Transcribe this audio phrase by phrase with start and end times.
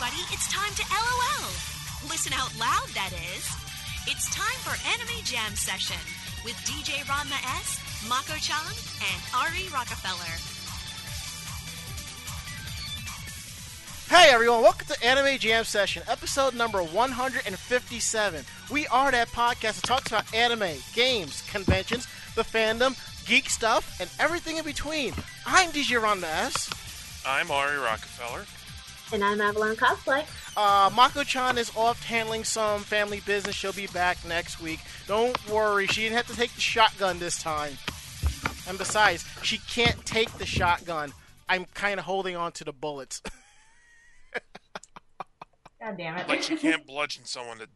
[0.00, 1.50] everybody, it's time to LOL.
[2.08, 3.44] Listen out loud, that is.
[4.06, 6.00] It's time for Anime Jam Session
[6.44, 8.56] with DJ Ranma S, Mako Chan,
[9.12, 10.36] and Ari Rockefeller.
[14.08, 18.44] Hey everyone, welcome to Anime Jam Session, episode number 157.
[18.70, 22.96] We are that podcast that talks about anime, games, conventions, the fandom,
[23.26, 25.12] geek stuff, and everything in between.
[25.44, 26.70] I'm DJ Ranma S.
[27.26, 28.46] I'm Ari Rockefeller.
[29.12, 30.24] And I'm Avalon Cosplay.
[30.56, 33.56] Uh, Mako-chan is off handling some family business.
[33.56, 34.78] She'll be back next week.
[35.08, 37.72] Don't worry, she didn't have to take the shotgun this time.
[38.68, 41.12] And besides, she can't take the shotgun.
[41.48, 43.20] I'm kind of holding on to the bullets.
[45.80, 46.28] God damn it.
[46.28, 47.66] Like she can't bludgeon someone to,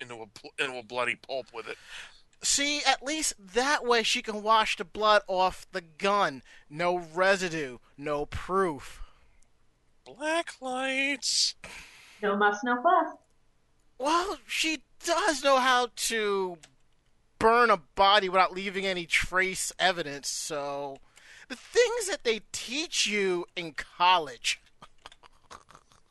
[0.00, 1.76] into a into a bloody pulp with it.
[2.42, 6.42] See, at least that way she can wash the blood off the gun.
[6.70, 8.99] No residue, no proof.
[10.18, 11.54] Black lights.
[12.22, 13.16] No muss, no fuss.
[13.98, 16.58] Well, she does know how to
[17.38, 20.98] burn a body without leaving any trace evidence, so
[21.48, 24.60] the things that they teach you in college.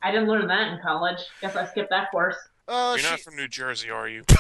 [0.02, 1.20] I didn't learn that in college.
[1.42, 2.38] Guess I skipped that course.
[2.68, 4.24] Uh, You're she, not from New Jersey, are you?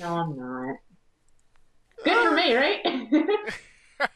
[0.00, 0.76] No, I'm not.
[2.04, 2.80] Good for me, right?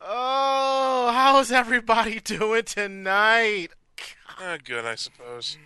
[0.00, 1.10] oh,
[1.42, 3.70] how's everybody doing tonight?
[4.38, 5.58] Ah, good, I suppose.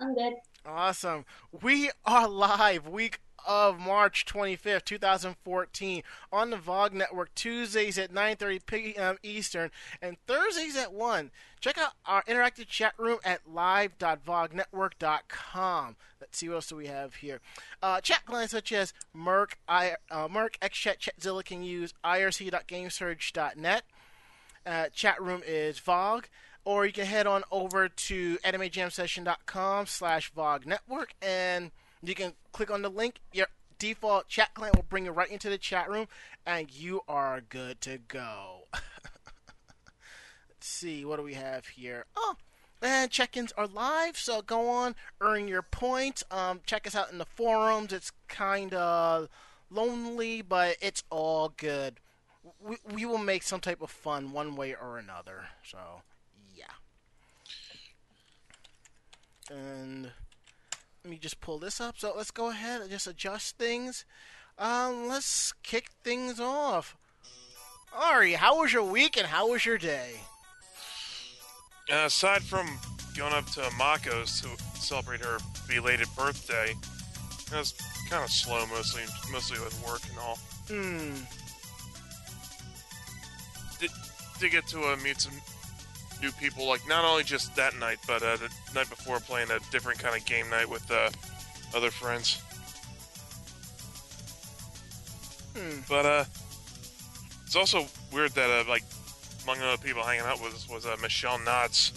[0.00, 0.32] I'm good.
[0.66, 1.24] Awesome.
[1.62, 8.66] We are live week of March 25th, 2014 on the VOG network Tuesdays at 9:30
[8.66, 9.16] p.m.
[9.22, 9.70] Eastern
[10.02, 11.30] and Thursdays at 1.
[11.60, 15.96] Check out our interactive chat room at live.vognetwork.com.
[16.20, 17.40] Let's see what else do we have here.
[17.80, 23.84] Uh, chat clients such as mIRC, I, uh, mIRC, XChat, Chatzilla can use irc.gamesurge.net.
[24.66, 26.24] Uh, chat room is VOG
[26.64, 31.70] or you can head on over to animejamsession.com slash VOG network and
[32.02, 33.20] you can click on the link.
[33.32, 33.46] Your
[33.78, 36.06] default chat client will bring you right into the chat room
[36.46, 38.66] and you are good to go.
[38.74, 42.04] Let's see, what do we have here?
[42.16, 42.36] Oh,
[42.82, 46.24] and check-ins are live, so go on, earn your points.
[46.30, 47.92] Um, check us out in the forums.
[47.92, 49.28] It's kind of
[49.70, 52.00] lonely, but it's all good.
[52.62, 55.48] We, we will make some type of fun one way or another.
[55.64, 55.78] So,
[56.54, 56.64] yeah.
[59.50, 60.10] And
[61.04, 61.98] let me just pull this up.
[61.98, 64.04] So let's go ahead and just adjust things.
[64.58, 66.96] Um, let's kick things off.
[67.96, 70.12] Ari, how was your week and how was your day?
[71.90, 72.68] Uh, aside from
[73.16, 74.48] going up to Mako's to
[74.78, 76.74] celebrate her belated birthday,
[77.46, 77.74] it was
[78.08, 80.38] kind of slow, mostly mostly with work and all.
[80.68, 81.14] Hmm.
[83.80, 83.90] Did
[84.38, 85.34] did get to uh, meet some
[86.22, 89.58] new people, like not only just that night, but uh, the night before playing a
[89.70, 91.10] different kind of game night with uh,
[91.74, 92.42] other friends.
[95.56, 95.80] Hmm.
[95.88, 96.24] But uh,
[97.44, 98.84] it's also weird that uh, like
[99.42, 101.92] among the other people hanging out with us was uh, Michelle Knotz.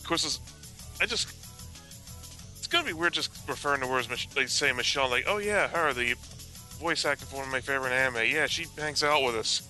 [0.00, 0.40] Of course, it's,
[1.00, 1.28] I just
[2.56, 5.38] it's gonna be weird just referring to her as Mich- like say Michelle, like oh
[5.38, 6.14] yeah, her the
[6.80, 8.26] voice actor for one of my favorite anime.
[8.26, 9.62] Yeah, she hangs out with us.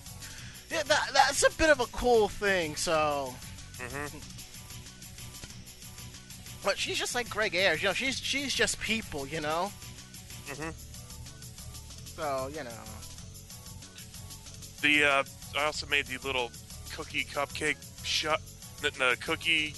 [0.71, 3.33] Yeah, that, that's a bit of a cool thing, so.
[3.79, 4.17] hmm
[6.63, 9.71] But she's just like Greg Ayres, you know, she's she's just people, you know?
[10.49, 10.69] hmm
[12.15, 12.83] So, you know.
[14.81, 15.23] The uh,
[15.57, 16.51] I also made the little
[16.93, 18.41] cookie cupcake shot,
[18.81, 19.73] the, the cookie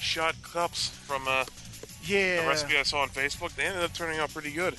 [0.00, 1.44] shot cups from uh,
[2.02, 2.42] Yeah.
[2.42, 3.54] the recipe I saw on Facebook.
[3.54, 4.74] They ended up turning out pretty good.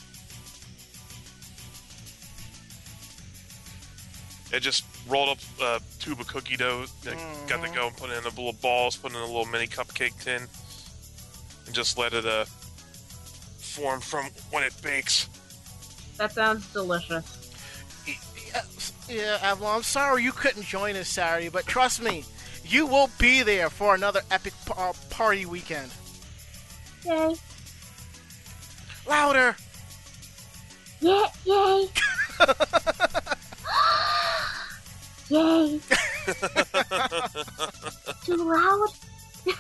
[4.54, 7.18] It just rolled up a tube of cookie dough, that
[7.48, 7.76] got to Mhm.
[7.76, 10.18] go and put it in the little balls, put it in a little mini cupcake
[10.24, 10.48] tin,
[11.66, 12.46] and just let it uh,
[13.60, 15.28] form from when it bakes.
[16.18, 17.26] That sounds delicious.
[18.06, 18.62] Yeah,
[19.08, 22.26] yeah, Avalon, I'm sorry you couldn't join us Saturday, but trust me,
[22.66, 25.92] you will be there for another epic uh, party weekend.
[27.06, 27.36] Yay.
[29.08, 29.56] Louder!
[31.00, 31.90] Yeah, yay.
[35.32, 35.80] yay.
[38.26, 38.90] Too loud?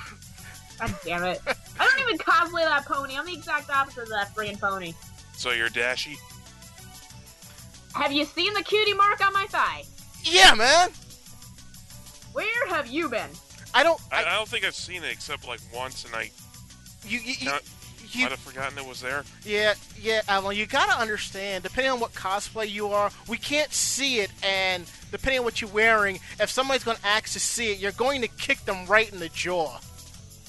[0.79, 1.41] God damn it.
[1.79, 3.15] I don't even cosplay that pony.
[3.17, 4.93] I'm the exact opposite of that friggin' pony.
[5.33, 6.17] So you're dashy.
[7.93, 9.83] Have you seen the cutie mark on my thigh?
[10.23, 10.89] Yeah, man!
[12.33, 13.29] Where have you been?
[13.73, 13.99] I don't.
[14.11, 16.31] I, I, I don't think I've seen it except like once, and I
[17.05, 17.63] you, you, you, not,
[18.11, 19.23] You- Might have forgotten it was there.
[19.45, 24.19] Yeah, yeah, Avalon, you gotta understand, depending on what cosplay you are, we can't see
[24.19, 27.91] it, and depending on what you're wearing, if somebody's gonna ask to see it, you're
[27.93, 29.79] going to kick them right in the jaw.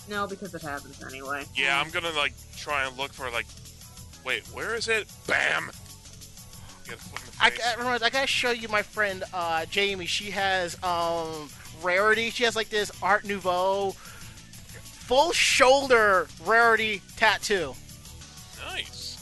[0.08, 1.44] No, because it happens anyway.
[1.54, 3.46] Yeah, I'm gonna like try and look for like.
[4.24, 5.08] Wait, where is it?
[5.26, 5.70] Bam!
[6.84, 7.70] Get a foot in the I.
[7.70, 10.06] I, remember, I gotta show you my friend uh, Jamie.
[10.06, 11.48] She has um,
[11.82, 12.30] rarity.
[12.30, 13.94] She has like this Art Nouveau
[15.12, 17.74] full shoulder rarity tattoo.
[18.66, 19.18] nice.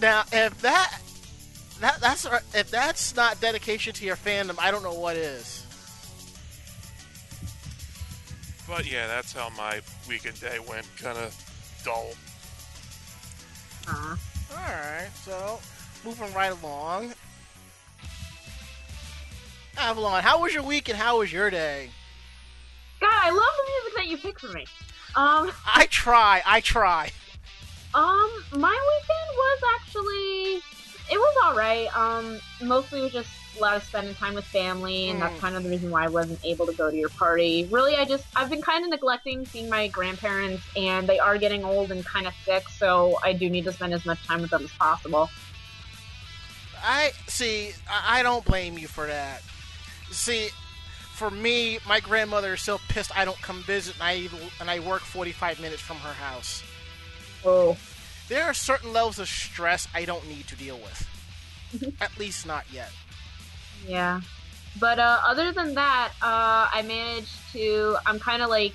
[0.00, 1.00] Now, if that
[1.80, 5.66] that that's if that's not dedication to your fandom, I don't know what is.
[8.68, 10.86] But yeah, that's how my weekend day went.
[10.96, 11.34] Kind of
[11.84, 12.12] dull.
[13.88, 14.16] Uh,
[14.52, 15.58] All right, so
[16.04, 17.14] moving right along.
[19.76, 21.90] Avalon, how was your week and how was your day?
[23.00, 24.66] God, I love the music that you pick for me.
[25.14, 27.10] Um, I try, I try.
[27.94, 30.62] um, my weekend was actually
[31.08, 31.88] it was all right.
[31.96, 35.40] Um, mostly it was just a lot of spending time with family, and that's Mm.
[35.40, 37.66] kind of the reason why I wasn't able to go to your party.
[37.70, 41.64] Really, I just I've been kind of neglecting seeing my grandparents, and they are getting
[41.64, 44.50] old and kind of sick, so I do need to spend as much time with
[44.50, 45.30] them as possible.
[46.82, 47.72] I see.
[47.90, 49.42] I don't blame you for that.
[50.10, 50.48] See,
[51.16, 54.28] for me, my grandmother is so pissed I don't come visit, and I
[54.60, 56.62] and I work forty five minutes from her house.
[57.44, 57.76] Oh,
[58.28, 61.94] There are certain levels of stress I don't need to deal with.
[62.00, 62.90] At least not yet.
[63.86, 64.20] Yeah.
[64.78, 67.96] But uh, other than that, uh, I managed to.
[68.04, 68.74] I'm kind of like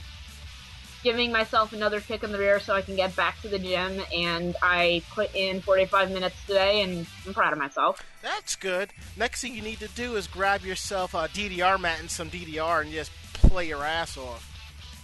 [1.03, 4.01] giving myself another kick in the rear so I can get back to the gym,
[4.13, 8.03] and I put in 45 minutes today, and I'm proud of myself.
[8.21, 8.91] That's good.
[9.17, 12.81] Next thing you need to do is grab yourself a DDR mat and some DDR
[12.81, 14.47] and just play your ass off.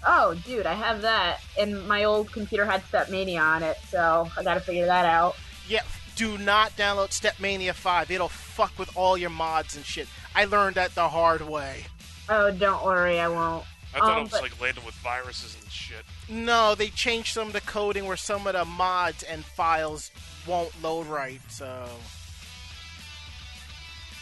[0.05, 4.43] Oh, dude, I have that, and my old computer had Stepmania on it, so I
[4.43, 5.35] got to figure that out.
[5.67, 5.81] Yeah,
[6.15, 8.11] do not download Stepmania 5.
[8.11, 10.07] It'll fuck with all your mods and shit.
[10.35, 11.85] I learned that the hard way.
[12.29, 13.65] Oh, don't worry, I won't.
[13.97, 16.05] I thought Um, it was but- like laden with viruses and shit.
[16.29, 20.11] No, they changed some of the coding where some of the mods and files
[20.45, 21.89] won't load right, so.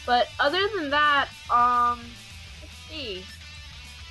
[0.06, 2.00] But other than that, um,
[2.62, 3.24] let's see.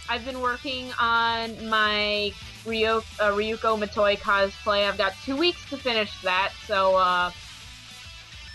[0.07, 2.31] I've been working on my
[2.65, 4.87] Ryo, uh, Ryuko Matoi cosplay.
[4.87, 7.31] I've got two weeks to finish that, so uh,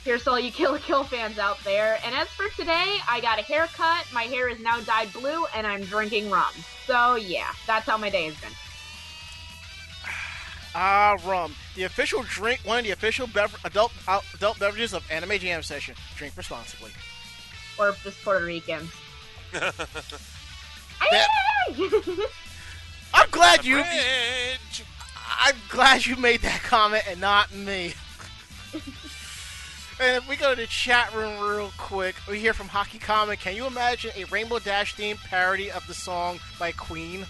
[0.05, 1.99] here's all you Kill la Kill fans out there.
[2.05, 4.07] And as for today, I got a haircut.
[4.13, 6.53] My hair is now dyed blue, and I'm drinking rum.
[6.87, 8.51] So yeah, that's how my day has been.
[10.73, 11.53] Ah, rum.
[11.75, 15.65] The official drink, one of the official bever- adult uh, adult beverages of Anime Jam
[15.65, 15.97] Session.
[16.17, 16.93] Drink responsibly.
[17.77, 18.89] Or just Puerto Ricans.
[23.13, 23.83] I'm glad you.
[25.43, 27.95] I'm glad you made that comment and not me.
[30.01, 33.41] and if we go to the chat room real quick, we hear from Hockey Comic.
[33.41, 37.27] Can you imagine a Rainbow Dash themed parody of the song by Queen?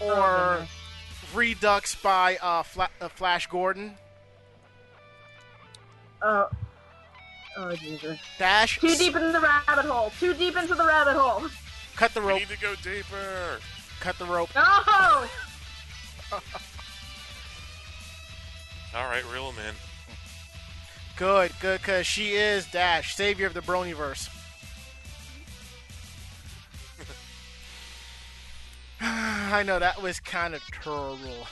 [0.00, 0.70] Oh, Or goodness.
[1.34, 3.94] Redux by uh, Fla- uh, Flash Gordon?
[6.20, 6.48] Oh,
[7.56, 8.18] oh Jesus.
[8.38, 8.80] Dash.
[8.80, 10.10] Too deep in the rabbit hole.
[10.18, 11.48] Too deep into the rabbit hole.
[11.94, 12.34] Cut the rope.
[12.34, 13.60] We need to go deeper.
[14.00, 14.50] Cut the rope.
[14.54, 14.62] No!
[18.96, 19.74] All right, reel him in.
[21.16, 24.28] Good, good, because she is Dash, savior of the Bronyverse.
[29.00, 31.46] I know that was kind of terrible.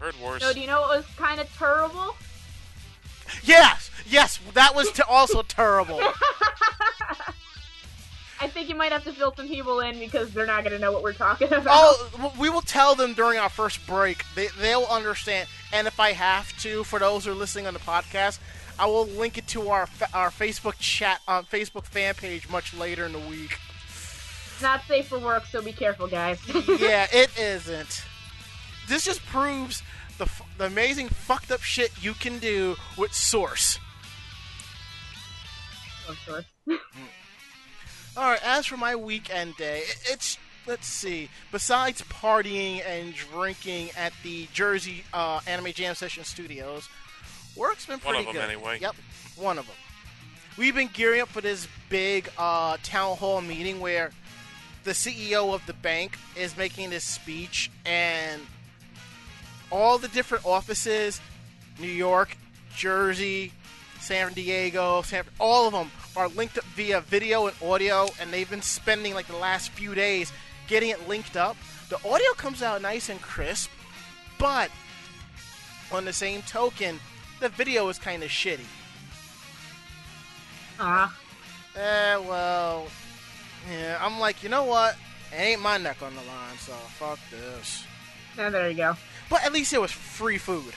[0.00, 0.42] Heard worse.
[0.42, 2.16] No, do you know what was kind of terrible?
[3.44, 6.00] Yes, yes, that was t- also terrible.
[8.42, 10.78] I think you might have to fill some people in because they're not going to
[10.80, 11.68] know what we're talking about.
[11.68, 14.24] Oh, we will tell them during our first break.
[14.34, 15.48] They they'll understand.
[15.72, 18.40] And if I have to, for those who are listening on the podcast,
[18.80, 23.06] I will link it to our our Facebook chat on Facebook fan page much later
[23.06, 23.60] in the week.
[23.86, 26.40] It's not safe for work, so be careful, guys.
[26.80, 28.04] yeah, it isn't.
[28.88, 29.84] This just proves
[30.18, 33.78] the f- the amazing fucked up shit you can do with Source.
[36.08, 36.44] of course.
[36.66, 36.78] Mm.
[38.16, 38.40] All right.
[38.44, 41.28] As for my weekend day, it's let's see.
[41.50, 46.88] Besides partying and drinking at the Jersey uh, Anime Jam Session Studios,
[47.56, 48.42] work's been One pretty good.
[48.42, 48.78] anyway.
[48.80, 48.96] Yep,
[49.36, 49.76] one of them.
[50.58, 54.10] We've been gearing up for this big uh, town hall meeting where
[54.84, 58.42] the CEO of the bank is making this speech, and
[59.70, 61.18] all the different offices,
[61.80, 62.36] New York,
[62.76, 63.52] Jersey,
[64.00, 68.48] San Diego, San, all of them are linked up via video and audio, and they've
[68.50, 70.32] been spending like the last few days
[70.68, 71.56] getting it linked up,
[71.88, 73.70] the audio comes out nice and crisp,
[74.38, 74.70] but
[75.90, 76.98] on the same token,
[77.40, 78.60] the video is kind of shitty.
[80.78, 81.14] Ah,
[81.74, 82.86] Eh, well,
[83.70, 84.96] yeah, I'm like, you know what?
[85.32, 87.84] It ain't my neck on the line, so fuck this.
[88.36, 88.94] yeah, there you go.
[89.30, 90.74] But at least it was free food.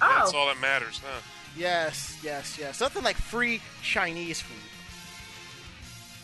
[0.00, 1.20] That's Oh, all that matters, huh?
[1.56, 2.76] Yes, yes, yes.
[2.76, 4.56] Something like free Chinese food.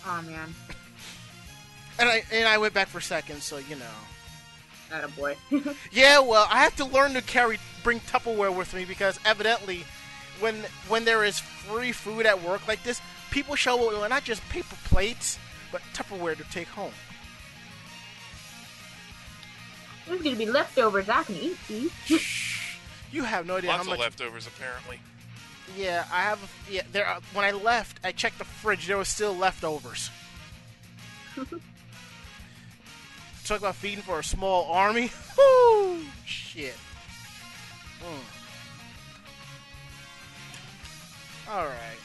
[0.07, 0.55] oh man,
[1.99, 3.85] And I and I went back for seconds, so you know.
[4.91, 5.37] that a boy.
[5.93, 9.85] Yeah, well, I have to learn to carry bring Tupperware with me because evidently,
[10.41, 10.55] when
[10.89, 13.01] when there is free food at work like this,
[13.31, 15.39] people show up with not just paper plates,
[15.73, 16.93] but Tupperware to take home.
[20.07, 21.09] There's gonna be leftovers.
[21.09, 21.91] I can eat these.
[23.11, 23.99] You have no idea Lots how much.
[23.99, 24.99] of leftovers, apparently.
[25.77, 26.39] Yeah, I have.
[26.71, 27.07] Yeah, there.
[27.07, 28.87] Are, when I left, I checked the fridge.
[28.87, 30.11] There was still leftovers.
[33.45, 35.11] Talk about feeding for a small army.
[35.39, 36.05] Whoo!
[36.25, 36.77] Shit.
[38.01, 38.21] Mm.
[41.51, 41.99] All right.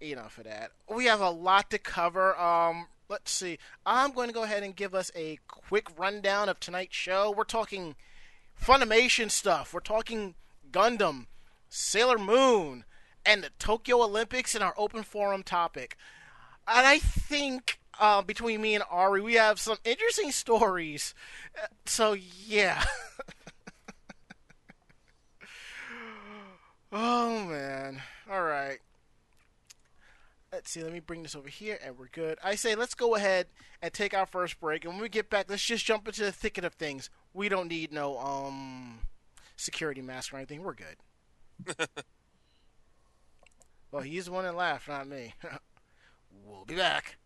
[0.00, 0.72] Enough of that.
[0.92, 2.36] We have a lot to cover.
[2.38, 3.58] Um, let's see.
[3.84, 7.32] I'm going to go ahead and give us a quick rundown of tonight's show.
[7.36, 7.94] We're talking
[8.60, 9.72] Funimation stuff.
[9.72, 10.34] We're talking
[10.70, 11.26] Gundam,
[11.68, 12.84] Sailor Moon,
[13.24, 15.96] and the Tokyo Olympics in our open forum topic.
[16.66, 21.14] And I think uh, between me and Ari, we have some interesting stories.
[21.60, 22.84] Uh, So yeah.
[26.92, 28.02] oh man.
[28.30, 28.78] All right.
[30.52, 30.82] Let's see.
[30.82, 32.38] Let me bring this over here, and we're good.
[32.42, 33.46] I say let's go ahead
[33.82, 36.32] and take our first break, and when we get back, let's just jump into the
[36.32, 37.10] thicket of things.
[37.34, 39.00] We don't need no um
[39.58, 40.62] security mask or anything.
[40.62, 40.96] We're good.
[43.92, 45.34] well, he's the one that laughed, not me.
[46.46, 47.18] we'll be back.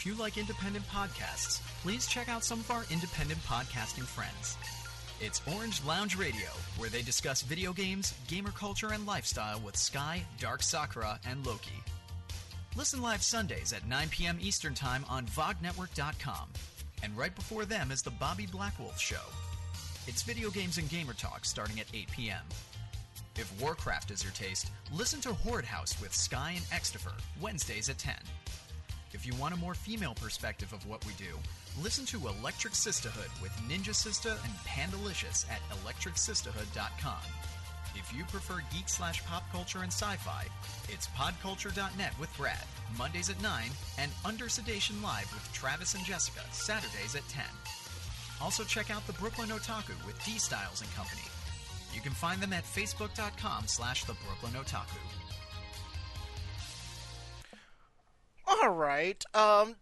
[0.00, 4.56] If you like independent podcasts, please check out some of our independent podcasting friends.
[5.20, 10.22] It's Orange Lounge Radio, where they discuss video games, gamer culture, and lifestyle with Sky,
[10.38, 11.84] Dark Sakura, and Loki.
[12.76, 14.38] Listen live Sundays at 9 p.m.
[14.40, 16.48] Eastern Time on VogNetwork.com.
[17.02, 19.26] And right before them is the Bobby Blackwolf Show.
[20.06, 22.44] It's video games and gamer talk starting at 8 p.m.
[23.36, 27.98] If Warcraft is your taste, listen to Horde House with Sky and Extifer, Wednesdays at
[27.98, 28.14] 10.
[29.20, 31.36] If you want a more female perspective of what we do,
[31.82, 37.20] listen to Electric Sisterhood with Ninja Sister and Pandalicious at electricsisterhood.com.
[37.94, 40.46] If you prefer geek slash pop culture and sci-fi,
[40.88, 42.64] it's podculture.net with Brad,
[42.96, 43.64] Mondays at 9,
[43.98, 47.44] and Under Sedation Live with Travis and Jessica, Saturdays at 10.
[48.40, 51.28] Also check out the Brooklyn Otaku with D Styles and Company.
[51.92, 55.19] You can find them at facebook.com slash the Brooklyn Otaku.
[58.62, 59.24] All right.
[59.34, 59.76] Um,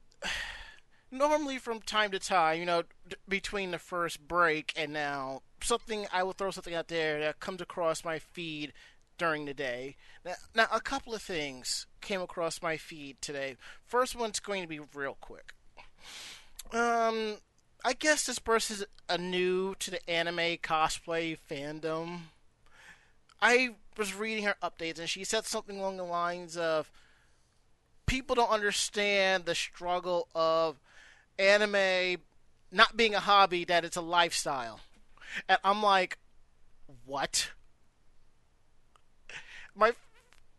[1.11, 6.07] normally from time to time, you know, d- between the first break and now, something
[6.13, 8.73] I will throw something out there that comes across my feed
[9.17, 9.97] during the day.
[10.25, 13.57] Now, now a couple of things came across my feed today.
[13.85, 15.55] First one's going to be real quick.
[16.73, 17.39] Um,
[17.85, 22.21] I guess this person's a new to the anime cosplay fandom.
[23.41, 26.91] I was reading her updates and she said something along the lines of
[28.09, 30.81] people don't understand the struggle of
[31.39, 32.21] anime
[32.73, 34.81] not being a hobby, that it's a lifestyle.
[35.49, 36.19] And I'm like,
[37.07, 37.51] what?
[39.75, 39.93] My,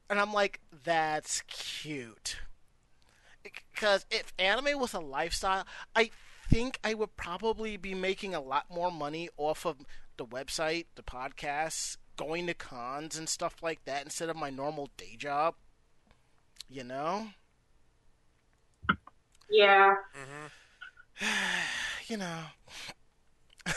[0.09, 2.37] and I'm like, that's cute.
[3.43, 6.11] Because if anime was a lifestyle, I
[6.49, 9.77] think I would probably be making a lot more money off of
[10.17, 14.89] the website, the podcasts, going to cons and stuff like that instead of my normal
[14.97, 15.55] day job.
[16.69, 17.29] You know?
[19.51, 19.95] Yeah.
[20.15, 21.25] Mm-hmm.
[22.07, 22.39] you know.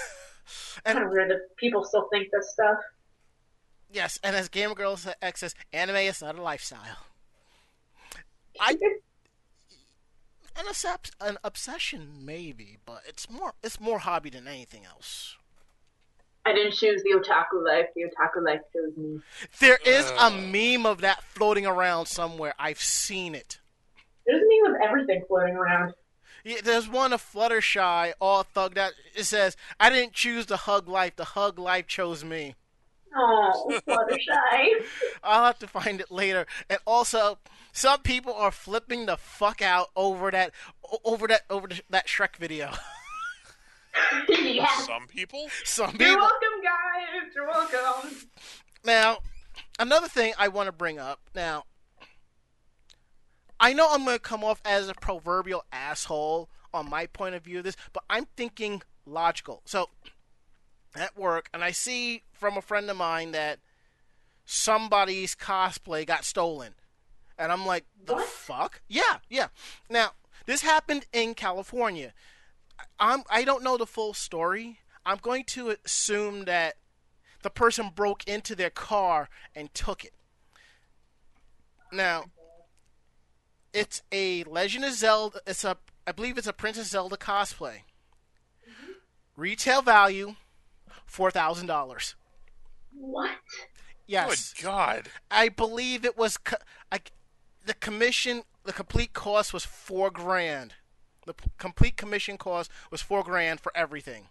[0.85, 2.79] Kind of weird that people still think this stuff.
[3.91, 6.99] Yes, and as Gamer Girls X says, anime is not a lifestyle.
[8.61, 8.77] I
[10.57, 15.37] an, obs- an obsession maybe, but it's more it's more hobby than anything else.
[16.45, 17.87] I didn't choose the otaku life.
[17.95, 19.21] The otaku life chose me.
[19.61, 22.55] There is a meme of that floating around somewhere.
[22.59, 23.61] I've seen it.
[24.27, 25.95] There's me with everything floating around.
[26.45, 28.93] Yeah, there's one of Fluttershy, all thugged out.
[29.15, 31.17] It says, "I didn't choose the hug life.
[31.17, 32.55] The hug life chose me."
[33.15, 34.87] Oh, Fluttershy.
[35.23, 36.47] I'll have to find it later.
[36.69, 37.39] And also,
[37.73, 40.53] some people are flipping the fuck out over that
[41.05, 42.73] over that over the, that Shrek video.
[44.29, 44.67] yeah.
[44.79, 45.49] Some people?
[45.65, 46.07] some people.
[46.07, 47.33] You're welcome, guys.
[47.35, 48.17] You're welcome.
[48.85, 49.19] Now,
[49.79, 51.21] another thing I want to bring up.
[51.35, 51.65] Now,
[53.63, 57.45] I know I'm going to come off as a proverbial asshole on my point of
[57.45, 59.63] view of this, but I'm thinking logical.
[59.65, 59.89] So,
[60.97, 63.61] at work, and I see from a friend of mine that
[64.45, 66.75] somebody's cosplay got stolen.
[67.39, 68.27] And I'm like, the What?
[68.27, 68.83] fuck?
[68.89, 69.47] Yeah, yeah.
[69.89, 70.11] Now,
[70.47, 72.13] this happened in California.
[72.99, 74.81] I'm I don't know the full story.
[75.07, 76.75] I'm going to assume that
[77.43, 80.15] the person broke into their car and took it.
[81.93, 82.25] Now,
[83.73, 85.41] it's a Legend of Zelda.
[85.47, 87.83] It's a, I believe it's a Princess Zelda cosplay.
[88.69, 88.93] Mm-hmm.
[89.37, 90.35] Retail value,
[91.07, 92.15] four thousand dollars.
[92.95, 93.31] What?
[94.07, 95.09] Yes, Good God.
[95.31, 96.37] I believe it was.
[96.37, 96.57] Co-
[96.91, 96.99] I,
[97.65, 100.75] the commission, the complete cost was four grand.
[101.25, 104.29] The p- complete commission cost was four grand for everything.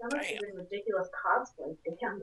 [0.00, 1.76] That must have ridiculous cosplay.
[2.00, 2.22] Damn.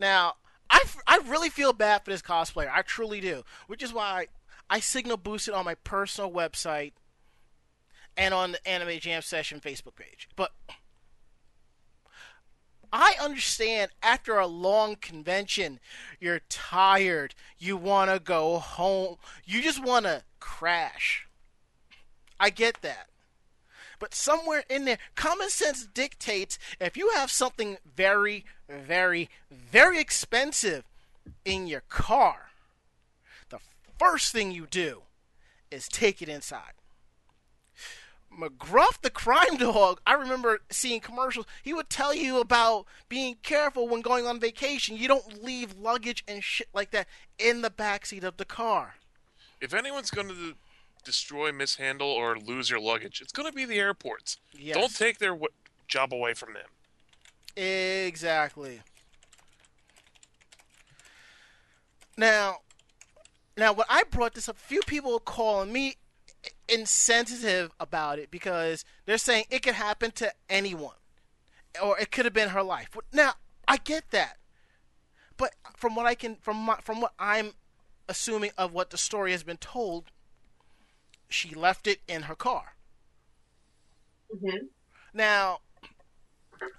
[0.00, 0.34] Now,
[0.70, 2.70] I, f- I really feel bad for this cosplayer.
[2.72, 3.44] I truly do.
[3.66, 4.26] Which is why
[4.70, 6.92] I signal boosted on my personal website
[8.16, 10.28] and on the Anime Jam Session Facebook page.
[10.36, 10.52] But
[12.92, 15.80] I understand after a long convention,
[16.20, 17.34] you're tired.
[17.58, 19.16] You want to go home.
[19.44, 21.26] You just want to crash.
[22.38, 23.08] I get that.
[23.98, 30.84] But somewhere in there, common sense dictates if you have something very, very, very expensive
[31.44, 32.49] in your car,
[34.00, 35.02] first thing you do
[35.70, 36.72] is take it inside.
[38.36, 41.46] McGruff the crime dog, I remember seeing commercials.
[41.62, 44.96] He would tell you about being careful when going on vacation.
[44.96, 47.08] You don't leave luggage and shit like that
[47.38, 48.94] in the backseat of the car.
[49.60, 50.54] If anyone's going to
[51.04, 54.38] destroy, mishandle, or lose your luggage, it's going to be the airports.
[54.56, 54.76] Yes.
[54.76, 55.48] Don't take their w-
[55.88, 57.62] job away from them.
[57.62, 58.80] Exactly.
[62.16, 62.58] Now,
[63.60, 65.96] now when I brought this up, a few people were calling me
[66.68, 70.96] insensitive about it because they're saying it could happen to anyone,
[71.82, 72.90] or it could have been her life.
[73.12, 73.34] Now
[73.68, 74.38] I get that,
[75.36, 77.52] but from what I can from my, from what I'm
[78.08, 80.10] assuming of what the story has been told,
[81.28, 82.74] she left it in her car.
[84.34, 84.66] Mm-hmm.
[85.12, 85.60] Now,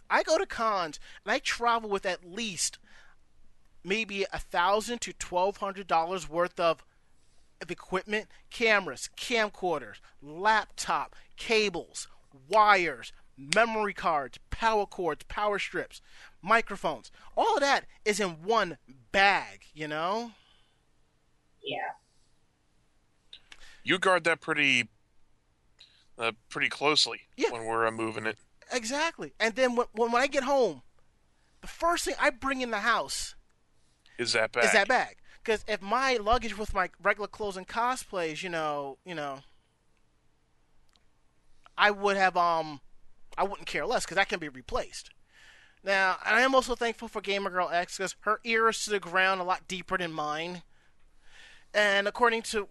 [0.09, 2.77] I go to cons and I travel with at least
[3.83, 6.83] maybe a thousand to twelve hundred dollars worth of
[7.61, 12.07] of equipment, cameras, camcorders, laptop, cables,
[12.49, 16.01] wires, memory cards, power cords, power strips,
[16.41, 17.11] microphones.
[17.35, 18.77] All of that is in one
[19.11, 20.31] bag, you know?
[21.63, 21.91] Yeah.
[23.83, 24.89] You guard that pretty,
[26.17, 27.51] uh, pretty closely Yeah.
[27.51, 28.37] when we're uh, moving it.
[28.71, 29.33] Exactly.
[29.39, 30.81] And then when, when I get home,
[31.61, 33.35] the first thing I bring in the house
[34.17, 34.65] Is that bag?
[34.65, 35.17] is that bag.
[35.43, 39.39] Because if my luggage with my regular clothes and cosplays, you know, you know,
[41.77, 42.81] I would have um,
[43.37, 45.09] I wouldn't care less because that can be replaced.
[45.83, 48.91] Now, and I am also thankful for Gamer Girl X because her ear is to
[48.91, 50.61] the ground a lot deeper than mine.
[51.73, 52.67] And according to,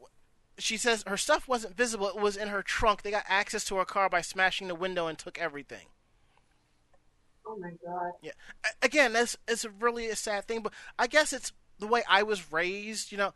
[0.59, 3.03] she says her stuff wasn't visible; it was in her trunk.
[3.03, 5.87] They got access to her car by smashing the window and took everything.
[7.51, 8.13] Oh my god.
[8.23, 8.33] Yeah.
[8.81, 12.53] Again, that's it's really a sad thing, but I guess it's the way I was
[12.53, 13.11] raised.
[13.11, 13.35] You know,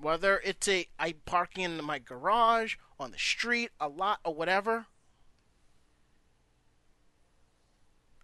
[0.00, 4.86] whether it's a I parking in my garage, on the street, a lot, or whatever.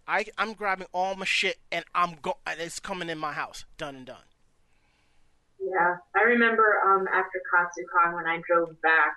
[0.07, 2.37] I I'm grabbing all my shit and I'm go.
[2.45, 4.25] and It's coming in my house, done and done.
[5.59, 9.15] Yeah, I remember um, after Katsucon when I drove back.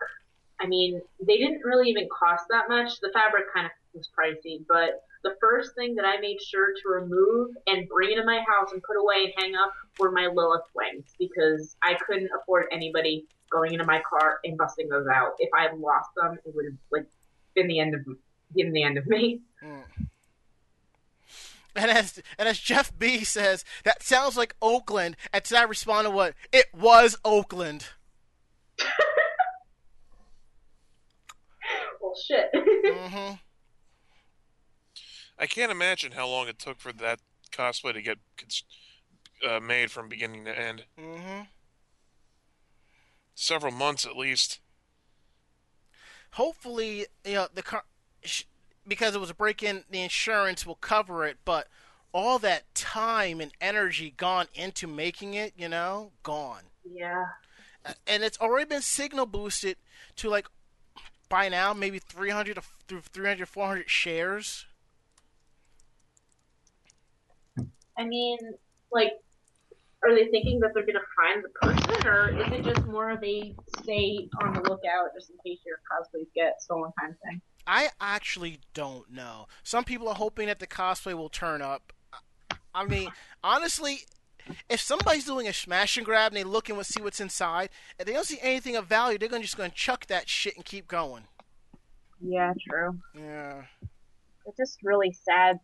[0.61, 3.01] I mean, they didn't really even cost that much.
[3.01, 6.89] The fabric kind of was pricey, but the first thing that I made sure to
[6.89, 10.67] remove and bring into my house and put away and hang up were my Lilith
[10.75, 15.33] wings because I couldn't afford anybody going into my car and busting those out.
[15.39, 17.07] If I had lost them, it would have like
[17.55, 18.01] been the end of
[18.55, 19.41] been the end of me.
[21.77, 25.17] And as and as Jeff B says, that sounds like Oakland.
[25.33, 26.35] And to that I responded, "What?
[26.53, 27.89] It was Oakland."
[32.01, 32.51] Well, shit.
[32.55, 33.33] hmm
[35.39, 37.21] I can't imagine how long it took for that
[37.53, 38.19] cosplay to get
[39.49, 40.85] uh, made from beginning to end.
[40.99, 41.43] hmm
[43.35, 44.61] Several months at least.
[46.35, 47.85] hopefully, you know, the car,
[48.87, 51.39] because it was a break-in, the insurance will cover it.
[51.45, 51.69] But
[52.13, 56.63] all that time and energy gone into making it, you know, gone.
[56.85, 57.25] yeah.
[58.07, 59.77] And it's already been signal boosted
[60.17, 60.47] to like
[61.29, 64.67] by now maybe 300 to through 300 400 shares.
[67.97, 68.39] I mean,
[68.91, 69.13] like,
[70.03, 73.23] are they thinking that they're gonna find the person, or is it just more of
[73.25, 77.41] a stay on the lookout just in case your cosplays get stolen kind of thing?
[77.67, 79.47] I actually don't know.
[79.63, 81.93] Some people are hoping that the cosplay will turn up.
[82.75, 83.11] I mean,
[83.43, 84.01] honestly,
[84.69, 88.07] if somebody's doing a smash and grab and they look and see what's inside, and
[88.07, 90.87] they don't see anything of value, they're gonna just gonna chuck that shit and keep
[90.87, 91.25] going.
[92.21, 92.99] Yeah, true.
[93.15, 93.63] Yeah.
[94.47, 95.59] It's just really sad.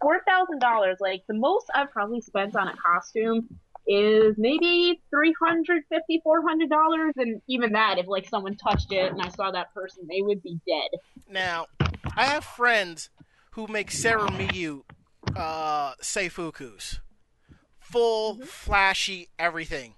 [0.00, 3.48] Four thousand dollars, like the most I've probably spent on a costume
[3.86, 8.92] is maybe three hundred fifty, four hundred dollars, and even that, if like someone touched
[8.92, 11.00] it and I saw that person, they would be dead.
[11.30, 11.66] Now,
[12.16, 13.10] I have friends
[13.52, 14.82] who make Sera Myu
[15.36, 16.98] uh, Seifukus.
[17.78, 19.94] Full, flashy, everything.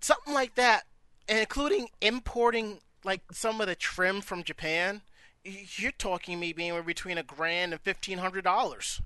[0.00, 0.82] Something like that,
[1.28, 5.02] and including importing like some of the trim from Japan.
[5.44, 9.00] You're talking me being between a grand and fifteen hundred dollars.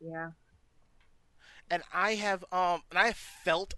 [0.00, 0.30] Yeah.
[1.70, 3.74] and I have um and I felt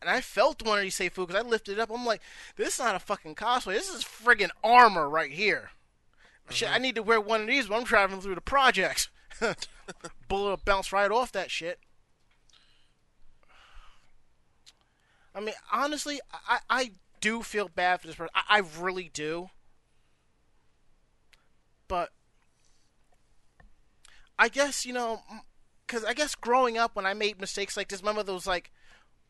[0.00, 1.90] and I felt one of these Seifu because I lifted it up.
[1.90, 2.22] I'm like,
[2.56, 3.74] this is not a fucking cosplay.
[3.74, 5.70] This is friggin' armor right here.
[6.50, 9.08] Shit, I need to wear one of these when I'm traveling through the projects.
[10.28, 11.80] Bullet will bounce right off that shit.
[15.34, 18.30] I mean, honestly, I, I do feel bad for this person.
[18.34, 19.50] I, I really do.
[21.88, 22.10] But
[24.38, 25.22] I guess, you know,
[25.86, 28.70] because I guess growing up when I made mistakes like this, remember those like,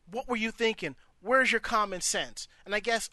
[0.09, 0.95] what were you thinking?
[1.21, 2.47] Where's your common sense?
[2.65, 3.09] And I guess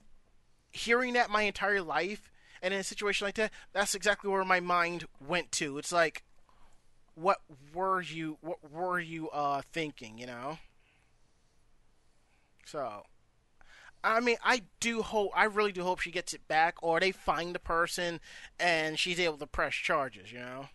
[0.73, 2.31] hearing that my entire life
[2.63, 5.79] and in a situation like that, that's exactly where my mind went to.
[5.79, 6.25] It's like,
[7.15, 7.39] what
[7.73, 8.39] were you?
[8.41, 10.19] What were you uh, thinking?
[10.19, 10.59] You know.
[12.65, 13.05] So,
[14.05, 15.31] I mean, I do hope.
[15.35, 18.21] I really do hope she gets it back, or they find the person
[18.61, 20.31] and she's able to press charges.
[20.31, 20.67] You know.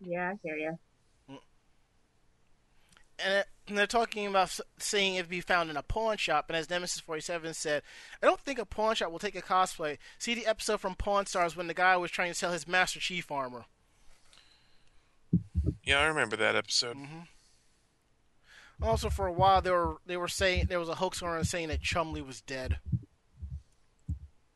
[0.00, 0.78] Yeah, I hear you.
[3.18, 6.46] and uh, And they're talking about seeing if it be found in a pawn shop.
[6.48, 7.82] And as Nemesis 47 said,
[8.22, 9.96] I don't think a pawn shop will take a cosplay.
[10.18, 13.00] See the episode from Pawn Stars when the guy was trying to sell his Master
[13.00, 13.64] Chief armor.
[15.82, 16.96] Yeah, I remember that episode.
[16.96, 17.20] Mm-hmm.
[18.84, 21.68] Also, for a while, they were they were saying there was a hoax around saying
[21.68, 22.78] that Chumley was dead.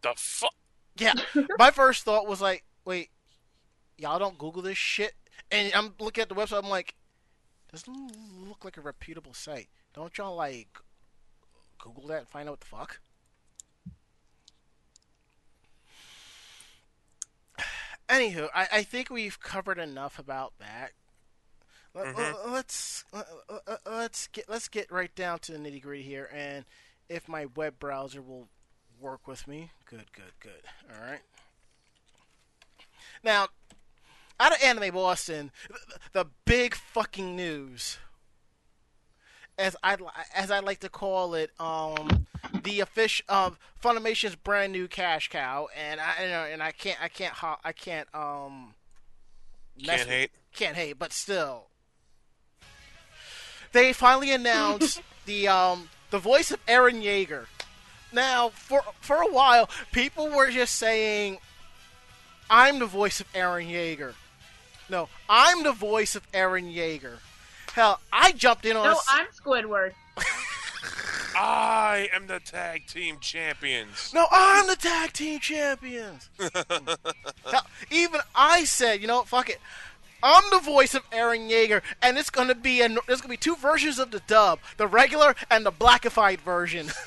[0.03, 0.53] The fuck?
[0.99, 1.15] Yeah,
[1.59, 3.09] my first thought was like, wait,
[3.97, 5.15] y'all don't Google this shit?
[5.51, 6.63] And I'm looking at the website.
[6.63, 6.95] I'm like,
[7.73, 8.13] doesn't
[8.47, 9.69] look like a reputable site.
[9.95, 10.69] Don't y'all like
[11.79, 13.01] Google that and find out what the fuck?
[18.09, 20.93] Anywho, I, I think we've covered enough about that.
[21.99, 22.53] Mhm.
[22.53, 23.05] Let's
[23.87, 26.65] let's get let's get right down to the nitty gritty here, and
[27.09, 28.49] if my web browser will
[29.01, 30.63] work with me, good, good, good.
[30.95, 31.21] All right.
[33.23, 33.49] Now,
[34.39, 35.51] out of Anime Boston,
[36.13, 37.99] the, big fucking news,
[39.59, 39.97] as I
[40.35, 42.27] as I like to call it, um,
[42.63, 47.03] the official um, Funimation's brand new cash cow, and I you know, and I can't
[47.03, 47.35] I can't
[47.65, 48.75] I can't um
[49.83, 50.31] Can't with- hate.
[50.55, 51.67] can't hate, but still,
[53.73, 57.47] they finally announced the um the voice of Eren Yeager.
[58.13, 61.39] Now, for for a while, people were just saying,
[62.49, 64.15] "I'm the voice of Eren Yeager."
[64.89, 67.19] No, I'm the voice of Eren Yeager.
[67.75, 68.85] Hell, I jumped in on.
[68.85, 69.93] No, a s- I'm Squidward.
[71.41, 74.13] I am the tag team champions.
[74.15, 76.29] No, I'm the tag team champions.
[76.39, 79.61] Hell, even I said, you know, what, fuck it.
[80.23, 83.57] I'm the voice of Eren Yeager, and it's gonna be a, there's gonna be two
[83.57, 86.91] versions of the dub: the regular and the blackified version.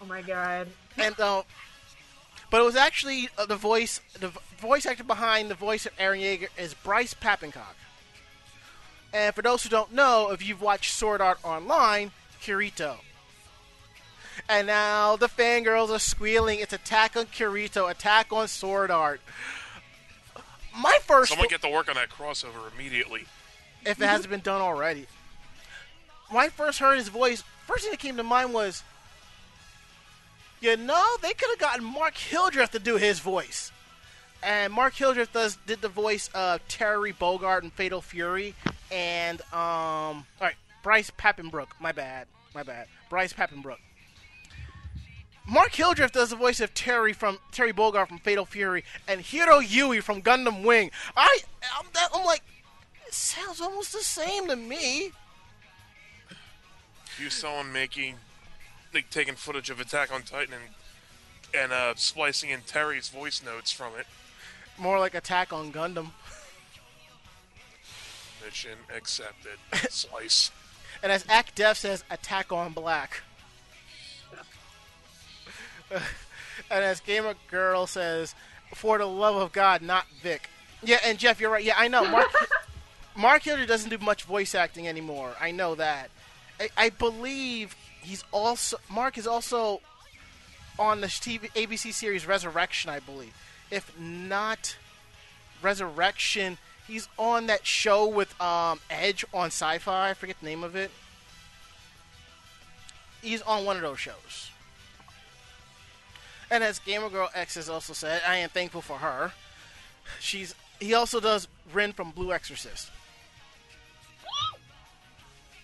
[0.00, 0.68] Oh my god.
[0.98, 1.42] and uh,
[2.50, 6.20] but it was actually uh, the voice, the voice actor behind the voice of Eren
[6.20, 7.74] Yeager is Bryce Papencock.
[9.12, 12.12] And for those who don't know, if you've watched Sword Art Online,
[12.42, 12.96] Kirito.
[14.48, 16.60] And now the fangirls are squealing.
[16.60, 19.20] It's Attack on Kirito, Attack on Sword Art.
[20.76, 23.26] My first, Someone get to work on that crossover immediately.
[23.84, 25.06] if it hasn't been done already.
[26.30, 28.82] When I first heard his voice, first thing that came to mind was,
[30.60, 33.70] you know, they could have gotten Mark Hildreth to do his voice.
[34.42, 38.54] And Mark Hildreth does did the voice of Terry Bogard in Fatal Fury,
[38.90, 41.68] and um, all right, Bryce Papenbrook.
[41.80, 42.88] My bad, my bad.
[43.08, 43.78] Bryce Papenbrook.
[45.46, 49.62] Mark Hildreth does the voice of Terry from Terry Bogard from Fatal Fury, and Heero
[49.62, 50.90] Yuy from Gundam Wing.
[51.16, 51.40] I,
[51.78, 52.42] I'm, that, I'm like,
[53.06, 55.12] it sounds almost the same to me.
[57.20, 58.16] You saw him making,
[58.94, 63.70] like, taking footage of Attack on Titan and, and uh, splicing in Terry's voice notes
[63.70, 64.06] from it.
[64.78, 66.10] More like Attack on Gundam.
[68.44, 69.58] Mission accepted.
[69.90, 70.50] Slice.
[71.02, 73.20] And as Act Def says, Attack on Black.
[75.90, 78.34] and as Gamer Girl says,
[78.74, 80.48] for the love of God, not Vic.
[80.82, 81.64] Yeah, and Jeff, you're right.
[81.64, 82.04] Yeah, I know.
[82.06, 82.30] Mark,
[83.16, 85.34] Mark Hilder doesn't do much voice acting anymore.
[85.40, 86.10] I know that.
[86.60, 89.80] I, I believe he's also Mark is also
[90.78, 92.90] on the TV, ABC series Resurrection.
[92.90, 93.34] I believe,
[93.70, 94.76] if not
[95.62, 100.10] Resurrection, he's on that show with um, Edge on Sci-Fi.
[100.10, 100.90] I forget the name of it.
[103.22, 104.50] He's on one of those shows.
[106.54, 109.32] And as Gamer Girl X has also said, I am thankful for her.
[110.20, 112.92] She's he also does Rin from Blue Exorcist.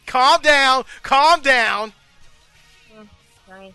[0.06, 1.92] Calm down, calm down.
[3.46, 3.72] Sorry.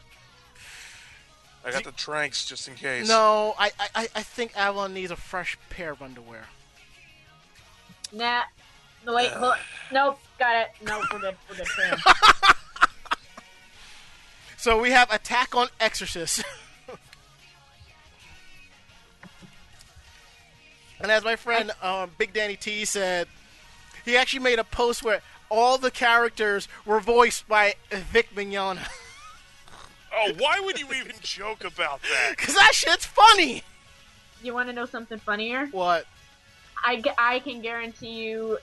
[1.63, 3.08] I got the tranks just in case.
[3.08, 6.47] No, I, I, I think Avalon needs a fresh pair of underwear.
[8.12, 8.41] Nah.
[9.06, 9.56] No, wait, hold.
[9.89, 10.67] Nope, got it.
[10.86, 11.36] Nope, we're good.
[11.49, 11.67] We're good.
[14.58, 16.43] So we have Attack on Exorcist.
[21.06, 23.28] and as my friend um, Big Danny T said,
[24.06, 28.88] he actually made a post where all the characters were voiced by Vic Mignogna.
[30.18, 32.36] Oh, why would you even joke about that?
[32.38, 33.64] Because that shit's funny!
[34.41, 35.66] You want to know something funnier?
[35.74, 36.06] What?
[36.82, 38.58] I, I can guarantee you,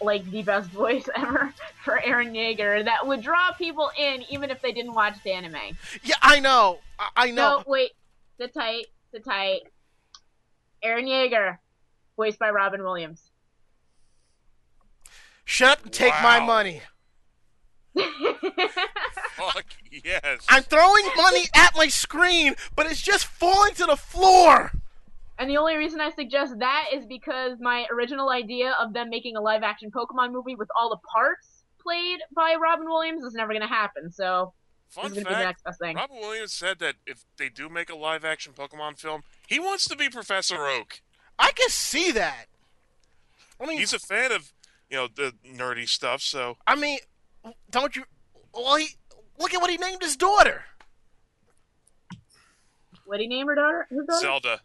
[0.00, 1.52] like, the best voice ever
[1.84, 5.76] for Eren Yeager that would draw people in even if they didn't watch the anime.
[6.02, 6.78] Yeah, I know.
[6.98, 7.58] I, I know.
[7.58, 7.90] No, wait.
[8.38, 9.64] The tight, the tight.
[10.82, 11.58] Eren Yeager,
[12.18, 13.30] voiced by Robin Williams.
[15.46, 16.82] Shut up and take my money.
[19.36, 19.64] Fuck
[20.04, 20.44] yes.
[20.48, 24.72] I'm throwing money at my screen, but it's just falling to the floor.
[25.38, 29.36] And the only reason I suggest that is because my original idea of them making
[29.36, 33.52] a live action Pokemon movie with all the parts played by Robin Williams is never
[33.52, 34.10] going to happen.
[34.10, 34.52] So
[34.88, 35.96] Fun this is going be the fact: next best thing.
[35.96, 39.86] Robin Williams said that if they do make a live action Pokemon film, he wants
[39.88, 41.00] to be Professor Oak.
[41.38, 42.46] I can see that.
[43.60, 44.52] I mean, He's a fan of
[44.90, 46.98] you know the nerdy stuff, so I mean,
[47.70, 48.04] don't you?
[48.54, 48.88] Well, he
[49.38, 50.64] look at what he named his daughter.
[53.04, 53.86] What did he name her daughter?
[53.90, 54.20] His daughter?
[54.20, 54.60] Zelda.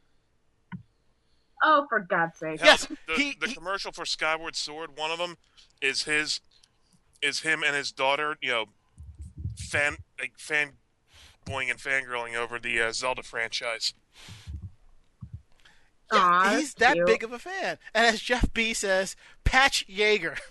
[1.66, 2.60] Oh, for God's sake!
[2.60, 5.38] Hell, Yes, the, he- the he- commercial for Skyward Sword, one of them
[5.82, 6.42] is his,
[7.22, 8.66] is him and his daughter, you know,
[9.58, 10.74] fan like fan
[11.46, 13.94] boing and fangirling over the uh, Zelda franchise.
[16.12, 17.08] Yeah, Aw, he's that's that cute.
[17.08, 17.78] big of a fan.
[17.94, 20.38] And as Jeff B says, Patch Yeager.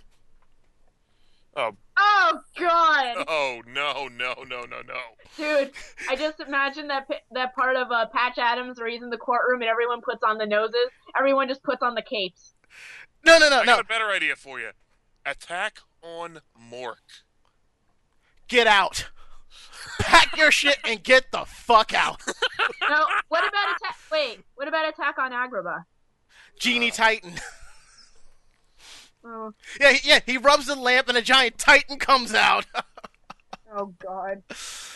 [1.55, 5.01] Oh, Oh God, oh no, no, no, no, no!
[5.37, 5.71] dude!
[6.09, 9.61] I just imagine that that part of uh, Patch Adams where he's in the courtroom
[9.61, 10.89] and everyone puts on the noses.
[11.15, 12.55] Everyone just puts on the capes.
[13.27, 13.77] No, no, no, I no.
[13.77, 14.71] got a better idea for you.
[15.27, 17.21] Attack on Mork.
[18.49, 19.11] Get out.
[20.01, 22.21] Pack your shit and get the fuck out.
[22.89, 23.97] No, what about attack?
[24.11, 24.41] Wait,
[24.83, 25.85] what Attack on Agrabah?
[26.59, 26.95] Genie oh.
[26.95, 27.33] Titan.
[29.25, 32.67] Oh, Yeah, he- yeah, he rubs the lamp and a giant Titan comes out.
[33.73, 34.43] oh God!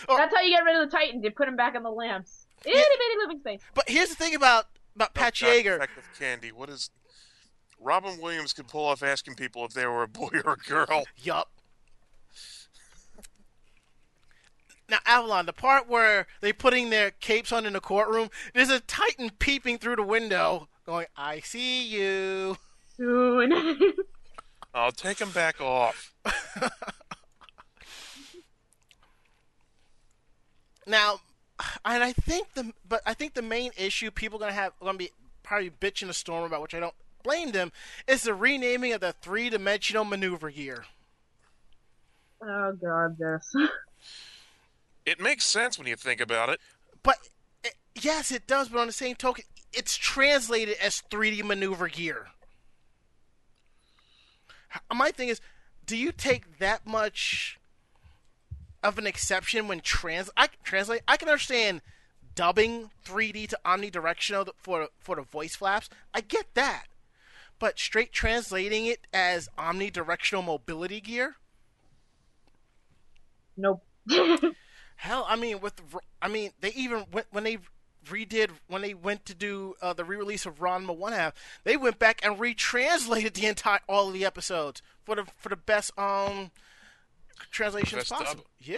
[0.08, 0.16] Oh.
[0.16, 1.22] That's how you get rid of the Titans.
[1.22, 2.48] You put them back in the lamps.
[2.64, 3.60] Itty bitty living space.
[3.74, 4.64] but here's the thing about
[4.96, 5.74] about Oh, Patch Yeager.
[5.74, 6.50] Detective Candy.
[6.50, 6.90] What is?
[7.80, 11.04] Robin Williams could pull off asking people if they were a boy or a girl.
[11.18, 11.48] Yup.
[14.88, 18.80] Now, Avalon, the part where they're putting their capes on in the courtroom, there's a
[18.80, 22.56] Titan peeping through the window, going, "I see you."
[22.96, 23.52] Soon.
[24.74, 26.14] I'll take him back off.
[30.86, 31.20] Now,
[31.84, 34.96] and I think the but I think the main issue people are gonna have gonna
[34.96, 35.10] be
[35.42, 37.72] probably bitching a storm about, which I don't blame them,
[38.06, 40.84] is the renaming of the three dimensional maneuver gear.
[42.42, 43.52] oh God, this.
[45.06, 46.60] It makes sense when you think about it.
[47.04, 47.16] But
[47.94, 48.68] yes, it does.
[48.68, 52.26] But on the same token, it's translated as 3D maneuver gear.
[54.92, 55.40] My thing is,
[55.86, 57.58] do you take that much
[58.82, 60.28] of an exception when trans?
[60.36, 61.02] I translate.
[61.06, 61.82] I can understand
[62.34, 65.88] dubbing 3D to omnidirectional for for the voice flaps.
[66.12, 66.86] I get that,
[67.58, 71.36] but straight translating it as omnidirectional mobility gear.
[73.56, 73.82] Nope.
[74.96, 75.80] Hell, I mean, with
[76.20, 77.58] I mean, they even went when they
[78.06, 81.34] redid when they went to do uh, the re-release of Ranma One Half,
[81.64, 85.56] they went back and retranslated the entire all of the episodes for the for the
[85.56, 86.50] best um
[87.50, 88.18] translations Best dub.
[88.18, 88.46] possible.
[88.58, 88.76] Yeah,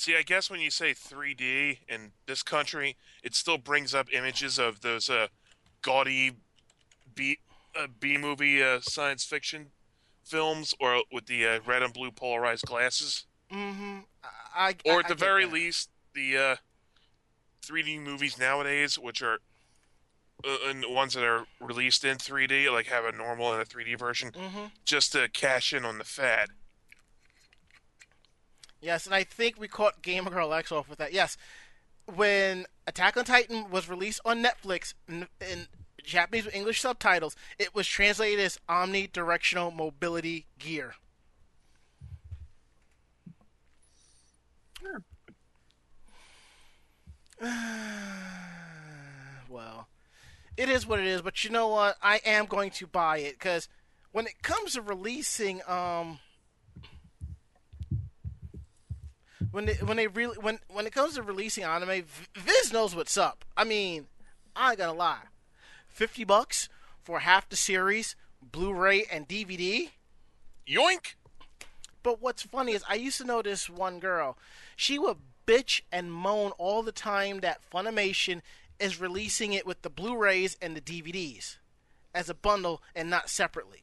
[0.00, 4.58] See, I guess when you say 3D in this country, it still brings up images
[4.58, 5.26] of those uh,
[5.82, 6.36] gaudy
[7.14, 7.36] B
[7.78, 9.72] uh, B movie uh, science fiction
[10.24, 13.98] films, or with the uh, red and blue polarized glasses, mm-hmm.
[14.54, 15.52] I, I or at I the get very that.
[15.52, 16.56] least the uh,
[17.62, 19.38] 3D movies nowadays, which are
[20.44, 23.64] uh, and the ones that are released in 3D, like have a normal and a
[23.66, 24.70] 3D version, Mhm.
[24.84, 26.48] just to cash in on the fad.
[28.80, 31.12] Yes, and I think we caught Gamer Girl X off with that.
[31.12, 31.36] Yes,
[32.06, 35.66] when Attack on Titan was released on Netflix in, in
[36.02, 40.94] Japanese with English subtitles, it was translated as omnidirectional mobility gear.
[49.48, 49.88] well,
[50.56, 51.22] it is what it is.
[51.22, 51.96] But you know what?
[52.02, 53.68] I am going to buy it because
[54.12, 56.18] when it comes to releasing, um,
[59.50, 63.16] when they when they really when when it comes to releasing anime, Viz knows what's
[63.16, 63.44] up.
[63.56, 64.06] I mean,
[64.54, 65.22] I ain't gonna lie,
[65.88, 66.68] fifty bucks
[67.02, 69.88] for half the series, Blu-ray and DVD.
[70.68, 71.14] Yoink!
[72.02, 74.36] But what's funny is I used to know this one girl.
[74.76, 75.16] She would
[75.50, 78.40] bitch and moan all the time that Funimation
[78.78, 81.56] is releasing it with the Blu-rays and the DVDs
[82.14, 83.82] as a bundle and not separately.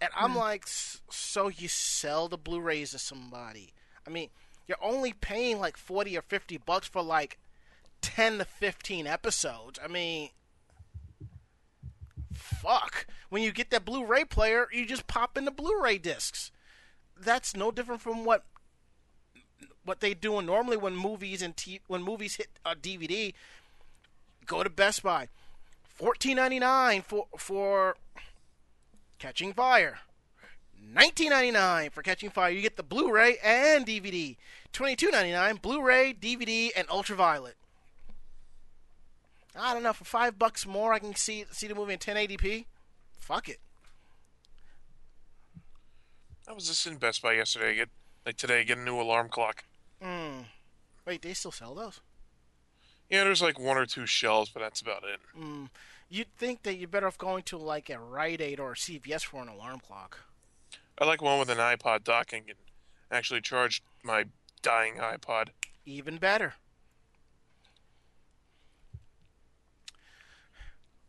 [0.00, 0.38] And I'm hmm.
[0.38, 3.72] like, so you sell the Blu-rays to somebody?
[4.06, 4.28] I mean,
[4.68, 7.38] you're only paying like 40 or 50 bucks for like
[8.00, 9.80] 10 to 15 episodes.
[9.82, 10.30] I mean,
[12.32, 13.06] fuck.
[13.28, 16.52] When you get that Blu-ray player, you just pop in the Blu-ray discs.
[17.18, 18.44] That's no different from what
[19.86, 23.32] what they do normally when movies and t- when movies hit a DVD.
[24.44, 25.28] Go to Best Buy,
[25.84, 27.96] fourteen ninety nine for for
[29.18, 30.00] Catching Fire.
[30.94, 32.50] 19.99 for Catching Fire.
[32.50, 34.36] You get the Blu-ray and DVD.
[34.72, 37.56] 22.99 Blu-ray, DVD, and Ultraviolet.
[39.58, 39.92] I don't know.
[39.92, 42.66] For five bucks more, I can see see the movie in 1080p.
[43.18, 43.58] Fuck it.
[46.46, 47.74] I was just in Best Buy yesterday.
[47.74, 47.88] Get
[48.24, 49.64] like today, get a new alarm clock.
[50.02, 50.42] Hmm.
[51.04, 52.00] Wait, they still sell those?
[53.08, 55.20] Yeah, there's like one or two shelves, but that's about it.
[55.34, 55.66] Hmm.
[56.08, 59.24] You'd think that you're better off going to like a Rite Aid or a CVS
[59.24, 60.20] for an alarm clock.
[60.98, 62.58] I like one with an iPod docking and
[63.10, 64.26] actually charge my
[64.62, 65.48] dying iPod.
[65.84, 66.54] Even better.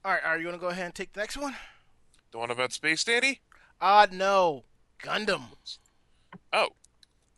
[0.04, 1.56] All right, are you gonna go ahead and take the next one?
[2.32, 3.42] The one about Space Dandy?
[3.82, 4.64] Ah, no,
[5.02, 5.44] Gundam.
[6.54, 6.70] Oh,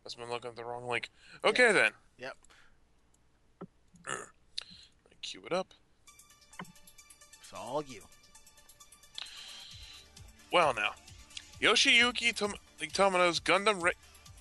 [0.10, 1.10] must have been looking at the wrong link.
[1.46, 1.92] Okay then.
[2.18, 2.36] Yep.
[5.22, 5.68] Cue it up.
[7.42, 8.02] It's all you.
[10.52, 10.92] Well now,
[11.62, 13.94] Yoshiyuki Tom- Tomino's Gundam Re-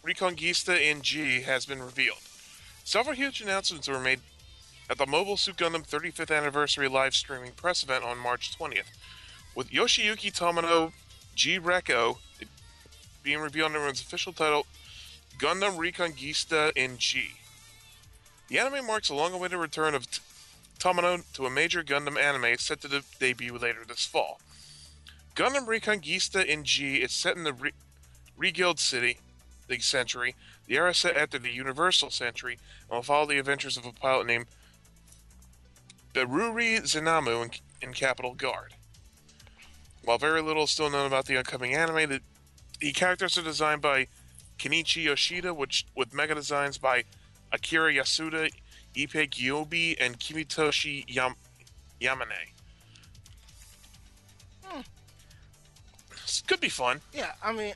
[0.07, 2.21] Reconguista in G has been revealed.
[2.85, 4.21] Several huge announcements were made
[4.89, 8.87] at the Mobile Suit Gundam 35th Anniversary live streaming press event on March 20th,
[9.55, 10.93] with Yoshiyuki Tomino
[11.35, 12.17] G Reco
[13.23, 14.65] being revealed under its official title
[15.39, 17.35] Gundam Reconguista in G.
[18.49, 20.21] The anime marks a long-awaited return of T-
[20.81, 24.41] Tomino to a major Gundam anime set to de- debut later this fall.
[25.37, 27.73] Gundam Reconguista in G is set in the Re-
[28.37, 29.19] Reguild City,
[29.69, 30.35] the century.
[30.67, 32.59] The era set after the Universal Century
[32.91, 34.47] and will follow the adventures of a pilot named
[36.15, 38.75] Beruri Zenamu in, in Capital Guard.
[40.05, 42.21] While very little is still known about the upcoming anime, the,
[42.81, 44.09] the characters are designed by
[44.59, 47.05] Kenichi Yoshida, which with mecha designs by
[47.53, 48.51] Akira Yasuda,
[48.95, 51.37] Ippei Gyoubu, and Kimitoshi Yam-
[52.01, 52.53] Yamane.
[56.23, 57.01] This could be fun.
[57.13, 57.75] Yeah, I mean,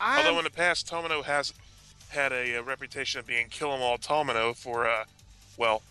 [0.00, 1.52] I'm, Although in the past, Tomino has
[2.10, 5.04] had a, uh reputation of being kill 'em all Tomino for, uh,
[5.56, 5.82] well,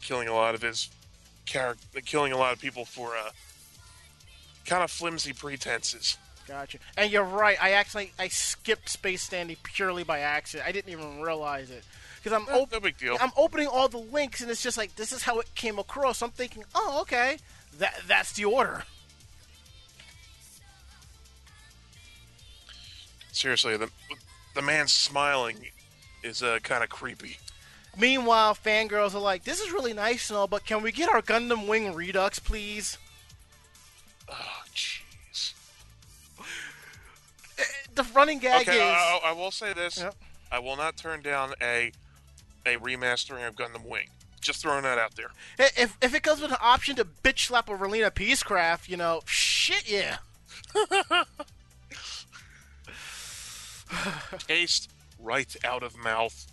[0.00, 0.90] killing a lot of his
[1.46, 3.30] character, killing a lot of people for uh,
[4.66, 6.18] kind of flimsy pretenses.
[6.46, 6.78] Gotcha.
[6.96, 7.56] And you're right.
[7.62, 10.68] I actually I skipped Space Dandy purely by accident.
[10.68, 11.84] I didn't even realize it
[12.22, 13.16] because I'm Eh, op- no big deal.
[13.20, 16.20] I'm opening all the links and it's just like this is how it came across.
[16.22, 17.38] I'm thinking, oh, okay,
[17.78, 18.84] that that's the order.
[23.32, 23.90] Seriously, the
[24.54, 25.56] the man smiling
[26.22, 27.38] is uh, kind of creepy.
[27.98, 31.22] Meanwhile, fangirls are like, this is really nice and all, but can we get our
[31.22, 32.98] Gundam Wing Redux, please?
[34.28, 34.62] Oh,
[37.94, 38.82] The running gag Okay, is.
[38.82, 40.14] I, I- I will say this: Yep.
[40.52, 41.92] I will not turn down a
[42.66, 44.08] a remastering of Gundam Wing.
[44.40, 45.30] Just throwing that out there.
[45.58, 49.20] If, if it comes with an option to bitch slap a Relena Peacecraft, you know,
[49.24, 50.16] shit yeah.
[54.46, 56.46] Taste right out of mouth.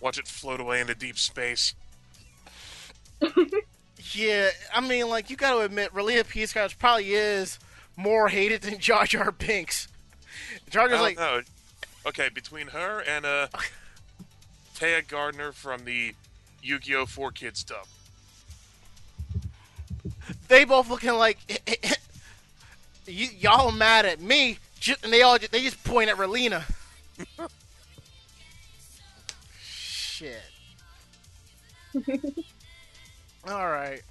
[0.00, 1.74] Watch it float away into deep space.
[4.12, 7.58] Yeah, I mean, like, you gotta admit, Relena Peacecraft probably is
[7.96, 9.86] more hated than Jar Jar Binks.
[10.66, 11.42] I Jar's like, know.
[12.06, 13.48] Okay, between her and uh,
[14.76, 16.14] Téa Gardner from the
[16.62, 17.06] Yu-Gi-Oh!
[17.06, 17.86] 4 Kids dub.
[20.48, 21.38] they both looking like,
[23.06, 24.58] y- y'all mad at me,
[25.02, 26.64] and they all they just point at Relena.
[29.60, 30.42] Shit.
[33.46, 34.02] all right.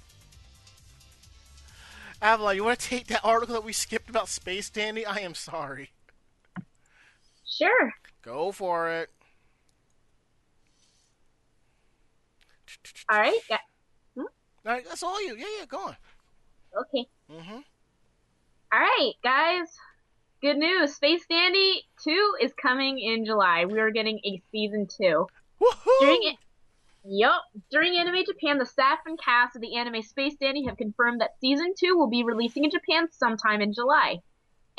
[2.20, 5.06] Avalon, you want to take that article that we skipped about Space Dandy?
[5.06, 5.90] I am sorry.
[7.48, 7.94] Sure.
[8.22, 9.10] Go for it.
[13.08, 13.38] All right.
[13.48, 13.58] Yeah.
[14.16, 15.34] All right, that's all you.
[15.36, 15.96] Yeah, yeah, go on.
[16.78, 17.06] Okay.
[17.30, 17.60] Mm-hmm.
[18.72, 19.68] All right, guys.
[20.42, 20.94] Good news.
[20.94, 23.64] Space Dandy 2 is coming in July.
[23.64, 25.26] We are getting a season 2.
[25.60, 26.00] Woohoo!
[26.00, 26.36] During it,
[27.04, 27.42] Yup.
[27.70, 31.40] During Anime Japan, the staff and cast of the anime Space Dandy have confirmed that
[31.40, 34.18] season 2 will be releasing in Japan sometime in July.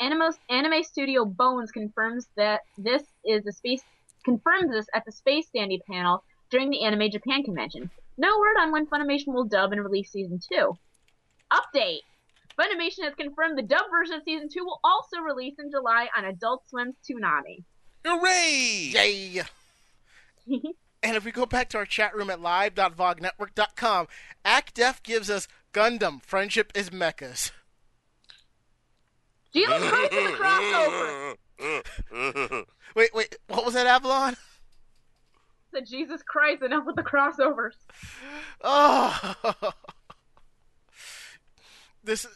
[0.00, 3.82] Animo, anime studio Bones confirms that this is the space
[4.24, 7.90] confirmed this at the Space Dandy panel during the Anime Japan convention.
[8.16, 10.76] No word on when Funimation will dub and release season 2.
[11.52, 12.00] Update.
[12.58, 16.24] Funimation has confirmed the dub version of season 2 will also release in July on
[16.24, 17.64] Adult Swim's Toonami.
[18.04, 18.90] Hooray!
[18.92, 19.42] Yay!
[21.02, 24.08] and if we go back to our chat room at live.vognetwork.com,
[24.44, 27.52] ActDef gives us Gundam, Friendship is Mechas.
[29.52, 31.34] Jesus Christ is a crossover!
[32.96, 34.36] Wait, wait, what was that, Avalon?
[35.72, 37.76] Said Jesus Christ, enough with the crossovers.
[38.62, 39.34] Oh!
[42.04, 42.26] this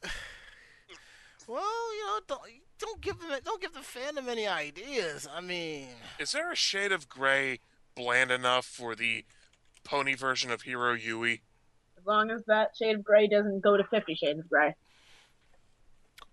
[1.48, 2.40] Well, you know, don't,
[2.78, 5.26] don't give them, don't give the fandom any ideas.
[5.32, 5.88] I mean,
[6.20, 7.58] Is there a shade of gray
[7.96, 9.24] bland enough for the
[9.82, 11.40] pony version of Heero Yuy?
[11.98, 14.74] As long as that shade of gray doesn't go to Fifty Shades of Gray.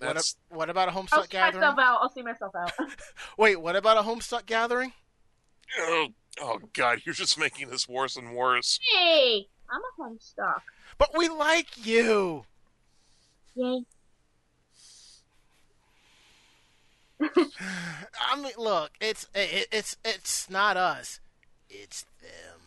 [0.01, 1.61] What, That's a- what about a I'll Homestuck see gathering?
[1.61, 1.99] myself out.
[2.01, 2.71] I'll see myself out.
[3.37, 4.93] Wait, what about a Homestuck gathering?
[5.79, 6.07] oh,
[6.41, 8.79] oh god, you're just making this worse and worse.
[8.93, 10.61] hey, I'm a homestuck.
[10.97, 12.43] But we like you.
[13.55, 13.83] Yay.
[17.21, 21.19] I mean, look, it's it, it's it's not us.
[21.69, 22.59] It's them.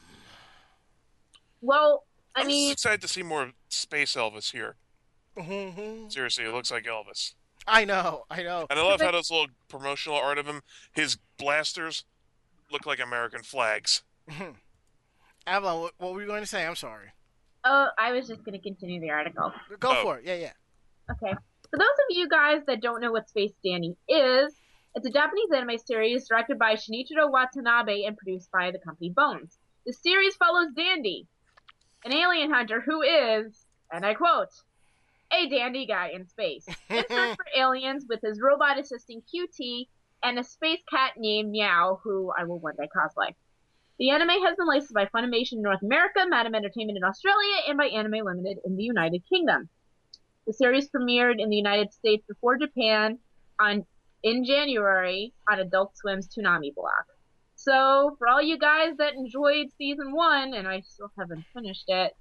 [1.61, 2.05] Well,
[2.37, 4.76] I I'm mean, just excited to see more space Elvis here.
[5.39, 7.35] Hmm Seriously, it looks like Elvis.
[7.66, 8.66] I know, I know.
[8.68, 10.61] And I love how those little promotional art of him,
[10.93, 12.05] his blasters
[12.70, 14.03] look like American flags.
[15.47, 16.64] Avalon, what, what were you going to say?
[16.66, 17.09] I'm sorry.
[17.64, 19.53] oh, I was just going to continue the article.
[19.80, 20.03] Go Oh.
[20.03, 20.24] for it.
[20.26, 20.53] Yeah, yeah.
[21.11, 21.35] Okay.
[21.70, 24.55] For those of you guys that don't know what Space Dandy is,
[24.95, 29.59] it's a Japanese anime series directed by Shinichiro Watanabe and produced by the company Bones.
[29.87, 31.26] The series follows Dandy,
[32.05, 34.49] an alien hunter who is, and I quote,
[35.35, 39.87] a dandy guy in space, in search for aliens with his robot assistant QT
[40.22, 43.35] and a space cat named Meow, who I will one day cosplay.
[43.99, 47.78] The anime has been licensed by Funimation in North America, Madman Entertainment in Australia, and
[47.78, 49.68] by Anime Limited in the United Kingdom.
[50.47, 53.18] The series premiered in the United States before Japan
[53.61, 53.87] on
[54.22, 57.07] in January on Adult Swim's Toonami block.
[57.57, 62.16] So, for all you guys that enjoyed season one, and I still haven't finished it,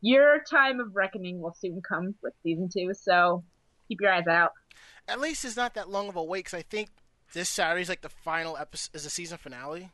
[0.00, 2.92] your time of reckoning will soon come with season two.
[2.94, 3.44] So,
[3.88, 4.52] keep your eyes out.
[5.06, 6.90] At least it's not that long of a wait because I think
[7.32, 9.90] this Saturday's like the final episode, is the season finale.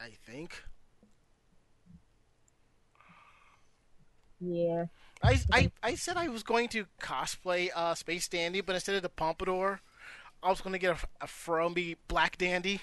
[0.00, 0.62] I think.
[4.40, 4.86] Yeah.
[5.22, 9.02] I, I, I said I was going to cosplay uh, Space Dandy, but instead of
[9.02, 9.80] the pompadour,
[10.42, 12.80] I was going to get a, a Fromby Black Dandy.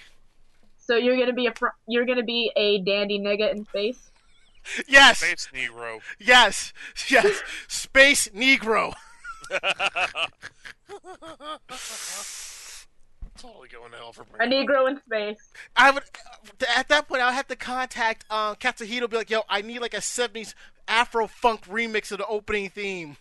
[0.85, 4.11] So you're gonna be a fr- you're gonna be a dandy nigga in space.
[4.87, 5.99] Yes, Space Negro.
[6.19, 6.73] yes,
[7.09, 8.93] yes, Space Negro.
[13.37, 14.29] totally going to hell for me.
[14.39, 15.37] A negro in space.
[15.75, 16.03] I would
[16.75, 19.79] at that point I would have to contact um, Katsuhito, be like, "Yo, I need
[19.79, 20.53] like a '70s
[20.87, 23.17] Afro funk remix of the opening theme."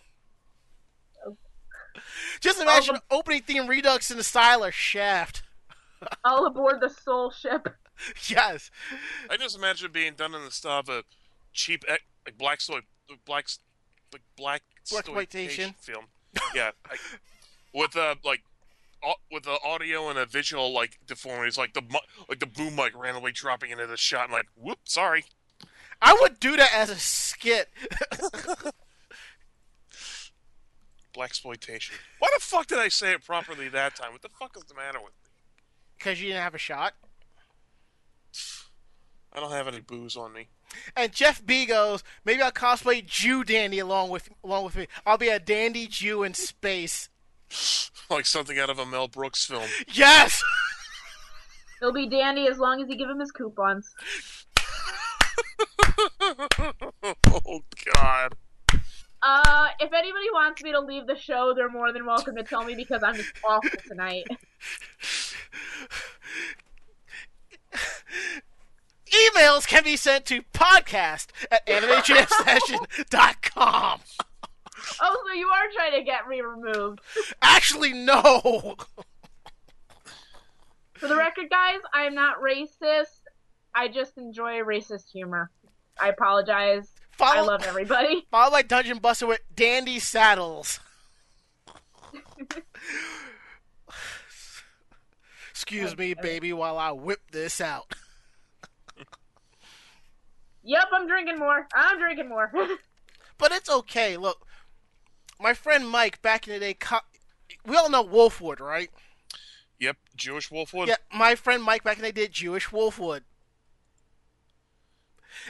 [2.41, 5.43] Just imagine Oh, opening theme redux in the style of Shaft.
[6.25, 7.69] All aboard the Soul ship.
[8.29, 8.71] yes,
[9.31, 11.03] I just imagine it being done in the style of a
[11.53, 12.81] cheap, like black soy,
[13.27, 13.47] black,
[14.13, 15.75] like black Blaxploitation.
[15.77, 16.07] film.
[16.55, 16.71] Yeah,
[17.75, 18.43] with uh like,
[19.31, 21.83] with the audio and a visual like deformities, like the
[22.29, 25.25] like the boom mic randomly dropping into the shot, and like, whoop, sorry.
[26.01, 27.69] I would do that as a skit.
[31.13, 31.95] Black exploitation.
[32.19, 34.13] Why the fuck did I say it properly that time?
[34.13, 35.31] What the fuck is the matter with me?
[35.99, 36.95] Because you didn't have a shot.
[39.33, 40.49] I don't have any booze on me.
[40.97, 44.87] And Jeff B goes, maybe I'll cosplay Jew Dandy along with along with me.
[45.07, 47.09] I'll be a dandy Jew in space.
[48.11, 49.69] Like something out of a Mel Brooks film.
[49.91, 50.43] Yes.
[51.81, 53.95] He'll be dandy as long as you give him his coupons.
[56.21, 57.63] oh
[57.95, 58.35] God.
[59.23, 62.65] Uh, if anybody wants me to leave the show, they're more than welcome to tell
[62.65, 64.27] me because I'm just awful tonight.
[69.13, 74.01] Emails can be sent to podcast at animejamsession.com.
[75.01, 77.01] Oh, so you are trying to get me removed.
[77.41, 78.77] Actually, no.
[80.95, 83.23] For the record, guys, I am not racist.
[83.75, 85.51] I just enjoy racist humor.
[86.01, 86.89] I apologize.
[87.21, 88.25] I love everybody.
[88.31, 90.81] follow my Dungeon Buster with Dandy Saddles.
[95.51, 97.95] Excuse me, baby, while I whip this out.
[100.65, 101.67] Yep, I'm drinking more.
[101.75, 102.51] I'm drinking more.
[103.39, 104.17] But it's okay.
[104.17, 104.47] Look,
[105.41, 107.01] my friend Mike back in the day, co-
[107.67, 108.89] we all know Wolfwood, right?
[109.81, 110.87] Yep, Jewish Wolfwood.
[110.87, 113.23] Yeah, my friend Mike back in the day did Jewish Wolfwood.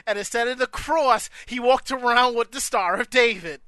[0.07, 3.61] And instead of the cross, he walked around with the Star of David.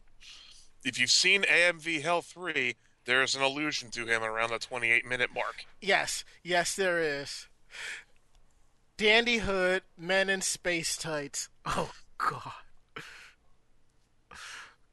[0.83, 2.75] If you've seen AMV Hell 3,
[3.05, 5.65] there is an allusion to him around the 28 minute mark.
[5.81, 7.47] Yes, yes, there is.
[8.97, 11.49] Dandy Hood, men in space tights.
[11.65, 12.53] Oh, God.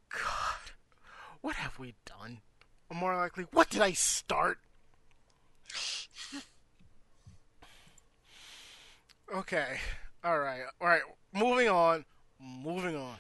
[0.09, 0.73] God.
[1.41, 2.41] What have we done?
[2.91, 4.59] Or more likely, what did I start?
[9.35, 9.79] Okay.
[10.25, 10.63] Alright.
[10.81, 11.03] Alright.
[11.33, 12.05] Moving on.
[12.41, 13.17] Moving on.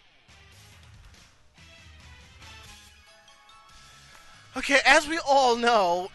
[4.57, 6.11] Okay, as we all know,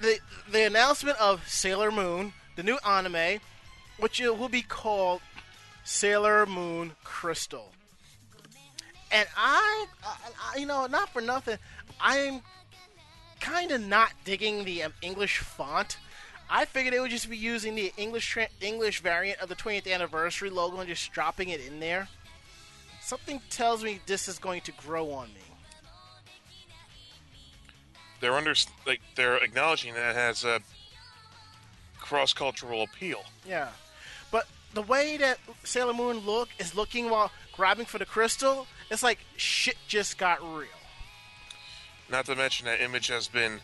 [0.00, 0.18] the
[0.50, 3.40] the announcement of Sailor Moon, the new anime,
[3.98, 5.20] which will be called
[5.84, 7.70] Sailor Moon Crystal.
[9.12, 11.58] And I, I you know, not for nothing,
[12.00, 12.42] I'm
[13.40, 15.98] kind of not digging the um, English font.
[16.50, 19.92] I figured they would just be using the English tra- English variant of the 20th
[19.92, 22.08] anniversary logo and just dropping it in there.
[23.00, 25.40] Something tells me this is going to grow on me.
[28.20, 28.54] They're under
[28.86, 30.60] like they're acknowledging that it has a
[32.04, 33.24] cross cultural appeal.
[33.48, 33.68] Yeah.
[34.30, 39.02] But the way that Sailor Moon look is looking while grabbing for the crystal, it's
[39.02, 40.68] like shit just got real.
[42.10, 43.60] Not to mention that image has been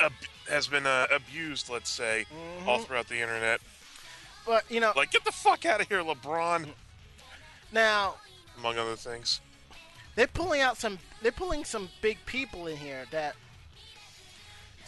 [0.00, 0.12] ab-
[0.48, 2.24] has been uh, abused, let's say,
[2.66, 3.60] all throughout the internet.
[4.46, 6.68] But you know, Like, get the fuck out of here, LeBron,
[7.72, 8.14] now
[8.58, 9.40] among other things.
[10.14, 13.34] they're pulling out some they're pulling some big people in here that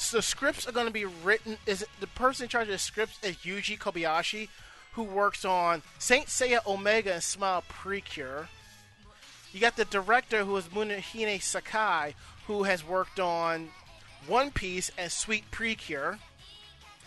[0.00, 2.78] so the scripts are going to be written is the person in charge of the
[2.78, 4.48] scripts is Yuji Kobayashi
[4.94, 8.48] who works on Saint Seiya Omega and Smile Precure.
[9.52, 12.14] You got the director who is Munehisa Sakai
[12.46, 13.68] who has worked on
[14.26, 16.18] One Piece and Sweet Precure.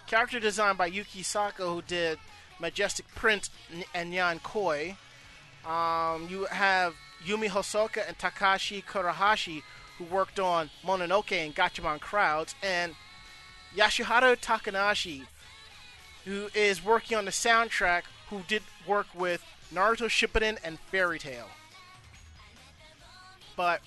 [0.07, 2.19] Character design by Yuki Sako who did
[2.59, 3.49] Majestic Prince
[3.93, 4.95] and Nyan Koi.
[5.65, 6.93] Um, you have
[7.25, 9.63] Yumi Hosoka and Takashi Kurahashi,
[10.03, 12.95] who worked on Mononoke and Gatchaman Crowds, and
[13.75, 15.25] Yasuharu Takanashi,
[16.25, 19.43] who is working on the soundtrack, who did work with
[19.73, 21.49] Naruto Shippuden and Fairy Tail.
[23.55, 23.81] But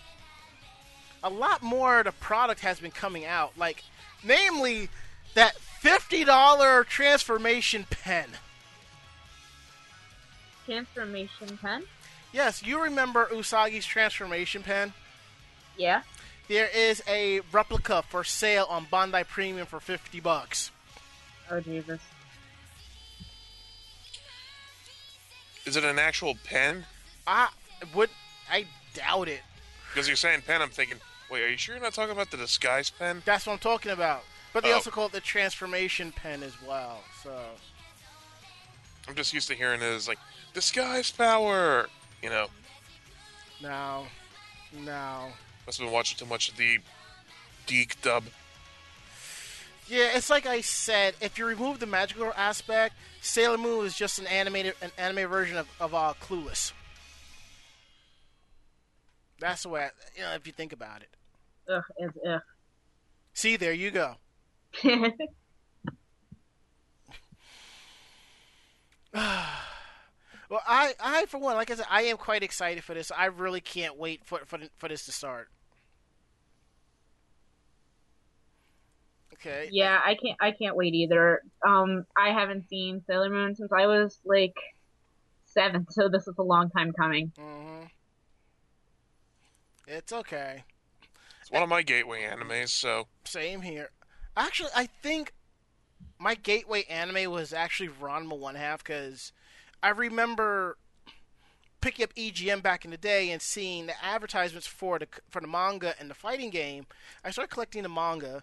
[1.22, 3.82] a lot more of the product has been coming out, like,
[4.22, 4.88] namely,
[5.34, 8.26] that $50 transformation pen.
[10.64, 11.84] Transformation pen.
[12.32, 14.92] Yes, you remember Usagi's transformation pen?
[15.76, 16.02] Yeah.
[16.48, 20.70] There is a replica for sale on Bandai Premium for 50 bucks.
[21.50, 22.00] Oh Jesus.
[25.64, 26.86] Is it an actual pen?
[27.26, 27.48] I
[27.94, 28.10] would
[28.50, 29.40] I doubt it.
[29.92, 30.98] Because you're saying pen, I'm thinking,
[31.30, 33.22] wait, are you sure you're not talking about the disguise pen?
[33.24, 34.22] That's what I'm talking about.
[34.52, 34.76] But they Oh.
[34.76, 37.02] also call it the transformation pen as well.
[37.22, 37.36] So,
[39.08, 40.18] I'm just used to hearing it as like
[40.54, 41.88] disguise power.
[42.22, 42.46] You know,
[43.60, 44.06] no.
[44.72, 45.32] No.
[45.66, 46.78] Must have been watching too much of the
[47.66, 48.24] Deke dub.
[49.88, 54.18] Yeah, it's like I said, if you remove the magical aspect, Sailor Moon is just
[54.18, 56.72] an animated an anime version of, of uh, Clueless.
[59.38, 61.10] That's the way, I, you know, if you think about it.
[61.70, 61.82] Ugh.
[61.98, 62.40] It's ugh.
[63.34, 64.14] See, there you go.
[70.48, 73.10] Well, I, I for one, like I said, I am quite excited for this.
[73.10, 75.48] I really can't wait for for, for this to start.
[79.40, 79.68] Okay.
[79.70, 80.36] yeah, I can't.
[80.40, 81.42] I can't wait either.
[81.66, 84.54] Um, I haven't seen Sailor Moon since I was like
[85.46, 87.32] seven, so this is a long time coming.
[87.38, 87.84] hmm
[89.86, 90.64] It's okay.
[91.40, 93.90] It's one of my gateway animes, so Same here.
[94.36, 95.32] Actually, I think
[96.18, 99.32] my gateway anime was actually Ranma One Half because
[99.82, 100.76] I remember
[101.80, 105.46] picking up EGM back in the day and seeing the advertisements for the for the
[105.46, 106.86] manga and the fighting game.
[107.24, 108.42] I started collecting the manga.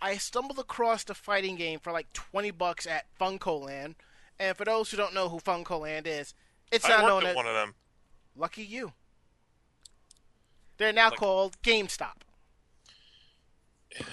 [0.00, 3.94] I stumbled across the fighting game for like twenty bucks at FuncoLand.
[4.38, 6.34] And for those who don't know who FuncoLand is,
[6.70, 7.74] it's worked known as one of them.
[8.36, 8.92] Lucky You.
[10.76, 12.16] They're now Like- called GameStop.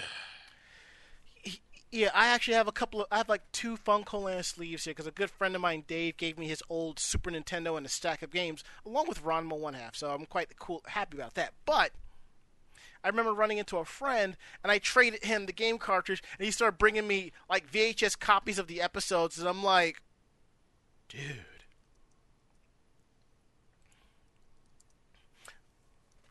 [1.90, 3.06] Yeah, I actually have a couple of.
[3.12, 6.36] I have like two FuncoLand sleeves here because a good friend of mine, Dave, gave
[6.36, 9.94] me his old Super Nintendo and a stack of games along with Ranma One Half.
[9.94, 11.52] So I'm quite cool, happy about that.
[11.64, 11.92] But
[13.04, 16.50] I remember running into a friend and I traded him the game cartridge, and he
[16.50, 20.02] started bringing me like VHS copies of the episodes, and I'm like,
[21.08, 21.44] dude.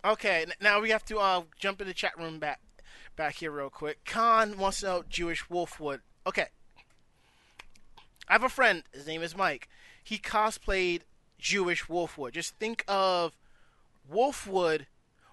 [0.05, 2.59] Okay, now we have to uh, jump in the chat room back
[3.15, 4.03] back here real quick.
[4.05, 5.99] Khan wants to know Jewish Wolfwood.
[6.25, 6.47] Okay.
[8.27, 9.69] I have a friend, his name is Mike.
[10.03, 11.01] He cosplayed
[11.37, 12.33] Jewish Wolfwood.
[12.33, 13.37] Just think of
[14.11, 14.87] Wolfwood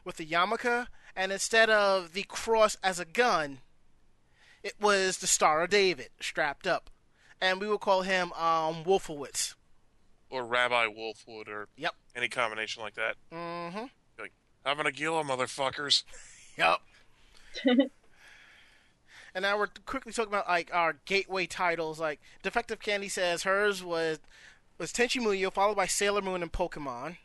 [0.05, 0.87] with the yarmulke,
[1.17, 3.59] and instead of the cross as a gun,
[4.63, 6.91] it was the Star of David strapped up.
[7.41, 9.55] And we would call him um, Wolfowitz.
[10.29, 11.95] Or Rabbi Wolfwood, or Yep.
[12.15, 13.17] any combination like that.
[13.33, 13.87] Mm-hmm.
[14.19, 14.33] Like,
[14.65, 16.05] Hava Nagila, motherfuckers.
[16.59, 16.81] Yep.
[19.35, 21.99] and now we're quickly talking about like our gateway titles.
[22.01, 24.19] Like Defective Candy says hers was
[24.77, 27.17] was Tenchi Muyo, followed by Sailor Moon and Pokemon.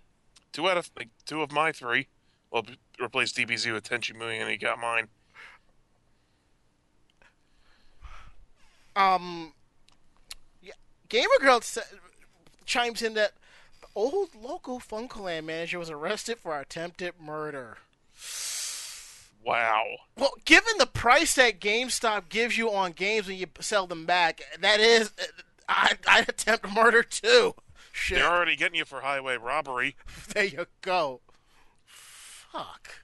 [0.53, 2.07] Two out of like two of my three.
[2.51, 2.65] Well,
[3.01, 5.07] replace DBZ with Tenchi Muyo, and he got mine.
[8.95, 9.53] Um,
[10.61, 10.73] yeah,
[11.09, 11.61] Gamer Girl
[12.65, 13.33] chimes in that
[13.81, 17.77] the old local FuncoLand manager was arrested for attempted murder.
[19.45, 19.83] Wow.
[20.17, 24.41] Well, given the price that GameStop gives you on games when you sell them back,
[24.59, 25.11] that is,
[25.69, 27.53] I, I'd attempt murder too.
[27.91, 28.17] Shit.
[28.17, 29.95] They're already getting you for highway robbery.
[30.33, 31.21] There you go.
[32.55, 33.03] Fuck.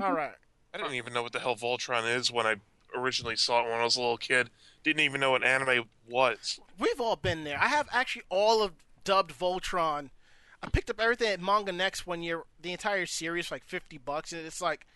[0.00, 0.34] All right.
[0.74, 2.56] I didn't even know what the hell Voltron is when I
[2.94, 4.50] originally saw it when I was a little kid.
[4.84, 6.60] Didn't even know what anime was.
[6.78, 7.58] We've all been there.
[7.60, 8.72] I have actually all of
[9.02, 10.10] dubbed Voltron.
[10.62, 13.98] I picked up everything at Manga Next one year, the entire series for like fifty
[13.98, 14.86] bucks, and it's like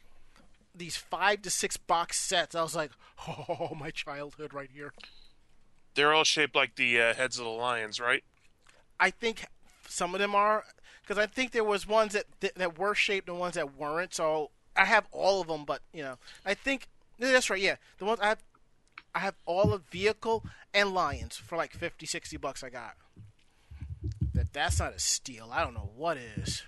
[0.75, 2.55] these five to six box sets.
[2.55, 2.91] I was like,
[3.29, 4.93] oh, my childhood right here.
[5.95, 8.25] They're all shaped like the uh, heads of the lions, right?
[8.99, 9.47] I think
[9.89, 10.65] some of them are
[11.13, 14.15] because I think there was ones that that were shaped and ones that weren't.
[14.15, 16.89] So I have all of them, but you know, I think
[17.19, 17.61] that's right.
[17.61, 18.43] Yeah, the ones I have,
[19.15, 20.43] I have all of vehicle
[20.73, 22.65] and lions for like 50, 60 bucks.
[22.65, 22.95] I got
[24.33, 24.55] that.
[24.55, 25.51] That's not a steal.
[25.53, 26.63] I don't know what is.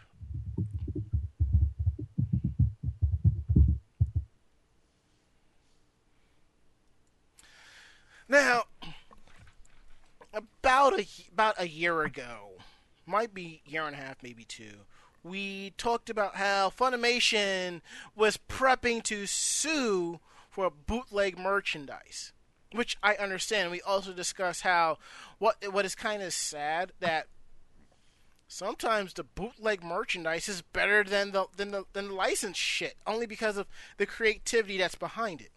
[8.28, 8.64] Now,
[10.34, 12.54] about a about a year ago,
[13.06, 14.84] might be year and a half, maybe two.
[15.22, 17.80] We talked about how Funimation
[18.14, 22.32] was prepping to sue for bootleg merchandise,
[22.72, 23.70] which I understand.
[23.70, 24.98] We also discussed how
[25.38, 27.26] what what is kind of sad that
[28.48, 33.26] sometimes the bootleg merchandise is better than the than the than the licensed shit, only
[33.26, 35.50] because of the creativity that's behind it.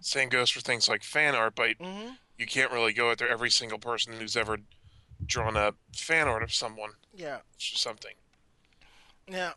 [0.00, 2.10] Same goes for things like fan art, but Mm-hmm.
[2.36, 3.28] you can't really go out there.
[3.28, 4.58] every single person who's ever
[5.24, 7.40] drawn a fan art of someone Yeah.
[7.58, 8.14] something.
[9.26, 9.54] Now,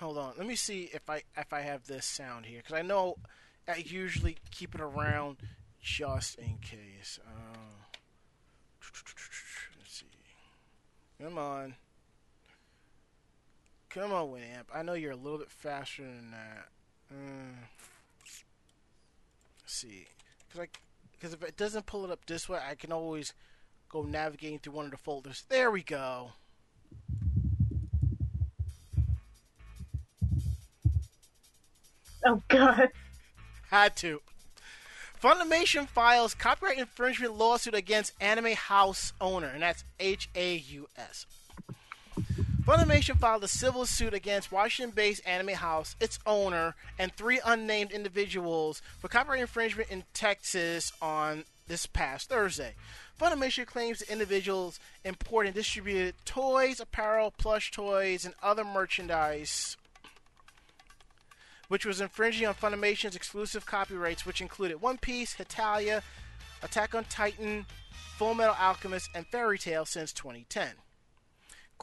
[0.00, 0.34] hold on.
[0.36, 3.16] Let me see if I if I have this sound here because I know
[3.68, 5.36] I usually keep it around
[5.80, 7.18] just in case.
[7.24, 7.58] Uh,
[9.78, 10.06] let's see.
[11.22, 11.76] Come on.
[13.90, 14.64] Come on, Winamp.
[14.74, 16.68] I know you're a little bit faster than that.
[17.10, 17.66] Uh,
[18.22, 18.42] let's
[19.66, 20.06] see.
[20.48, 20.68] Because I
[21.12, 23.34] because if it doesn't pull it up this way, I can always
[23.92, 25.44] go navigating through one of the folders.
[25.48, 26.32] There we go.
[32.24, 32.88] Oh god.
[33.70, 34.20] Had to.
[35.22, 41.26] Funimation files copyright infringement lawsuit against Anime Haus owner, and that's H A U S.
[42.64, 48.82] Funimation filed a civil suit against Washington-based Anime Haus, its owner, and three unnamed individuals
[49.00, 52.74] for copyright infringement in Texas on this past Thursday.
[53.20, 59.76] Funimation claims the individuals imported and distributed toys, apparel, plush toys, and other merchandise
[61.72, 66.02] which was infringing on Funimation's exclusive copyrights, which included One Piece, Hetalia,
[66.62, 67.64] Attack on Titan,
[68.18, 70.68] Full Metal Alchemist, and Fairy Tail since 2010.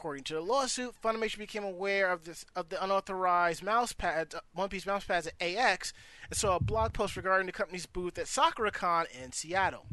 [0.00, 4.40] According to the lawsuit, Funimation became aware of this of the unauthorized mouse pads, uh,
[4.54, 5.92] One Piece mouse pads at AX,
[6.30, 9.84] and saw a blog post regarding the company's booth at SakuraCon in Seattle.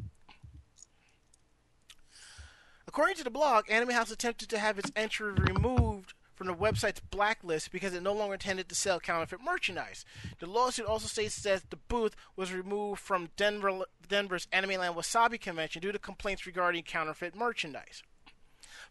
[2.88, 7.02] According to the blog, Anime Haus attempted to have its entry removed from the website's
[7.02, 10.06] blacklist because it no longer intended to sell counterfeit merchandise.
[10.40, 15.82] The lawsuit also states that the booth was removed from Denver, Denver's Animeland Wasabi convention
[15.82, 18.04] due to complaints regarding counterfeit merchandise.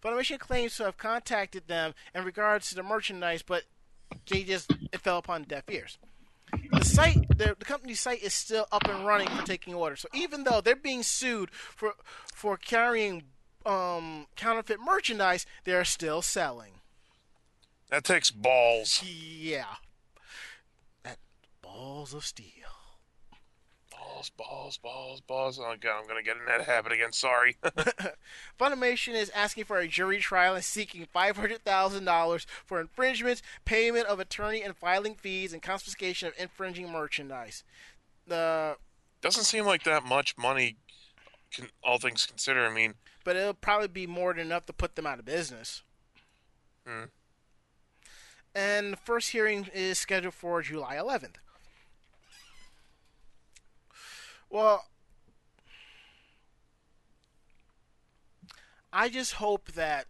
[0.02, 3.64] Funimation claims to have contacted them in regards to the merchandise, but
[4.28, 5.98] they just it fell upon deaf ears.
[6.72, 10.00] The site, the, the company's site, is still up and running for taking orders.
[10.00, 11.94] So even though they're being sued for
[12.32, 13.24] for carrying
[13.64, 16.72] um, counterfeit merchandise, they're still selling.
[17.90, 19.02] That takes balls.
[19.04, 19.76] Yeah.
[21.02, 21.18] That
[21.62, 22.65] balls of steel.
[24.16, 25.58] Balls, balls, balls, balls.
[25.58, 27.12] Oh god, I'm gonna get in that habit again.
[27.12, 27.58] Sorry.
[28.58, 34.62] Funimation is asking for a jury trial and seeking $500,000 for infringements, payment of attorney
[34.62, 37.62] and filing fees, and confiscation of infringing merchandise.
[38.26, 38.78] The
[39.20, 40.78] Doesn't seem like that much money.
[41.52, 44.96] Can, all things considered, I mean, but it'll probably be more than enough to put
[44.96, 45.82] them out of business.
[46.86, 47.04] Hmm.
[48.54, 51.34] And the first hearing is scheduled for July 11th.
[54.50, 54.84] Well,
[58.92, 60.06] I just hope that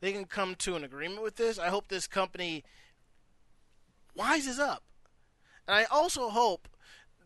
[0.00, 1.58] they can come to an agreement with this.
[1.58, 2.64] I hope this company
[4.18, 4.82] wises up.
[5.68, 6.68] And I also hope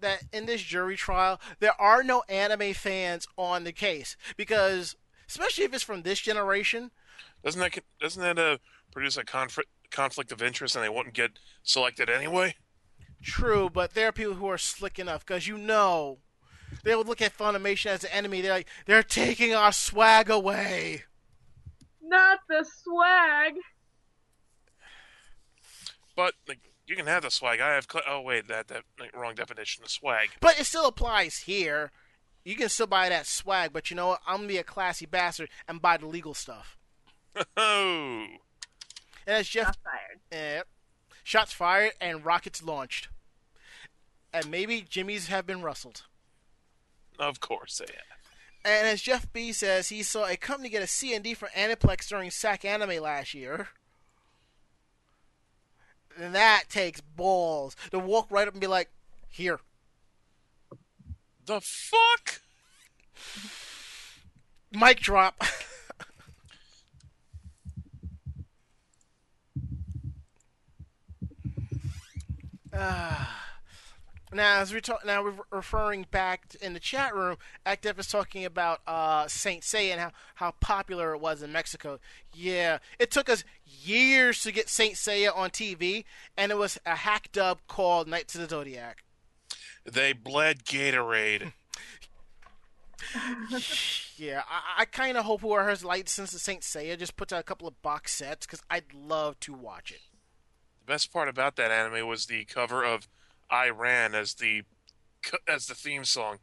[0.00, 4.16] that in this jury trial, there are no anime fans on the case.
[4.36, 4.96] Because,
[5.28, 6.90] especially if it's from this generation,
[7.44, 8.58] doesn't that doesn't that uh,
[8.92, 12.56] produce a conflict conflict of interest, and they wouldn't get selected anyway?
[13.24, 16.18] True, but there are people who are slick enough because you know
[16.84, 18.42] they would look at Funimation as an enemy.
[18.42, 21.04] They're like, they're taking our swag away.
[22.02, 23.54] Not the swag.
[26.14, 27.60] But like, you can have the swag.
[27.60, 27.86] I have.
[27.90, 30.30] Cl- oh wait, that that like, wrong definition of swag.
[30.40, 31.90] But it still applies here.
[32.44, 34.20] You can still buy that swag, but you know what?
[34.26, 36.76] I'm gonna be a classy bastard and buy the legal stuff.
[37.56, 38.26] Oh,
[39.26, 40.20] And as Jeff Shots fired.
[40.30, 40.62] Eh,
[41.24, 43.08] shots fired and rockets launched.
[44.34, 46.02] And maybe Jimmy's have been rustled.
[47.18, 48.18] of course they have.
[48.66, 52.30] And as Jeff B says, he saw a company get a C&D for Aniplex during
[52.30, 53.68] SacAnime last year.
[56.18, 58.88] And that takes balls to walk right up and be like,
[59.28, 59.60] "Here."
[61.46, 62.40] The fuck?
[64.72, 65.40] Mic drop.
[72.72, 73.43] Ah.
[74.34, 77.36] Now, as we're now we're referring back to- in the chat room.
[77.64, 82.00] Active is talking about uh, Saint Seiya and how, how popular it was in Mexico.
[82.32, 86.04] Yeah, it took us years to get Saint Seiya on TV,
[86.36, 89.04] and it was a hack dub called Knights of the Zodiac.
[89.84, 91.52] They bled Gatorade.
[94.16, 97.40] Yeah, I, I kind of hope whoever has licensed the Saint Seiya just puts out
[97.40, 100.00] a couple of box sets because I'd love to watch it.
[100.86, 103.08] The best part about that anime was the cover of
[103.50, 104.62] "I Ran" as the
[105.48, 106.38] as the theme song.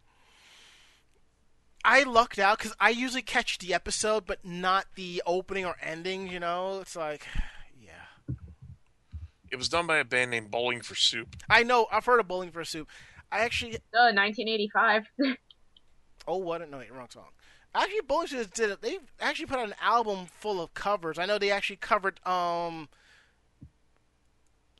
[1.83, 6.27] I lucked out because I usually catch the episode, but not the opening or ending.
[6.27, 7.25] You know, it's like,
[7.81, 8.35] yeah.
[9.51, 11.35] It was done by a band named Bowling for Soup.
[11.49, 11.87] I know.
[11.91, 12.87] I've heard of Bowling for Soup.
[13.31, 13.75] I actually.
[13.75, 15.05] Uh, 1985.
[16.27, 16.69] Oh, what?
[16.69, 17.25] No, wait, wrong song.
[17.73, 18.81] Actually, Bowling for Soup did it.
[18.83, 21.17] They actually put out an album full of covers.
[21.17, 22.89] I know they actually covered um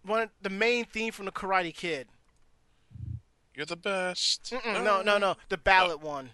[0.04, 2.08] one the main theme from the Karate Kid.
[3.56, 4.54] You're the best.
[4.66, 6.30] No, no, no, the ballad one.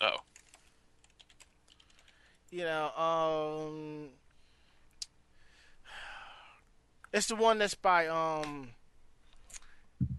[0.00, 0.16] Oh,
[2.50, 4.08] you know, um,
[7.12, 8.70] it's the one that's by um.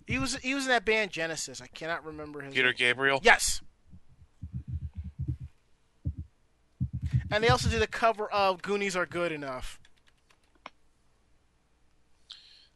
[0.07, 1.61] He was he was in that band Genesis.
[1.61, 2.53] I cannot remember his.
[2.53, 2.75] Peter name.
[2.77, 3.19] Gabriel.
[3.23, 3.61] Yes.
[7.31, 9.79] And they also did a cover of Goonies Are Good Enough.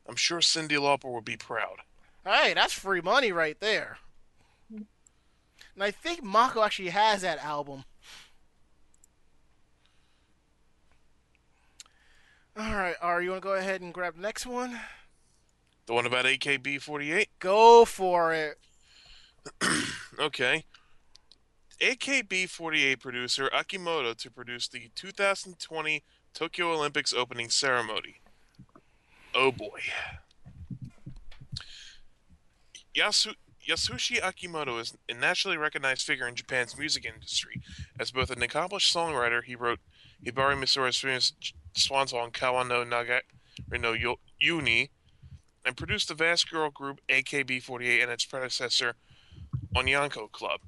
[0.07, 1.77] I'm sure Cyndi Lauper would be proud.
[2.25, 3.97] Hey, that's free money right there.
[4.69, 7.83] And I think Mako actually has that album.
[12.57, 14.79] All right, Ari, you want to go ahead and grab the next one?
[15.85, 17.27] The one about AKB48.
[17.39, 18.57] Go for it.
[20.19, 20.65] Okay.
[21.79, 26.03] AKB48 producer Akimoto to produce the 2020
[26.33, 28.15] Tokyo Olympics opening ceremony.
[29.39, 29.79] Oh boy.
[32.95, 33.35] Yasu-
[33.69, 37.61] Yasushi Akimoto is a nationally recognized figure in Japan's music industry.
[37.99, 39.77] As both an accomplished songwriter, he wrote
[40.25, 41.33] Hibari Misora's famous
[41.75, 43.21] swan song Kawa no Naga
[43.71, 43.95] no
[44.39, 44.89] Yuni
[45.63, 48.95] and produced the vast girl group AKB48 and its predecessor
[49.75, 50.61] Onyanko Club.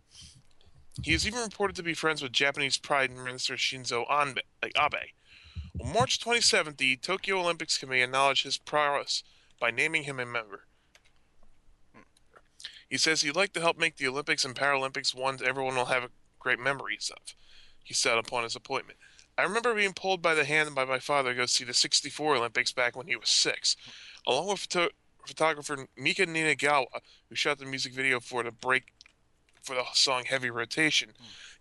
[1.02, 4.38] He is even reported to be friends with Japanese Prime Minister Shinzo Abe.
[5.82, 9.24] On March 27th, the Tokyo Olympics Committee acknowledged his prowess
[9.60, 10.66] by naming him a member.
[12.90, 16.10] He says he'd like to help make the Olympics and Paralympics ones everyone will have
[16.40, 17.36] great memories of.
[17.84, 19.00] He said upon his appointment.
[19.38, 22.36] I remember being pulled by the hand by my father to go see the 64
[22.36, 23.78] Olympics back when he was six.
[24.28, 24.94] Along with photo-
[25.26, 26.88] photographer Mika Ninagawa,
[27.30, 28.94] who shot the music video for the break
[29.62, 31.12] for the song Heavy Rotation,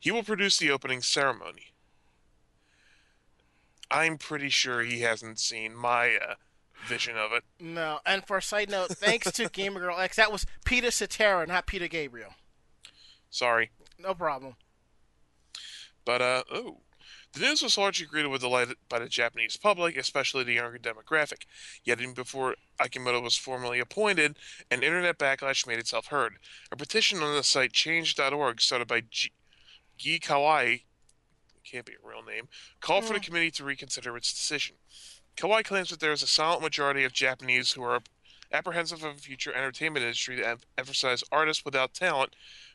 [0.00, 1.67] he will produce the opening ceremony.
[3.90, 6.34] I'm pretty sure he hasn't seen my uh,
[6.86, 7.44] vision of it.
[7.60, 11.46] No, and for a side note, thanks to Gamer Girl X, that was Peter Cetera,
[11.46, 12.34] not Peter Gabriel.
[13.30, 13.70] Sorry.
[13.98, 14.56] No problem.
[16.04, 16.78] But, uh, oh.
[17.34, 21.44] The news was largely greeted with delight by the Japanese public, especially the younger demographic.
[21.84, 24.38] Yet, even before Akimoto was formally appointed,
[24.70, 26.38] an internet backlash made itself heard.
[26.72, 29.32] A petition on the site change.org, started by G-
[29.98, 30.82] Gi Kawai,
[31.70, 32.48] can't be a real name,
[32.80, 33.24] called for the mm.
[33.24, 34.76] committee to reconsider its decision.
[35.36, 38.00] Kawai claims that there is a silent majority of Japanese who are
[38.52, 42.34] apprehensive of a future entertainment industry that em- emphasize artists without talent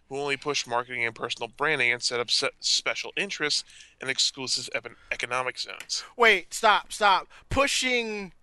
[0.09, 3.63] who only push marketing and personal branding and set up special interests
[3.99, 4.69] and exclusive
[5.11, 6.03] economic zones.
[6.17, 7.27] Wait, stop, stop.
[7.49, 8.33] Pushing.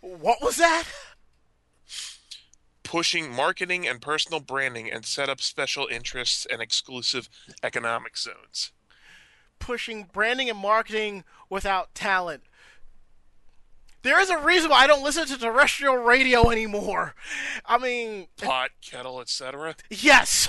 [0.00, 0.84] What was that?
[2.82, 7.28] Pushing marketing and personal branding and set up special interests and exclusive
[7.62, 8.72] economic zones
[9.64, 12.42] pushing branding and marketing without talent.
[14.02, 17.14] There is a reason why I don't listen to terrestrial radio anymore.
[17.64, 19.76] I mean, pot, kettle, etc.
[19.88, 20.48] Yes.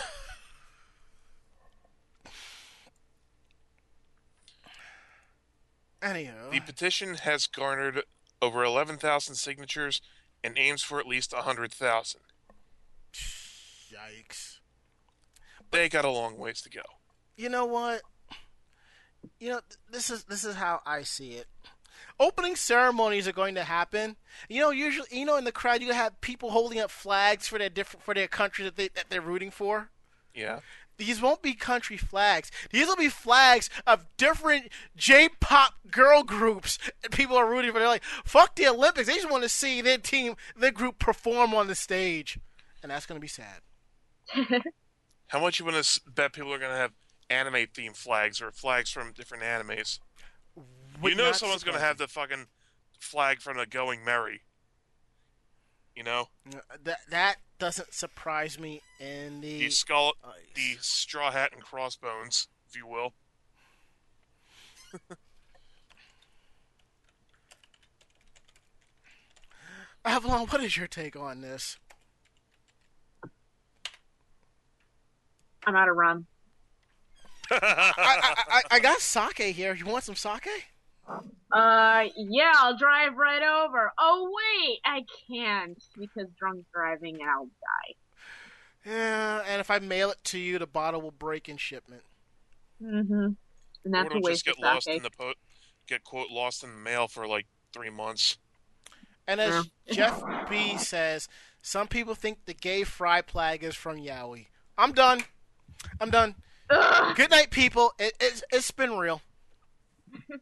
[6.02, 6.52] Anywho.
[6.52, 8.04] The petition has garnered
[8.42, 10.02] over 11,000 signatures
[10.44, 12.20] and aims for at least 100,000.
[13.14, 14.58] Yikes.
[15.72, 16.82] They got a long ways to go.
[17.38, 18.02] You know what?
[19.40, 19.60] You know
[19.92, 21.48] this is this is how I see it.
[22.20, 24.16] Opening ceremonies are going to happen.
[24.48, 27.58] You know, usually, you know, in the crowd, you have people holding up flags for
[27.60, 29.90] their different for their country that they that they're rooting for.
[30.34, 30.60] Yeah.
[30.98, 32.52] These won't be country flags.
[32.72, 37.80] These will be flags of different J-pop girl groups that people are rooting for.
[37.80, 39.08] They're like, fuck the Olympics.
[39.08, 42.40] They just want to see their team, their group perform on the stage,
[42.82, 43.62] and that's going to be sad.
[45.28, 46.92] How much you want to bet people are going to have
[47.30, 50.00] anime themed flags or flags from different animes?
[51.02, 52.48] Would you know not someone's going to have the fucking
[53.00, 54.42] flag from the Going Merry.
[55.96, 56.28] You know?
[56.84, 57.00] that.
[57.10, 59.60] That doesn't surprise me in the.
[59.60, 60.34] The skull, Ice.
[60.56, 63.14] the straw hat and crossbones, if you will.
[70.06, 71.78] Avalon, what is your take on this?
[75.66, 76.28] I'm out of rum.
[77.52, 79.74] I, I, I, I got sake here.
[79.74, 80.66] You want some sake?
[81.52, 83.92] Uh, yeah, I'll drive right over.
[84.00, 87.96] Oh wait, I can't because drunk driving and I'll die.
[88.86, 92.04] Yeah, and if I mail it to you, the bottle will break in shipment.
[92.82, 93.14] Mm-hmm.
[93.14, 93.36] And
[93.86, 94.98] or that's a it'll waste just of get lost sake.
[94.98, 95.34] in the po-
[95.88, 98.38] get quote lost in the mail for like three months.
[99.28, 99.94] And as Yeah.
[99.94, 101.28] Jeff B says,
[101.62, 104.48] some people think the gay fry flag is from Yowie.
[104.78, 105.24] I'm done.
[106.00, 106.36] I'm done.
[106.70, 107.16] Ugh.
[107.16, 107.94] Good night, people.
[108.00, 109.22] It, it's, it's been real.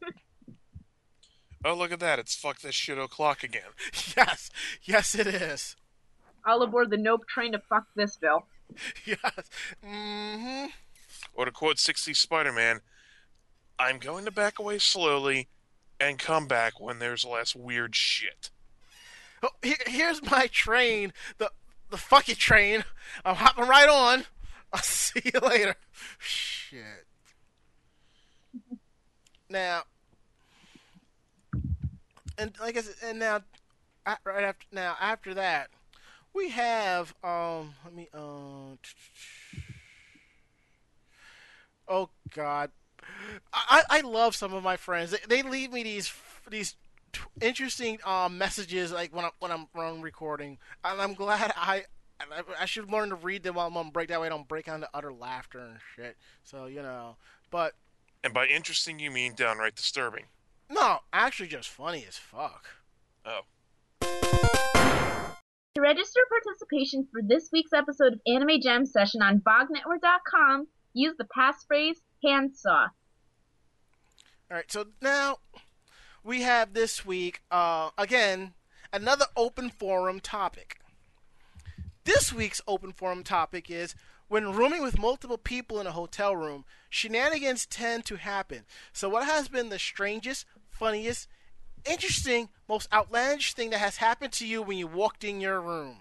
[1.65, 2.19] Oh look at that!
[2.19, 3.61] It's fuck this shit o'clock again.
[4.17, 4.49] Yes.
[4.83, 5.75] Yes, it is.
[6.45, 8.45] All aboard the Nope train to fuck this bill.
[9.05, 9.49] Yes.
[9.85, 10.67] Mm-hmm.
[11.35, 12.81] Or to quote 60 Spider-Man,
[13.79, 15.47] "I'm going to back away slowly,
[15.99, 18.49] and come back when there's less weird shit."
[19.41, 21.13] Oh, here's my train.
[21.37, 21.51] The
[21.91, 22.83] the fucking train.
[23.23, 24.25] I'm hopping right on.
[24.75, 25.75] I'll see you later.
[26.17, 27.05] Shit.
[29.49, 29.83] Now,
[32.39, 33.41] and like I said, and now,
[34.25, 35.69] right after now after that,
[36.33, 37.75] we have um.
[37.85, 38.79] Let me um.
[41.87, 42.71] Oh God,
[43.53, 45.11] I I love some of my friends.
[45.11, 46.11] They, they leave me these
[46.49, 46.75] these
[47.41, 51.83] interesting um, messages like when I'm when I'm when I'm recording, and I'm glad I.
[52.31, 54.09] I- I should learn to read them while I'm on break.
[54.09, 56.17] That way, I don't break out into utter laughter and shit.
[56.43, 57.17] So you know,
[57.51, 57.73] but
[58.23, 60.25] And by interesting, you mean downright disturbing.
[60.69, 62.67] no, actually, just funny as fuck.
[63.25, 63.41] Oh,
[65.75, 71.25] To register participation for this week's episode of Anime Jam Session on BogNetwork.com, use the
[71.35, 72.87] passphrase handsaw.
[74.51, 75.37] All right, so now
[76.23, 78.53] we have this week uh, again
[78.91, 80.77] another open forum topic.
[82.05, 83.95] This week's open forum topic is
[84.27, 88.65] when rooming with multiple people in a hotel room, shenanigans tend to happen.
[88.91, 91.27] So, what has been the strangest, funniest,
[91.85, 95.97] interesting, most outlandish thing that has happened to you when you walked in your room?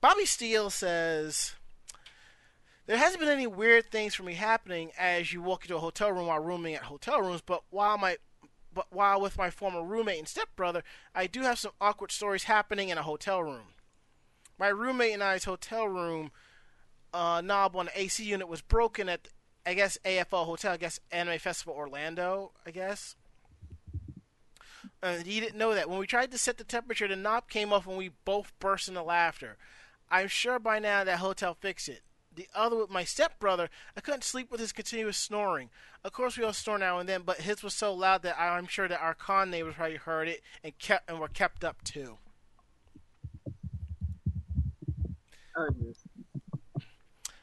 [0.00, 1.54] Bobby Steele says.
[2.86, 6.12] There hasn't been any weird things for me happening as you walk into a hotel
[6.12, 8.16] room while rooming at hotel rooms, but while my
[8.74, 10.82] but while with my former roommate and stepbrother,
[11.14, 13.73] I do have some awkward stories happening in a hotel room.
[14.58, 16.30] My roommate and I's hotel room
[17.12, 19.28] uh, knob on the AC unit was broken at
[19.66, 23.16] I guess AFO Hotel, I guess Anime Festival Orlando, I guess.
[25.02, 25.88] And he didn't know that.
[25.88, 28.88] When we tried to set the temperature, the knob came off and we both burst
[28.88, 29.56] into laughter.
[30.10, 32.02] I'm sure by now that hotel fixed it.
[32.34, 35.70] The other with my stepbrother, I couldn't sleep with his continuous snoring.
[36.02, 38.66] Of course, we all snore now and then, but his was so loud that I'm
[38.66, 42.18] sure that our con neighbors probably heard it and kept and were kept up too.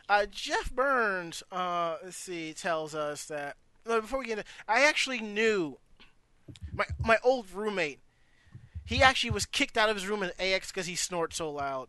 [0.10, 3.56] Uh, Jeff Burns, uh, let's see, tells us that.
[3.88, 5.78] no, Before we get into, I actually knew
[6.74, 8.00] my my old roommate.
[8.86, 11.88] He actually was kicked out of his room in AX because he snored so loud.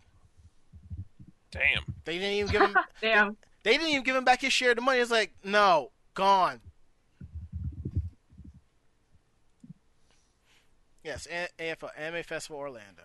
[1.50, 1.82] damn.
[2.04, 2.76] They didn't even give him.
[3.00, 3.36] Damn.
[3.64, 4.98] They didn't even give him back his share of the money.
[5.00, 6.60] It's like, no, gone.
[11.04, 13.02] Yes, A- AFO, Anime Festival Orlando.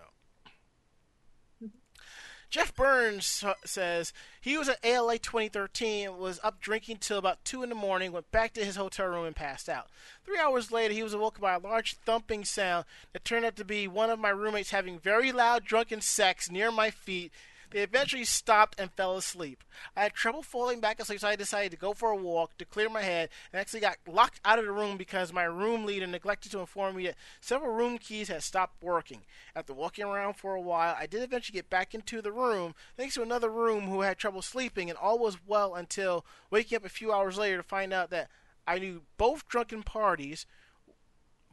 [2.50, 7.70] Jeff Burns says he was at ALA 2013, was up drinking till about 2 in
[7.70, 9.88] the morning, went back to his hotel room and passed out.
[10.26, 13.66] Three hours later, he was awoken by a large thumping sound that turned out to
[13.66, 17.34] be one of my roommates having very loud drunken sex near my feet.
[17.72, 19.64] They eventually stopped and fell asleep.
[19.96, 22.66] I had trouble falling back asleep, so I decided to go for a walk to
[22.66, 26.08] clear my head and actually got locked out of the room because my room leader
[26.08, 29.22] neglected to inform me that several room keys had stopped working.
[29.56, 33.16] After walking around for a while, I did eventually get back into the room thanks
[33.16, 36.90] to another room who had trouble sleeping, and all was well until waking up a
[36.90, 38.30] few hours later to find out that
[38.66, 40.46] I knew both drunken parties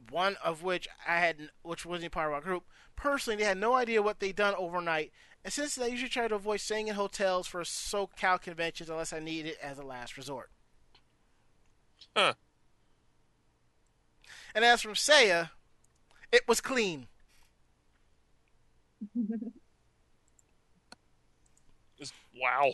[0.09, 2.63] one of which I had, which wasn't part of our group.
[2.95, 5.11] Personally, they had no idea what they'd done overnight,
[5.43, 9.19] and since I usually try to avoid staying in hotels for SoCal conventions unless I
[9.19, 10.49] need it as a last resort.
[12.15, 12.33] Huh.
[14.55, 15.47] And as from Saya,
[16.31, 17.07] it was clean.
[21.99, 22.73] Just, wow.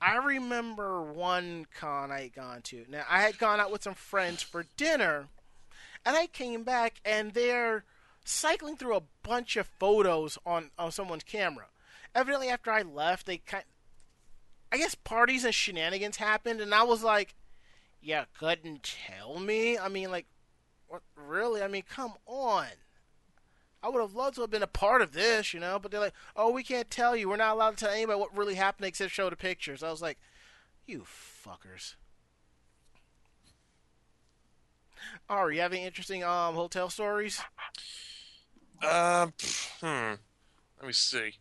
[0.00, 2.84] I remember one con I had gone to.
[2.88, 5.28] Now I had gone out with some friends for dinner,
[6.06, 7.84] and I came back and they're
[8.24, 11.66] cycling through a bunch of photos on on someone's camera.
[12.14, 13.64] Evidently, after I left, they kind,
[14.72, 17.34] I guess parties and shenanigans happened, and I was like,
[18.00, 20.26] "Yeah, couldn't tell me." I mean, like,
[20.86, 21.60] what really?
[21.62, 22.68] I mean, come on.
[23.82, 26.00] I would have loved to have been a part of this, you know, but they're
[26.00, 27.28] like, "Oh, we can't tell you.
[27.28, 30.02] We're not allowed to tell anybody what really happened except show the pictures." I was
[30.02, 30.18] like,
[30.86, 31.96] "You fuckers."
[35.28, 37.40] Ari, you have any interesting um hotel stories?
[38.82, 39.26] Uh,
[39.80, 40.14] hmm.
[40.78, 41.32] Let me see.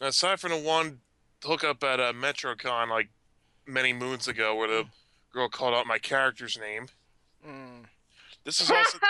[0.00, 1.00] Aside from the one
[1.44, 3.08] hookup at uh, MetroCon like
[3.66, 4.84] many moons ago, where the
[5.32, 6.86] girl called out my character's name,
[7.46, 7.84] Mm.
[8.44, 8.98] this is also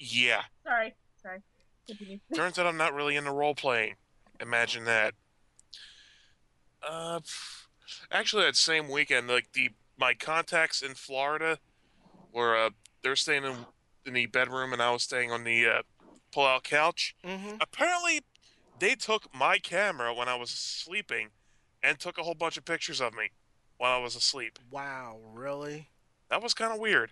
[0.00, 0.42] yeah.
[0.64, 0.92] sorry,
[1.22, 1.38] sorry.
[1.86, 2.18] Continue.
[2.34, 3.94] Turns out I'm not really into role playing.
[4.40, 5.14] Imagine that.
[6.86, 7.20] Uh,
[8.10, 11.58] actually, that same weekend, like the my contacts in Florida,
[12.32, 12.70] were uh,
[13.02, 13.56] they're staying in
[14.06, 15.82] in the bedroom, and I was staying on the uh,
[16.32, 17.14] pull-out couch.
[17.24, 17.56] Mm-hmm.
[17.60, 18.20] Apparently,
[18.78, 21.28] they took my camera when I was sleeping,
[21.82, 23.30] and took a whole bunch of pictures of me
[23.76, 24.58] while I was asleep.
[24.70, 25.88] Wow, really?
[26.30, 27.10] That was kind of weird.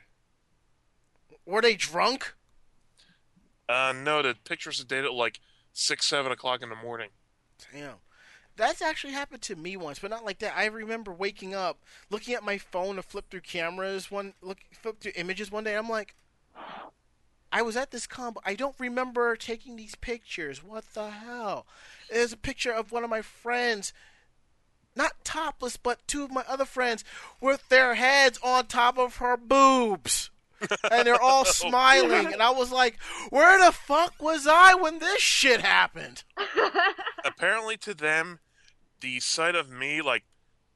[1.46, 2.34] Were they drunk?
[3.68, 5.40] Uh, no, the pictures are dated like
[5.72, 7.08] six, seven o'clock in the morning.
[7.72, 7.96] Damn.
[8.56, 10.56] That's actually happened to me once, but not like that.
[10.56, 11.78] I remember waking up,
[12.10, 15.76] looking at my phone to flip through cameras, one look flip through images one day.
[15.76, 16.14] I'm like,
[17.50, 20.64] I was at this con, but I don't remember taking these pictures.
[20.64, 21.66] What the hell?
[22.10, 23.92] There's a picture of one of my friends,
[24.96, 27.04] not topless, but two of my other friends
[27.40, 30.30] with their heads on top of her boobs.
[30.90, 32.98] And they're all smiling, and I was like,
[33.30, 36.24] "Where the fuck was I when this shit happened?"
[37.24, 38.40] apparently to them
[39.00, 40.24] the sight of me like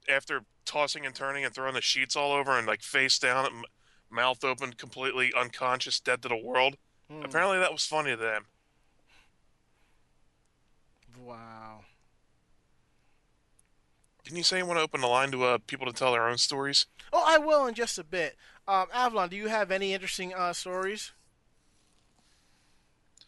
[0.08, 3.62] after tossing and turning and throwing the sheets all over and like face down m-
[4.10, 6.76] mouth open completely unconscious dead to the world
[7.10, 7.22] Hmm.
[7.24, 8.46] apparently that was funny to them
[11.24, 11.80] Wow.
[14.24, 16.28] didn't you say you want to open the line to uh, people to tell their
[16.28, 18.36] own stories Oh, I will in just a bit.
[18.68, 21.12] Um, Avalon, do you have any interesting uh, stories?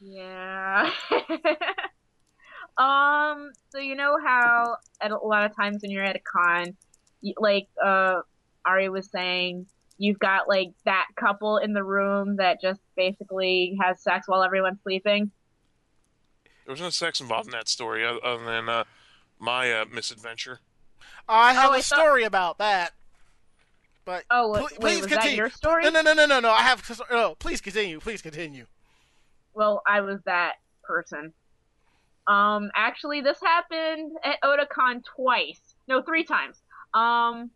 [0.01, 0.91] Yeah.
[2.79, 3.51] um.
[3.71, 6.77] So you know how at a lot of times when you're at a con,
[7.21, 8.21] you, like uh,
[8.65, 9.67] Ari was saying,
[9.99, 14.81] you've got like that couple in the room that just basically has sex while everyone's
[14.83, 15.31] sleeping.
[16.65, 18.85] there was no sex involved in that story other than uh,
[19.39, 20.61] my uh, misadventure
[21.29, 22.93] I have Oh, a I thought- story about that.
[24.09, 25.31] But Oh, pl- wait, please was continue.
[25.33, 25.83] that your story?
[25.85, 26.49] No, no, no, no, no, no.
[26.51, 26.83] I have.
[27.11, 28.01] No, please continue.
[28.01, 28.65] Please continue.
[29.53, 31.35] Well, I was that person.
[32.27, 35.61] Um, actually, this happened at Otakon twice.
[35.89, 36.57] No, three times.
[36.95, 37.51] Um,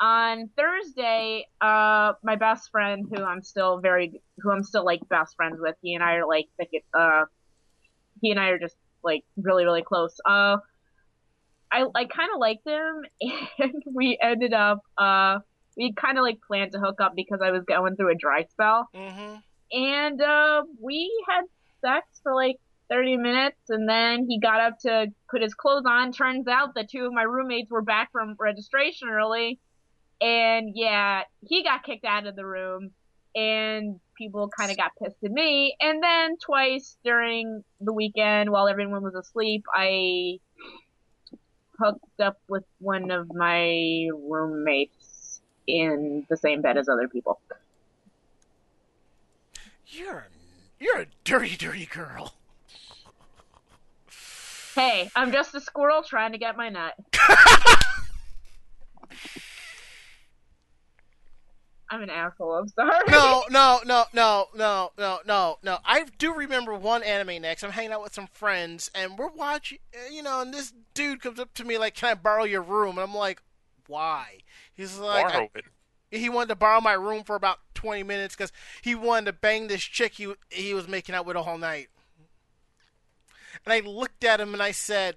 [0.00, 5.36] on Thursday, uh, my best friend, who I'm still very, who I'm still like best
[5.36, 7.26] friends with, he and I are like, thick- uh,
[8.20, 8.74] he and I are just
[9.04, 10.16] like really, really close.
[10.24, 10.56] Uh,
[11.72, 13.04] I, I kind of liked him,
[13.58, 15.38] and we ended up, uh,
[15.76, 18.44] we kind of like planned to hook up because I was going through a dry
[18.50, 18.88] spell.
[18.94, 19.36] Mm-hmm.
[19.72, 21.44] and uh, we had
[21.80, 22.56] sex for like
[22.90, 26.12] 30 minutes and then he got up to put his clothes on.
[26.12, 29.58] Turns out that two of my roommates were back from registration early.
[30.20, 32.90] And yeah he got kicked out of the room
[33.34, 35.76] and people kind of got pissed at me.
[35.80, 40.38] And then twice during the weekend while everyone was asleep i
[41.80, 47.40] hooked up with one of my roommates in the same bed as other people
[49.86, 50.24] You're a,
[50.78, 52.34] you're a dirty, dirty girl.
[54.74, 56.94] Hey, I'm just a squirrel trying to get my nut.
[61.92, 62.52] I'm an asshole.
[62.54, 63.02] I'm sorry.
[63.08, 65.78] No, no, no, no, no, no, no, no.
[65.84, 67.64] I do remember one anime next.
[67.64, 71.20] I'm hanging out with some friends, and we're watching, uh, you know, and this dude
[71.20, 73.42] comes up to me like, "Can I borrow your room?" And I'm like,
[73.88, 74.38] "Why?"
[74.72, 75.64] He's like, Borrow it.
[76.12, 78.52] he wanted to borrow my room for about 20 minutes because
[78.82, 81.88] he wanted to bang this chick he he was making out with all night.
[83.64, 85.16] And I looked at him and I said,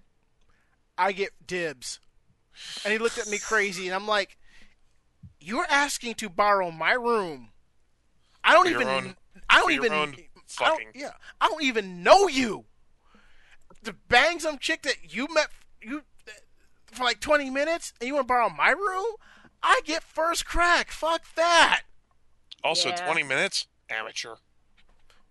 [0.98, 2.00] "I get dibs."
[2.84, 4.38] And he looked at me crazy, and I'm like,
[5.44, 7.52] "You're asking to borrow my room?
[8.44, 8.88] I don't For even.
[8.88, 9.16] own-
[9.50, 9.92] I don't even.
[9.92, 10.92] I don't, fucking.
[10.96, 11.12] yeah,
[11.42, 12.66] I don't even know you.
[13.84, 15.48] To bang some chick that you met
[15.82, 16.32] you uh,
[16.92, 19.16] for like 20 minutes, and you want to borrow my room?
[19.62, 20.92] I get first crack.
[20.92, 21.82] Fuck that.
[22.64, 22.96] Also, Yeah.
[23.06, 23.68] 20 minutes?
[23.90, 24.36] Amateur.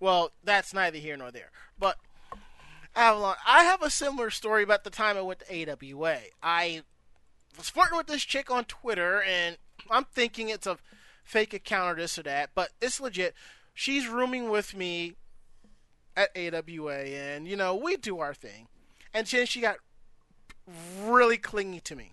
[0.01, 1.51] Well, that's neither here nor there.
[1.78, 1.97] But
[2.94, 6.18] Avalon, I have a similar story about the time I went to AWA.
[6.43, 6.82] I
[7.56, 9.56] was flirting with this chick on Twitter, and
[9.90, 10.78] I'm thinking it's a
[11.24, 13.34] fake account or this or that, but it's legit.
[13.74, 15.14] She's rooming with me
[16.16, 18.68] at AWA, and you know we do our thing.
[19.14, 19.76] And then she got
[21.00, 22.12] really clingy to me,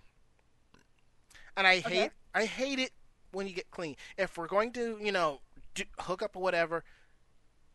[1.55, 2.91] and I hate I hate it
[3.31, 3.97] when you get clingy.
[4.17, 5.39] If we're going to, you know,
[5.75, 6.83] do, hook up or whatever,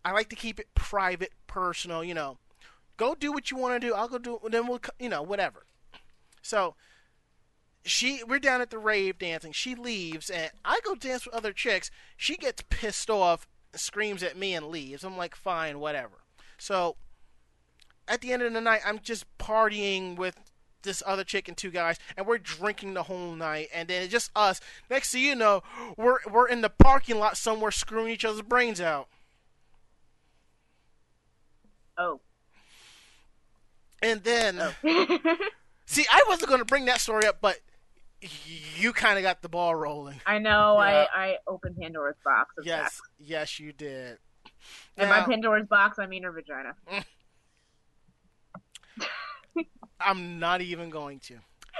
[0.04, 2.04] I like to keep it private, personal.
[2.04, 2.38] You know,
[2.96, 3.94] go do what you want to do.
[3.94, 4.40] I'll go do.
[4.48, 5.64] Then we'll, you know, whatever.
[6.42, 6.74] So
[7.84, 9.52] she, we're down at the rave dancing.
[9.52, 11.90] She leaves, and I go dance with other chicks.
[12.16, 15.04] She gets pissed off, screams at me, and leaves.
[15.04, 16.24] I'm like, fine, whatever.
[16.56, 16.96] So
[18.08, 20.36] at the end of the night, I'm just partying with
[20.82, 24.12] this other chick and two guys, and we're drinking the whole night, and then it's
[24.12, 24.60] just us.
[24.90, 25.62] Next thing you know,
[25.96, 29.08] we're we're in the parking lot somewhere screwing each other's brains out.
[31.98, 32.20] Oh.
[34.02, 34.74] And then, oh.
[35.86, 37.60] see, I wasn't going to bring that story up, but
[38.76, 40.20] you kind of got the ball rolling.
[40.26, 40.74] I know.
[40.80, 41.06] Yeah.
[41.14, 42.54] I I opened Pandora's box.
[42.58, 43.00] Of Yes, sex.
[43.18, 44.18] yes, you did.
[44.96, 46.74] And by Pandora's box, I mean her vagina.
[50.00, 51.36] I'm not even going to.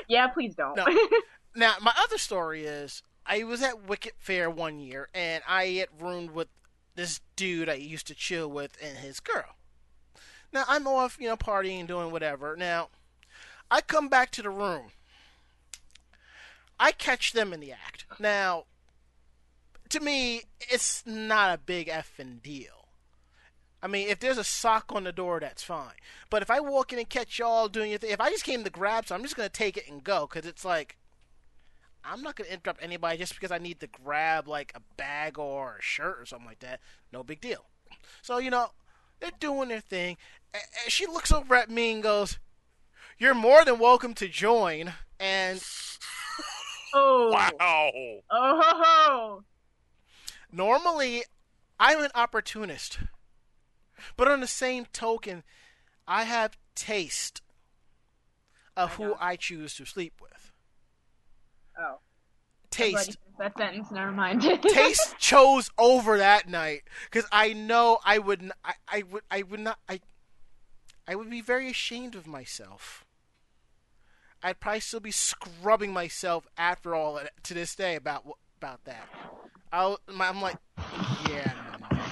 [0.09, 0.77] Yeah, please don't.
[0.77, 0.87] No.
[1.57, 5.87] Now, my other story is I was at Wicket Fair one year, and I had
[6.01, 6.49] roomed with
[6.97, 9.55] this dude I used to chill with and his girl.
[10.53, 12.57] Now, I'm off, you know, partying, doing whatever.
[12.57, 12.89] Now,
[13.71, 14.87] I come back to the room.
[16.79, 18.05] I catch them in the act.
[18.19, 18.65] Now,
[19.91, 22.89] to me, it's not a big effing deal.
[23.83, 25.93] I mean, if there's a sock on the door, that's fine.
[26.31, 28.65] But if I walk in and catch y'all doing your thing, if I just came
[28.65, 30.97] to grab some, I'm just going to take it and go because it's like,
[32.03, 35.39] I'm not going to interrupt anybody just because I need to grab like a bag
[35.39, 36.81] or a shirt or something like that.
[37.13, 37.67] No big deal.
[38.23, 38.71] So, you know,
[39.21, 40.17] they're doing their thing.
[40.53, 42.39] And she looks over at me and goes,
[43.19, 44.95] You're more than welcome to join.
[45.21, 45.63] And
[46.95, 47.31] oh.
[47.33, 47.51] Wow.
[47.61, 48.21] Oh.
[48.31, 49.45] Ho, ho.
[50.53, 51.25] normally,
[51.79, 52.99] I'm an opportunist.
[54.17, 55.43] But on the same token,
[56.07, 57.43] I have taste
[58.77, 59.15] of I who.
[59.19, 60.53] I choose to sleep with.
[61.79, 61.99] Oh.
[62.71, 63.19] Taste.
[63.39, 63.91] That sentence.
[63.91, 64.43] Never mind.
[64.63, 69.61] taste chose over that night because I know I would I, I would I would
[69.61, 70.01] not I
[71.07, 73.04] I would be very ashamed of myself.
[74.45, 78.25] I'd probably still be scrubbing myself after all to this day about
[78.59, 79.09] about that.
[79.73, 80.59] I'll, I'm like,
[81.29, 82.03] yeah, no, no, no.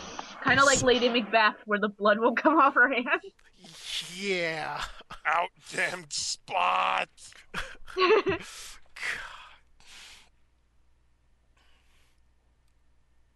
[0.43, 3.21] kind of like Lady Macbeth, where the blood will come off her hand.
[4.19, 4.83] yeah.
[5.27, 7.09] Out damn spot.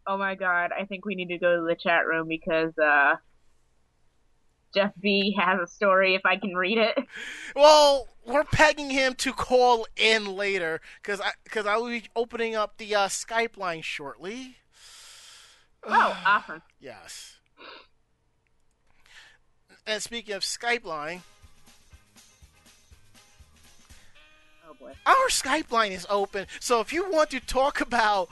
[0.08, 3.16] Oh my god, I think we need to go to the chat room because uh
[4.76, 6.96] Jeff B has a story if I can read it.
[7.56, 12.54] Well, we're pegging him to call in later because I because I will be opening
[12.54, 14.56] up the uh, Skype line shortly.
[15.82, 16.62] Oh, awesome.
[16.78, 17.36] Yes.
[19.86, 21.22] And speaking of Skype line,
[24.68, 24.92] Oh boy.
[25.06, 26.46] our Skype line is open.
[26.60, 28.28] So if you want to talk about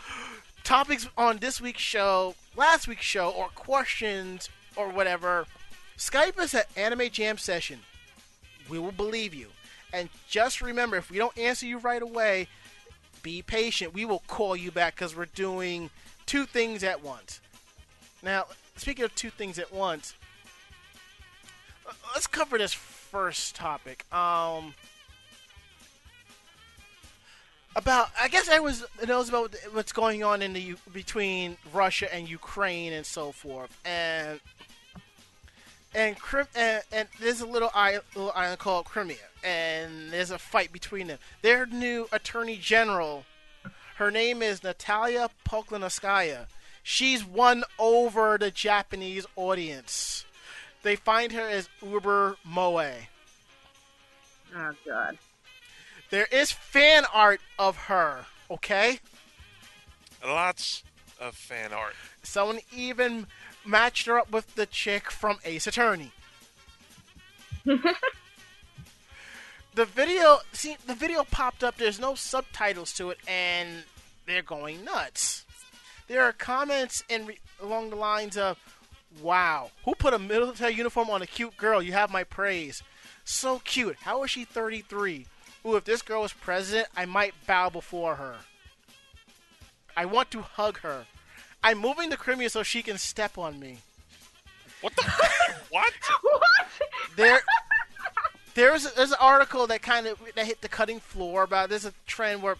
[0.64, 5.46] topics on this week's show, last week's show, or questions or whatever,
[5.98, 7.80] Skype us at Anime Jam Session.
[8.68, 9.48] We will believe you.
[9.92, 12.48] And just remember, if we don't answer you right away,
[13.22, 13.94] be patient.
[13.94, 15.90] We will call you back because we're doing
[16.26, 17.40] two things at once.
[18.22, 18.46] Now,
[18.76, 20.14] speaking of two things at once,
[22.12, 24.04] let's cover this first topic.
[24.12, 24.74] Um,
[27.76, 28.74] about I guess everyone
[29.06, 34.40] knows about what's going on in the between Russia and Ukraine and so forth, and
[35.94, 40.38] and Crim and, and there's a little island, little island called Crimea, and there's a
[40.38, 41.18] fight between them.
[41.42, 43.24] Their new attorney general
[43.96, 46.46] Her name is Natalia Poklonskaya.
[46.82, 50.24] She's won over the Japanese audience.
[50.82, 52.92] They find her as Uber Moe.
[54.56, 55.18] Oh god.
[56.10, 58.98] There is fan art of her, okay?
[60.24, 60.82] Lots
[61.20, 61.94] of fan art.
[62.22, 63.26] Someone even
[63.64, 66.12] matched her up with the chick from Ace Attorney.
[67.64, 67.84] the
[69.84, 71.76] video, see, the video popped up.
[71.76, 73.84] There's no subtitles to it, and
[74.26, 75.44] they're going nuts.
[76.06, 78.58] There are comments in re- along the lines of,
[79.22, 81.82] "Wow, who put a military uniform on a cute girl?
[81.82, 82.82] You have my praise.
[83.24, 83.96] So cute.
[84.00, 85.26] How is she 33?
[85.66, 88.36] Ooh, if this girl was president, I might bow before her.
[89.96, 91.06] I want to hug her.
[91.64, 93.78] I'm moving to Crimea so she can step on me."
[94.80, 95.02] What the?
[95.70, 95.92] what?
[96.22, 96.42] What?
[97.16, 97.40] there
[98.54, 101.92] there's there's an article that kind of that hit the cutting floor about there's a
[102.06, 102.56] trend where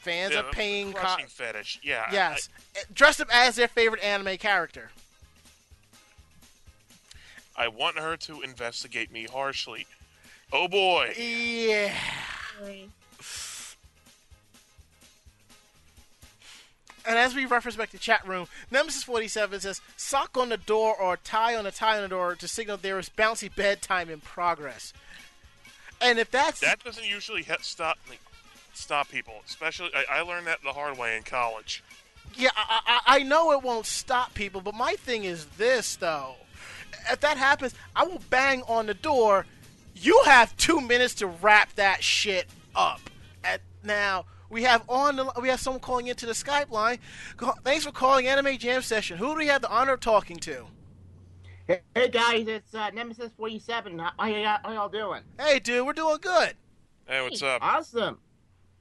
[0.00, 1.80] fans Yeah, are paying co- fetish.
[1.82, 2.04] Yeah.
[2.08, 2.48] I- yes
[2.92, 4.90] dressed up as their favorite anime character
[7.58, 9.86] I, want her to investigate me harshly.
[10.52, 11.14] Oh boy.
[11.16, 11.94] yeah
[17.06, 20.94] and as we reference back to chat room nemesis 47 says sock on the door
[21.00, 24.20] or tie on a tie on the door to signal there is bouncy bedtime in
[24.20, 24.92] progress
[26.00, 28.20] and if that's That doesn't usually he- stop like,
[28.74, 29.34] stop people.
[29.46, 31.82] Especially, I, I learned that the hard way in college.
[32.34, 36.34] Yeah, I, I, I know it won't stop people, but my thing is this though.
[37.10, 39.46] If that happens, I will bang on the door.
[39.94, 43.00] You have two minutes to wrap that shit up.
[43.42, 46.98] At now, we have on the we have someone calling into the Skype line.
[47.64, 49.18] Thanks for calling Anime Jam Session.
[49.18, 50.66] Who do we have the honor of talking to?
[51.66, 53.98] Hey, hey, guys, it's uh, Nemesis 47.
[53.98, 55.22] How, how, how y'all doing?
[55.38, 56.54] Hey, dude, we're doing good.
[57.06, 57.60] Hey, what's up?
[57.60, 58.18] Awesome.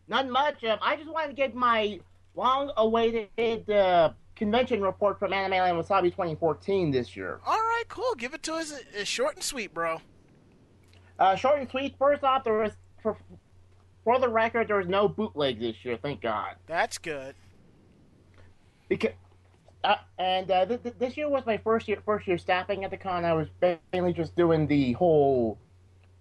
[0.07, 0.63] Not much.
[0.63, 1.99] Um, I just wanted to get my
[2.35, 7.39] long-awaited uh, convention report from Anime Land Wasabi 2014 this year.
[7.43, 8.13] All right, cool.
[8.15, 8.71] Give it to us.
[8.93, 9.99] It's short and sweet, bro.
[11.17, 11.95] Uh, short and sweet.
[11.97, 12.73] First off, there was
[14.06, 15.98] for, the record, there was no bootlegs this year.
[16.02, 16.56] Thank God.
[16.68, 17.36] That's good.
[18.88, 19.11] Because
[19.84, 22.91] uh, and uh, th- th- this year was my first year first year staffing at
[22.91, 23.23] the con.
[23.23, 23.48] I was
[23.94, 25.60] mainly just doing the whole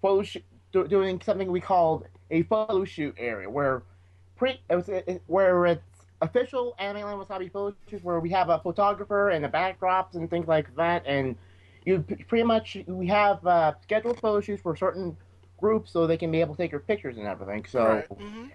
[0.02, 0.38] photo sh-
[0.72, 3.82] do- doing something we called a photo shoot area where
[4.36, 5.82] pre it was it, where it's
[6.20, 10.28] official anime land wasabi photo shoots where we have a photographer and the backdrops and
[10.28, 11.36] things like that and
[11.84, 15.16] you pretty much we have uh, scheduled photo shoots for certain
[15.64, 17.64] groups so they can be able to take your pictures and everything.
[17.64, 18.06] So Right.
[18.18, 18.46] hmm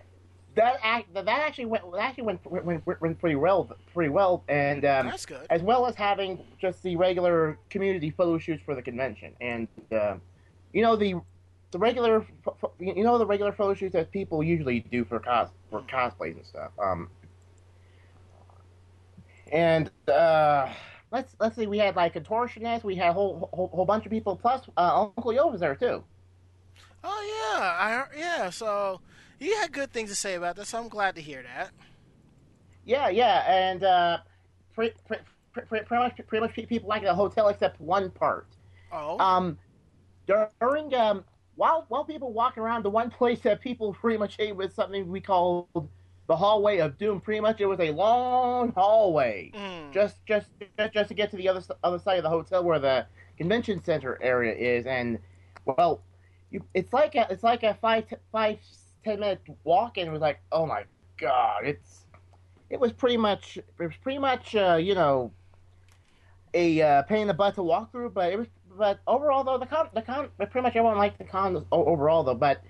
[0.56, 4.44] that act that actually went that actually went went, went, pretty well pretty well.
[4.48, 5.46] And um, That's good.
[5.50, 9.34] as well as having just the regular community photo shoots for the convention.
[9.42, 10.16] And uh,
[10.74, 11.16] you know the
[11.72, 12.26] the regular
[12.80, 16.46] you know the regular photo shoots that people usually do for cos for cosplays and
[16.46, 16.72] stuff.
[16.88, 17.10] Um
[19.52, 20.72] and uh
[21.12, 24.12] let's let's see we had like contortionists we had a whole whole, whole bunch of
[24.12, 24.36] people.
[24.36, 26.04] Plus uh, Uncle Yo was there too
[27.04, 28.50] Oh yeah, I yeah.
[28.50, 29.02] So
[29.40, 30.70] you had good things to say about this.
[30.70, 31.72] So I'm glad to hear that.
[32.86, 34.18] Yeah, yeah, and uh,
[34.74, 35.24] pretty, pretty,
[35.54, 38.48] pretty, pretty much pretty much people like the hotel except one part.
[38.92, 39.58] Oh, Um,
[40.26, 41.24] during um,
[41.56, 45.08] while while people walk around, the one place that people pretty much ate was something
[45.08, 45.68] we called
[46.28, 47.22] the hallway of doom.
[47.22, 49.94] Pretty much, it was a long hallway mm.
[49.94, 50.48] just just
[50.78, 53.06] just, just to get to the other other side of the hotel where the
[53.38, 55.20] convention center area is, and
[55.66, 56.02] well,
[56.52, 58.60] you, it's like a it's like a five t- five
[59.04, 60.84] ten minute walk, and it was like, oh my
[61.18, 62.06] god, it's
[62.70, 65.32] it was pretty much it was pretty much uh, you know
[66.54, 68.48] a uh, pain in the butt to walk through, but it was
[68.78, 72.36] but overall though the con the con pretty much everyone liked the con overall though,
[72.36, 72.64] but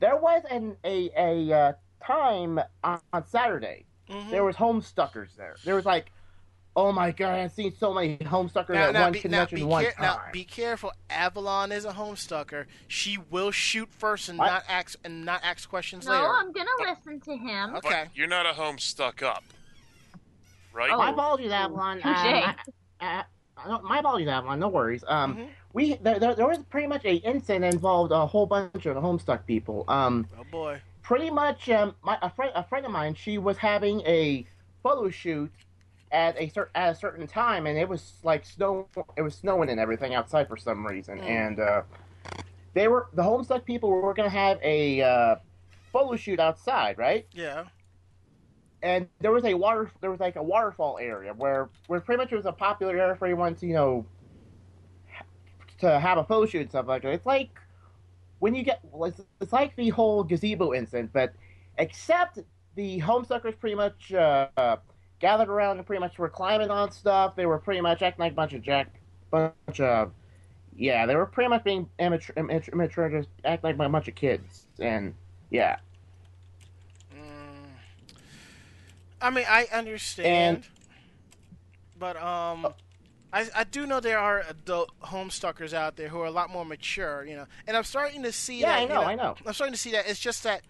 [0.00, 1.72] there was an a a uh,
[2.04, 4.30] time on, on Saturday Mhm.
[4.30, 5.56] there was homestuckers there.
[5.64, 6.12] There was like,
[6.76, 9.56] oh my god, I've seen so many homestuckers now, at now, one be, now, convention
[9.58, 10.02] be one care- time.
[10.02, 10.92] now be careful.
[11.10, 12.66] Avalon is a homestucker.
[12.86, 14.46] She will shoot first and What?
[14.46, 16.24] not ask and not ask questions No, later.
[16.24, 17.76] No, I'm gonna listen to him.
[17.76, 18.04] Okay.
[18.04, 19.42] But you're not a home stuck up,
[20.72, 20.90] right?
[20.90, 21.96] my apologies, Avalon.
[22.02, 22.06] Touche.
[22.06, 22.54] Um, I-
[23.00, 23.24] I-
[23.66, 24.60] no, my apologies, Avalon.
[24.60, 25.02] No worries.
[25.08, 25.48] Um, Mhm.
[25.72, 28.96] we there, there, there was pretty much a incident that involved a whole bunch of
[28.98, 29.84] homestuck people.
[29.88, 30.82] Um, Oh boy.
[31.02, 34.46] pretty much, um, my a friend a friend of mine, she was having a
[34.82, 35.50] photo shoot
[36.12, 38.88] at a cer- at a certain time, and it was like snow.
[39.16, 41.28] It was snowing and everything outside for some reason, Mm.
[41.28, 41.82] and uh,
[42.74, 45.36] they were the Homestuck people were going to have a uh,
[45.92, 47.26] photo shoot outside, right?
[47.32, 47.64] Yeah.
[48.82, 49.90] And there was a water.
[50.00, 53.16] There was like a waterfall area where where pretty much it was a popular area
[53.16, 54.06] for everyone to you know
[55.78, 57.12] to have a photo shoot and stuff like that.
[57.12, 57.50] It's like
[58.38, 61.32] when you get it's, it's like the whole gazebo incident, but
[61.78, 62.38] except
[62.74, 64.76] the homestuckers pretty much uh,
[65.20, 67.36] gathered around and pretty much were climbing on stuff.
[67.36, 68.92] They were pretty much acting like a bunch of jack,
[69.30, 70.12] bunch of
[70.78, 74.14] yeah, they were pretty much being immature, immature, immature just acting like a bunch of
[74.14, 75.14] kids, and
[75.50, 75.76] yeah.
[77.14, 77.68] Mm.
[79.20, 80.64] I mean, I understand,
[81.98, 82.66] but um,
[83.32, 86.64] I I do know there are adult homestuckers out there who are a lot more
[86.64, 88.78] mature, you know, and I'm starting to see Yeah, that.
[88.78, 89.34] I you know, I know.
[89.46, 90.06] I'm starting to see that.
[90.08, 90.60] It's just that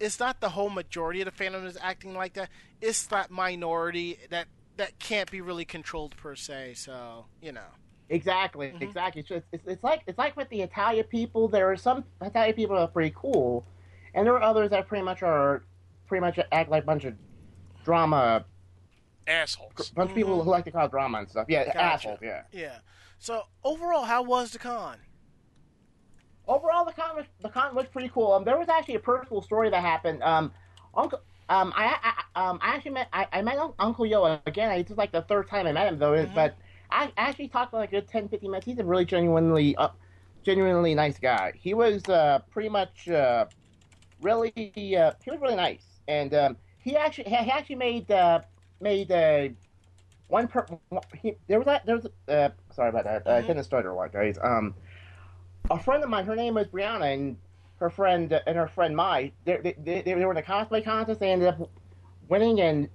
[0.00, 2.48] it's not the whole majority of the fandom is acting like that.
[2.80, 4.46] It's that minority that
[4.76, 6.74] that can't be really controlled per se.
[6.74, 7.68] So you know.
[8.08, 8.82] Exactly, Mhm.
[8.82, 9.20] exactly.
[9.20, 11.48] It's, just, it's it's like it's like with the Italian people.
[11.48, 13.66] There are some Italian people that are pretty cool,
[14.14, 15.64] and there are others that pretty much are
[16.06, 17.14] pretty much act like a bunch of
[17.84, 18.44] drama,
[19.26, 19.90] Assholes.
[19.90, 21.46] bunch of people who like to cause drama and stuff.
[21.48, 21.80] Yeah, Gotcha.
[21.82, 22.18] assholes.
[22.22, 22.42] Yeah.
[22.52, 22.78] Yeah.
[23.18, 24.98] So overall, how was the con?
[26.46, 28.32] Overall, the con was the con was pretty cool.
[28.32, 30.22] Um, there was actually a personal story that happened.
[30.22, 30.52] Um,
[30.94, 31.20] Uncle.
[31.48, 31.96] Um, I,
[32.34, 34.70] I um I actually met I, I met Uncle Yo again.
[34.78, 36.12] It's just like the third time I met him though.
[36.12, 36.34] Mhm.
[36.34, 36.56] But
[36.90, 38.66] I actually talked for like a good 10, 15 minutes.
[38.66, 39.88] He's a really genuinely uh,
[40.44, 41.52] genuinely nice guy.
[41.56, 43.46] He was uh, pretty much uh,
[44.20, 44.52] really
[44.96, 48.40] uh, he was really nice, and um, he actually he actually made uh,
[48.80, 49.48] made uh,
[50.28, 50.66] one per
[51.14, 53.26] he, there was a, there was a, uh, sorry about that.
[53.28, 53.46] I Mhm.
[53.46, 54.38] couldn't start a lot, guys.
[54.42, 54.74] Um,
[55.70, 57.36] a friend of mine, her name was Brianna, and
[57.78, 61.20] her friend and her friend Mai, they they, they, were in a cosplay contest.
[61.20, 61.70] They ended up
[62.28, 62.88] winning, and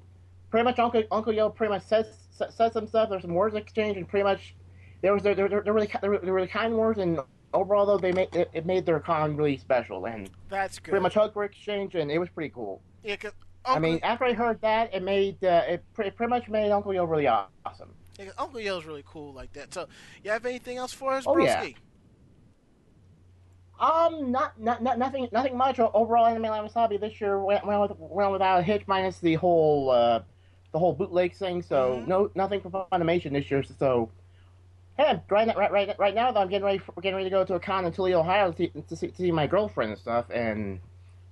[0.50, 3.10] pretty much Uncle Uncle Yo pretty much says says some stuff.
[3.10, 4.56] There's some words exchanged, and pretty much
[5.02, 7.20] there was there there, there really there were, there were really kind words, and
[7.54, 10.92] overall though they made it, it made their con really special, and That's good.
[10.92, 12.82] pretty much hug were exchanged, and it was pretty cool.
[13.04, 13.34] Yeah, 'cause
[13.66, 16.72] I Uncle, mean, after I heard that, it made uh, it pretty, pretty much made
[16.72, 17.94] Uncle Yo really awesome.
[18.18, 19.72] yeah, Uncle Yo's really cool like that.
[19.74, 19.88] So,
[20.24, 21.68] you have anything else for us, Oh, yeah.
[23.82, 25.80] Um, not, not, not nothing, nothing much.
[25.80, 29.34] Overall, Anime Live Wasabi this year went, went, with, went without a hitch, minus the
[29.34, 30.22] whole, uh,
[30.72, 31.64] the whole bootleg thing.
[31.64, 32.08] So Mhm.
[32.08, 33.64] no, nothing for Funimation this year.
[33.64, 34.12] So,
[34.98, 37.44] hey, right, right, right, right now though, I'm getting ready, for, getting ready to go
[37.44, 40.00] to a con in Toledo, Ohio, to see, to see, to see my girlfriend and
[40.00, 40.80] stuff, and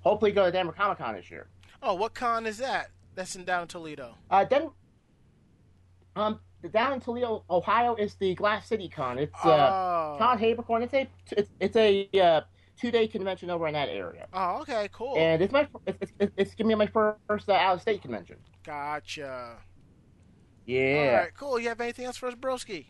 [0.01, 1.45] hopefully go to Denver Comic Con this year.
[1.83, 2.89] Oh, what con is that?
[3.13, 4.15] That's in down in Toledo.
[4.31, 4.71] Uh, Den,
[6.15, 9.17] um, down in Toledo, Ohio is the Glass City Con.
[9.17, 10.15] It's uh, oh.
[10.19, 10.83] Todd Haberkorn.
[10.83, 12.41] It's a, it's, it's a uh,
[12.79, 14.27] two day convention over in that area.
[14.33, 15.15] oh, okay, cool.
[15.17, 18.37] And it's my it's, it's, it's gonna be my first uh, out of state convention.
[18.65, 19.57] Gotcha.
[20.65, 20.97] Yeah.
[20.97, 21.59] All right, cool.
[21.59, 22.87] You have anything else for us, Broski?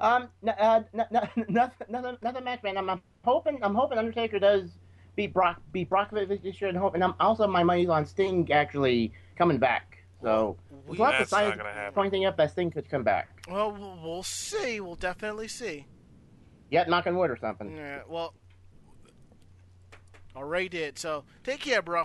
[0.00, 0.28] Um.
[0.42, 1.86] N- uh, n- n- nothing.
[1.88, 2.16] Nothing.
[2.22, 2.78] Nothing much, man.
[2.78, 3.58] I'm, I'm hoping.
[3.62, 4.70] I'm hoping Undertaker does
[5.16, 5.60] beat Brock.
[5.72, 7.02] Beat Brock this year, and hoping.
[7.02, 9.98] I'm also my money's on Sting actually coming back.
[10.22, 10.56] So
[10.90, 11.94] We, there's lots of That's not gonna happen.
[11.94, 13.28] pointing up that thing could come back.
[13.50, 14.80] well, we'll we'll see.
[14.80, 15.86] We'll definitely see.
[16.70, 17.76] Yep, knocking wood or something.
[17.76, 18.34] Yeah, well,
[20.36, 20.98] already did.
[20.98, 22.04] So take care, bro.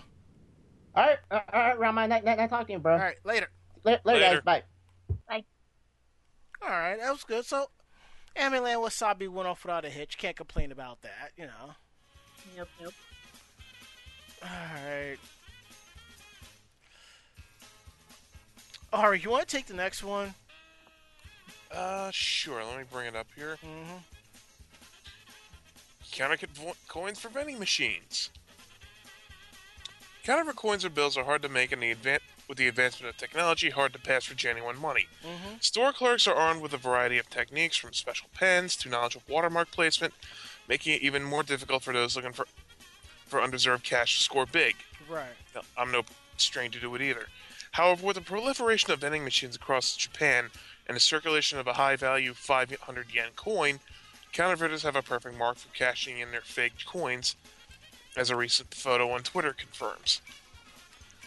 [0.95, 1.17] All right.
[1.29, 2.07] Uh, all right, Rama.
[2.07, 2.93] Night, night, night talking, bro.
[2.93, 3.47] All right, later.
[3.83, 4.41] Later, later, Later.
[4.41, 4.43] guys.
[4.43, 4.63] Bye.
[5.27, 5.43] Bye.
[6.61, 7.45] All right, that was good.
[7.45, 7.67] So,
[8.35, 10.17] Amiland Wasabi went off without a hitch.
[10.17, 11.73] Can't complain about that, you know.
[12.57, 12.93] Nope, nope.
[14.41, 15.17] All right.
[18.95, 20.33] Ari, you want to take the next one?
[21.69, 22.63] Uh, sure.
[22.63, 23.57] Let me bring it up here.
[23.63, 23.97] Mm-hmm.
[26.13, 28.29] Counterfeit vo- coins for vending machines.
[30.23, 33.17] Counterfeit coins or bills are hard to make, and the advan- with the advancement of
[33.17, 35.07] technology, hard to pass for genuine money.
[35.23, 35.57] Mm-hmm.
[35.59, 39.27] Store clerks are armed with a variety of techniques, from special pens to knowledge of
[39.27, 40.13] watermark placement,
[40.69, 42.47] making it even more difficult for those looking for
[43.25, 44.75] for undeserved cash to score big.
[45.09, 45.25] Right.
[45.53, 46.03] Now, I'm no
[46.37, 47.25] stranger to do it either.
[47.75, 50.49] However, with the proliferation of vending machines across Japan
[50.87, 53.81] and the circulation of a high-value 500 yen coin,
[54.31, 57.35] counterfeiters have a perfect mark for cashing in their faked coins,
[58.15, 60.21] as a recent photo on Twitter confirms.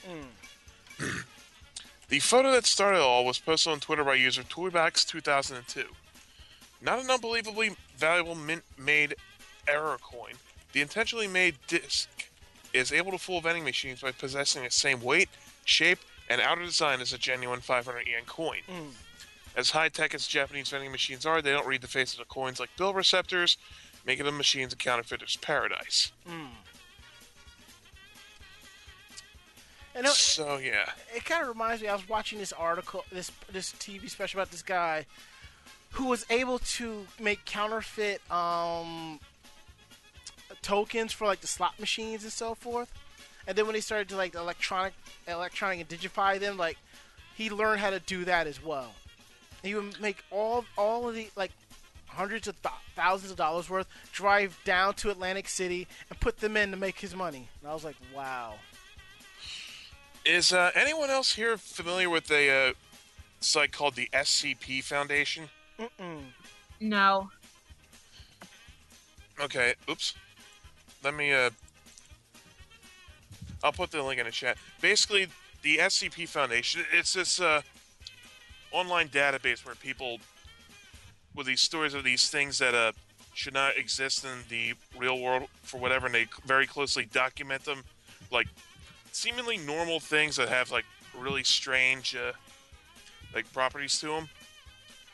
[0.08, 1.24] Mm.
[2.08, 5.84] The photo that started it all was posted on Twitter by user Toybox2002.
[6.80, 9.16] Not an unbelievably valuable mint-made
[9.68, 10.36] error coin,
[10.72, 12.08] the intentionally made disc
[12.72, 15.28] is able to fool vending machines by possessing the same weight,
[15.66, 15.98] shape,
[16.28, 18.60] and outer design is a genuine 500 yen coin.
[18.68, 18.90] Mm.
[19.56, 22.60] As high-tech as Japanese vending machines are, they don't read the face of the coins
[22.60, 23.56] like bill receptors,
[24.06, 26.12] making the machines a counterfeiter's paradise.
[26.28, 26.48] Mm.
[29.94, 31.88] And it, So yeah, it kind of reminds me.
[31.88, 35.06] I was watching this article, this this TV special about this guy
[35.92, 39.18] who was able to make counterfeit um,
[40.62, 42.92] tokens for like the slot machines and so forth.
[43.48, 44.92] And then when they started to like electronic,
[45.26, 46.76] electronic and digify them, like
[47.34, 48.92] he learned how to do that as well.
[49.62, 51.50] He would make all all of the like
[52.06, 56.56] hundreds of th- thousands of dollars worth, drive down to Atlantic City and put them
[56.58, 57.48] in to make his money.
[57.62, 58.54] And I was like, wow.
[60.26, 62.72] Is uh, anyone else here familiar with a uh,
[63.40, 65.48] site called the SCP Foundation?
[65.78, 66.20] Mm-mm.
[66.80, 67.30] No.
[69.40, 70.14] Okay, oops.
[71.02, 71.50] Let me, uh.
[73.62, 74.56] I'll put the link in the chat.
[74.80, 75.28] Basically,
[75.62, 77.62] the SCP Foundation, it's this, uh,
[78.70, 80.18] online database where people,
[81.34, 82.92] with these stories of these things that, uh,
[83.34, 87.84] should not exist in the real world for whatever, and they very closely document them.
[88.30, 88.48] Like,
[89.12, 90.84] seemingly normal things that have, like,
[91.16, 92.32] really strange, uh,
[93.34, 94.28] like, properties to them.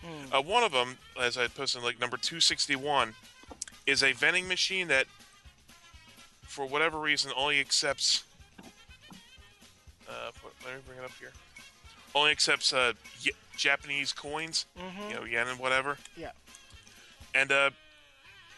[0.02, 0.34] Hmm.
[0.34, 3.14] Uh, one of them, as I posted, like number two sixty one,
[3.86, 5.06] is a vending machine that,
[6.46, 8.24] for whatever reason, only accepts.
[10.74, 11.30] Let me bring it up here.
[12.16, 12.94] Only accepts uh,
[13.24, 15.08] y- Japanese coins, Mhm.
[15.08, 15.98] you know, yen and whatever.
[16.16, 16.32] Yeah.
[17.32, 17.70] And uh,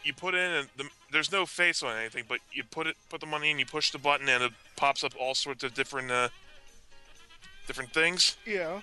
[0.03, 3.21] you put in, and the, there's no face on anything, but you put it, put
[3.21, 6.11] the money in, you push the button, and it pops up all sorts of different,
[6.11, 6.31] uh,
[7.67, 8.39] different things.
[8.47, 8.81] Yeah.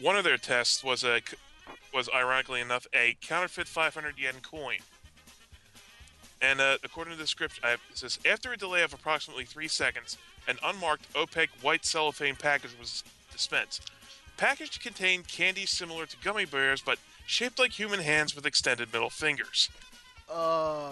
[0.00, 1.20] One of their tests was a
[1.94, 4.78] was ironically enough a counterfeit 500 yen coin.
[6.42, 9.68] And uh, according to the script, I, it says after a delay of approximately three
[9.68, 10.16] seconds,
[10.48, 13.02] an unmarked opaque white cellophane package was
[13.32, 13.90] dispensed.
[14.36, 19.10] Package contained candy similar to gummy bears, but shaped like human hands with extended middle
[19.10, 19.68] fingers.
[20.30, 20.90] Uh.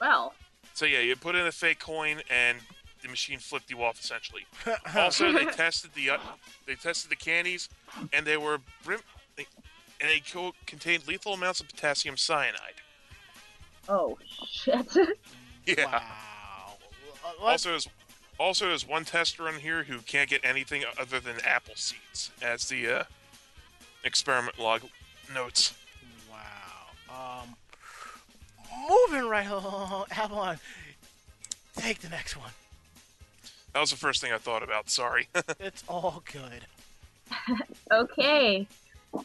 [0.00, 0.34] Well,
[0.74, 2.58] So yeah, you put in a fake coin, and
[3.02, 4.44] the machine flipped you off essentially.
[4.96, 6.18] also, they tested the uh,
[6.66, 7.68] they tested the candies,
[8.12, 9.00] and they were brim,
[9.36, 9.46] they,
[10.00, 12.74] and they co- contained lethal amounts of potassium cyanide.
[13.88, 14.86] oh shit.
[15.66, 15.86] Yeah.
[15.86, 16.74] Wow.
[17.24, 17.50] Uh, what?
[17.52, 17.88] Also, there's
[18.38, 22.68] also there's one tester on here who can't get anything other than apple seeds, as
[22.68, 23.04] the uh,
[24.04, 24.82] experiment log
[25.34, 25.74] notes.
[26.30, 27.42] Wow.
[27.42, 27.56] Um.
[28.88, 30.58] Moving right along, Avalon.
[31.76, 32.50] Take the next one.
[33.72, 34.88] That was the first thing I thought about.
[34.90, 35.28] Sorry.
[35.60, 36.64] It's all good.
[37.92, 38.66] okay.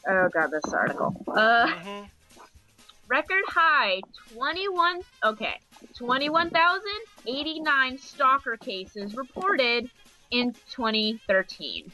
[0.08, 1.16] Oh god, this article.
[1.28, 2.04] Uh, hmm
[3.12, 4.02] record high
[4.34, 5.02] 21.
[5.26, 5.60] Okay,
[5.96, 9.90] 21,089 stalker cases reported
[10.32, 11.92] in 2013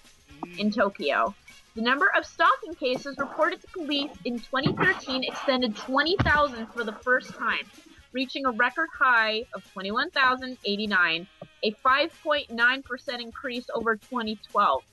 [0.60, 1.34] in Tokyo.
[1.73, 7.34] The number of stalking cases reported to police in 2013 extended 20,000 for the first
[7.34, 7.65] time,
[8.14, 11.27] reaching a record high of 21,089,
[11.64, 14.84] a 5.9% increase over 2012.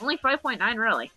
[0.00, 1.12] Only 5.9, really.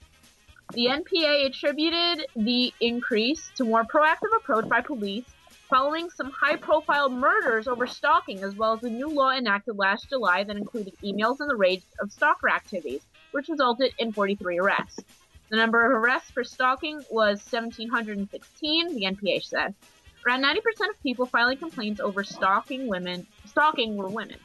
[0.74, 5.26] The NPA attributed the increase to more proactive approach by police
[5.70, 10.44] following some high-profile murders over stalking, as well as a new law enacted last July
[10.44, 13.02] that included emails and the rage of stalker activities,
[13.32, 15.04] which resulted in 43 arrests.
[15.50, 19.76] The number of arrests for stalking was 1,716, the NPA said.
[20.26, 20.58] Around 90%
[20.90, 24.40] of people filing complaints over stalking women stalking were women.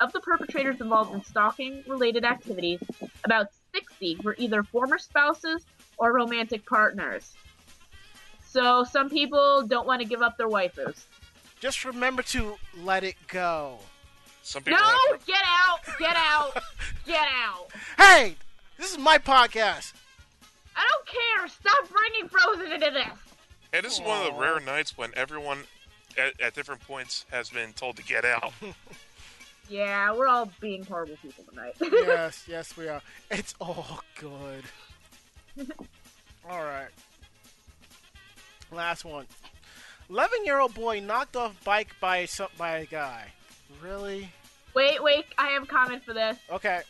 [0.00, 2.80] Of the perpetrators involved in stalking-related activities,
[3.24, 5.64] about 60 were either former spouses
[5.98, 7.32] or romantic partners.
[8.48, 11.04] So some people don't want to give up their waifus.
[11.60, 13.78] Just remember to let it go.
[14.42, 15.26] Some No, people have.
[15.26, 16.62] get out, get out,
[17.06, 17.68] get out.
[17.98, 18.36] Hey,
[18.78, 19.92] this is my podcast.
[20.74, 21.48] I don't care.
[21.48, 23.18] Stop bringing Frozen into this.
[23.72, 25.58] And this is one of the rare nights when everyone
[26.18, 28.52] at, at different points has been told to get out.
[29.70, 31.76] Yeah, we're all being horrible people tonight.
[31.80, 33.00] yes, yes, we are.
[33.30, 34.64] It's all good.
[36.50, 36.88] all right.
[38.72, 39.26] Last one.
[40.10, 43.28] Eleven-year-old boy knocked off bike by some, by a guy.
[43.80, 44.28] Really?
[44.74, 46.36] wait, wait, I have a comment for this.
[46.50, 46.80] Okay.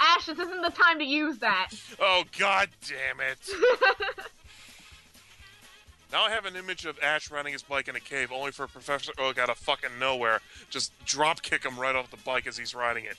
[0.00, 1.70] Ash, this isn't the time to use that.
[2.00, 3.38] oh god damn it!
[6.12, 8.66] Now I have an image of Ash riding his bike in a cave, only for
[8.66, 10.40] Professor Oak out of fucking nowhere
[10.70, 13.16] just drop kick him right off the bike as he's riding it,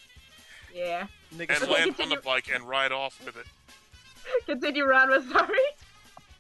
[0.73, 1.07] yeah.
[1.33, 3.45] Niggas, and land on the bike and ride off with it.
[4.45, 5.09] Continue, Ron.
[5.09, 5.57] Was sorry.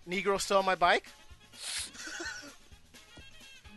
[0.09, 1.05] Negro stole my bike.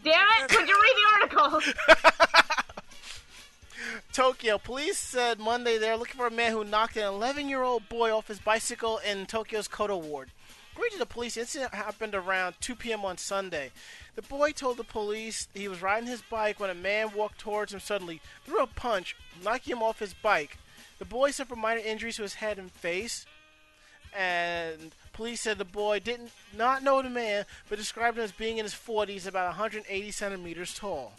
[0.05, 0.49] Damn it!
[0.49, 1.75] Could you read the article?
[4.13, 8.29] Tokyo police said Monday they're looking for a man who knocked an 11-year-old boy off
[8.29, 10.31] his bicycle in Tokyo's Koto ward.
[10.79, 13.05] According to the police, the incident happened around 2 p.m.
[13.05, 13.73] on Sunday.
[14.15, 17.75] The boy told the police he was riding his bike when a man walked towards
[17.75, 20.57] him suddenly, threw a punch, knocking him off his bike.
[21.01, 23.27] The boy suffered minor injuries to his head and face,
[24.17, 26.21] and police said the boy did
[26.57, 30.79] not know the man, but described him as being in his 40s, about 180 centimeters
[30.79, 31.13] tall.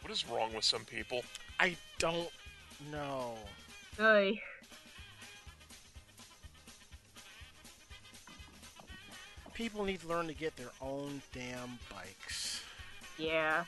[0.00, 1.22] What is wrong with some people?
[1.60, 2.30] I don't
[2.90, 3.34] know.
[4.00, 4.40] Oy.
[9.54, 12.62] People need to learn to get their own damn bikes.
[13.18, 13.64] Yeah.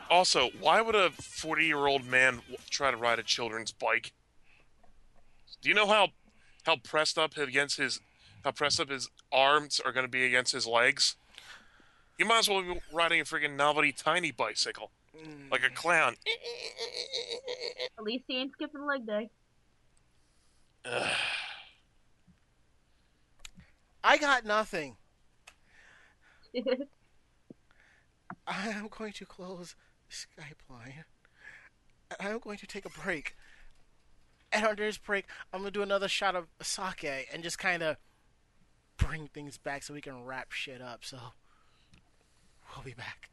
[0.10, 4.14] Also, why would a 40 year old man try to ride a children's bike?
[5.62, 6.10] Do you know how
[6.64, 8.00] how pressed up against his
[8.44, 11.16] how pressed up his arms are going to be against his legs?
[12.20, 14.92] You might as well be riding a freaking novelty tiny bicycle,
[15.50, 15.76] like a mm.
[15.76, 16.16] clown.
[17.98, 19.30] At least he ain't skipping leg day.
[24.04, 24.98] I got nothing.
[28.46, 29.76] I am going to close
[30.12, 31.06] Skype line.
[32.20, 33.36] And I'm going to take a break.
[34.52, 37.82] And under this break, I'm going to do another shot of sake and just kind
[37.82, 37.98] of
[38.98, 41.04] bring things back so we can wrap shit up.
[41.04, 41.18] So,
[42.76, 43.30] we'll be back.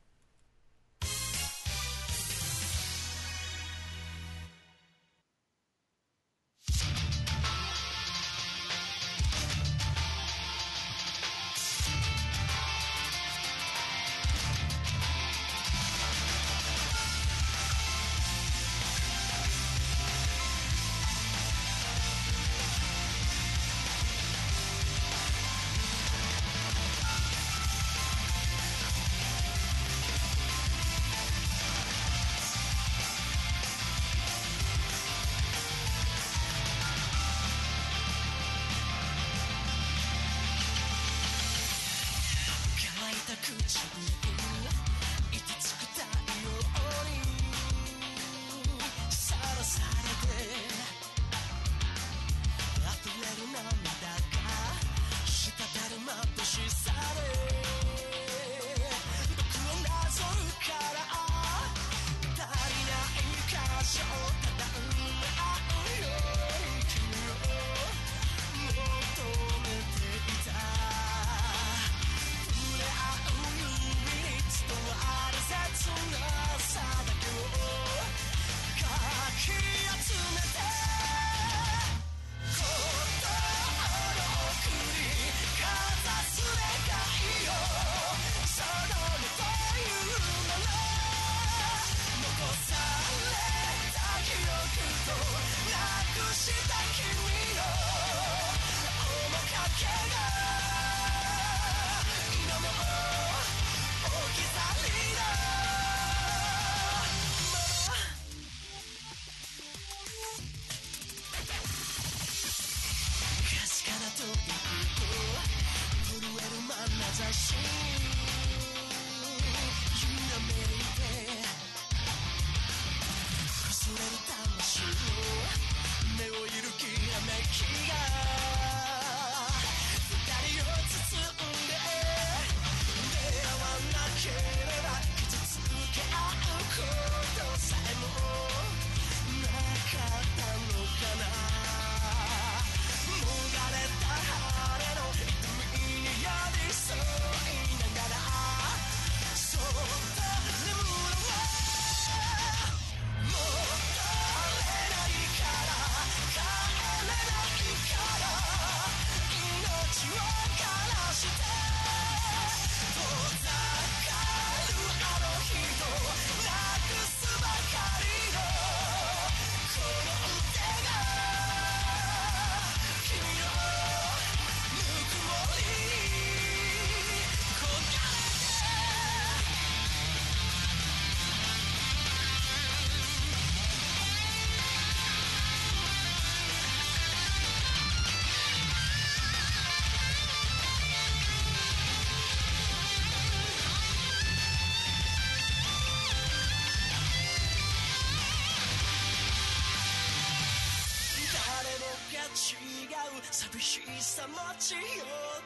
[203.51, 204.83] 不思議さ持ち寄っ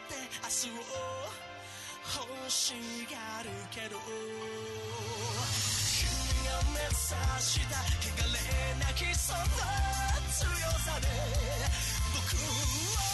[0.08, 0.84] て明日を
[2.20, 2.74] 欲し
[3.10, 3.96] がるけど
[5.96, 6.04] 君
[6.44, 6.92] が目指
[7.40, 8.36] した汚れ
[8.78, 9.38] なきその
[10.28, 10.44] 強
[10.84, 11.08] さで
[12.12, 13.13] 僕を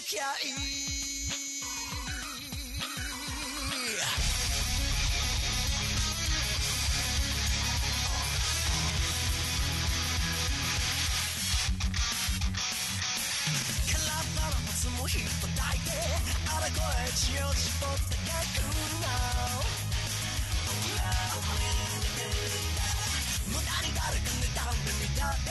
[0.00, 0.52] きゃいい
[13.86, 13.96] 体
[14.46, 15.90] のつむ人抱いて
[16.46, 16.78] あら声
[17.14, 19.08] 血を絞って書くの
[23.48, 25.50] 無駄に誰か妬んでみたって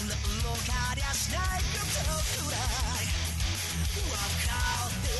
[0.00, 0.10] 何
[0.42, 1.75] も変わりゃしない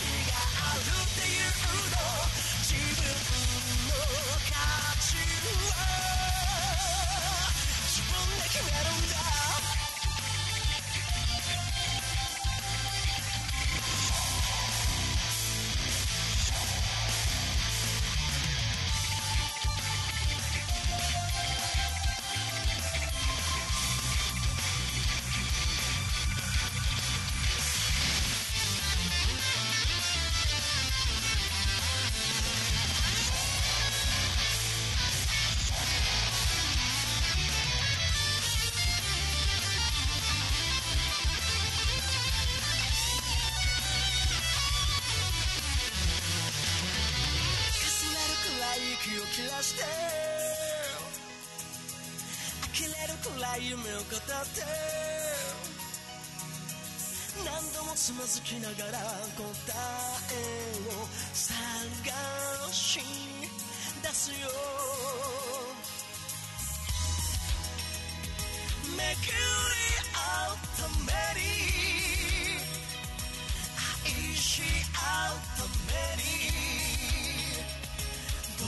[0.00, 0.08] 自
[8.02, 9.79] 分で決めるんだ
[58.70, 58.98] ながら
[59.36, 59.42] 答
[60.30, 60.34] え
[60.86, 61.50] を探
[62.72, 63.00] し
[64.00, 64.36] 出すよ。
[68.96, 69.34] めくり
[70.14, 70.18] 合
[70.52, 71.10] うため
[71.40, 71.42] に
[74.04, 74.62] 愛し
[74.94, 74.98] 合
[75.32, 75.90] うため
[76.22, 76.24] に。
[78.60, 78.66] 僕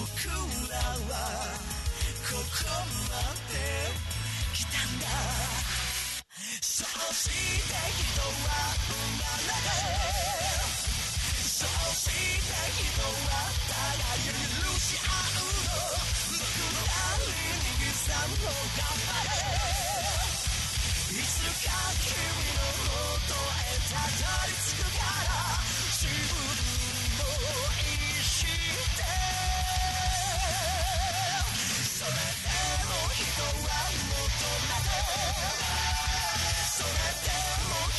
[0.68, 1.14] らは
[2.28, 2.66] ここ
[3.08, 3.14] ま
[3.48, 3.54] で
[4.52, 5.81] 来たんだ。
[6.62, 8.30] そうして人は
[8.86, 9.82] 生まれる
[11.43, 15.74] そうして人は互いを許し合うの
[16.39, 16.47] 僕
[16.86, 19.34] らに逃げさんの頑張れ
[21.10, 22.14] いつか君
[22.55, 25.34] の元へたどり着くから
[25.90, 26.47] 自分
[27.18, 27.26] の
[27.82, 29.02] 意志で
[31.90, 32.55] それで
[32.86, 34.91] も人は求めて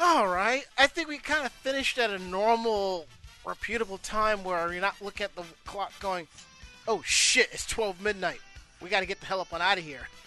[0.00, 0.64] All right.
[0.76, 3.06] I think we kind of finished at a normal,
[3.44, 6.28] reputable time where you're not looking at the clock going,
[6.86, 8.40] oh shit, it's 12 midnight.
[8.80, 10.08] We got to get the hell up and out of here.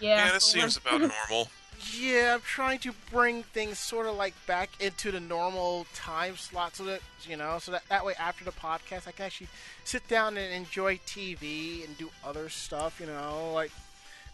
[0.00, 1.48] Yeah, Yeah, this seems about normal.
[1.96, 6.76] Yeah, I'm trying to bring things sort of like back into the normal time slot
[6.76, 9.48] so that, you know, so that, that way after the podcast I can actually
[9.84, 13.72] sit down and enjoy TV and do other stuff, you know, like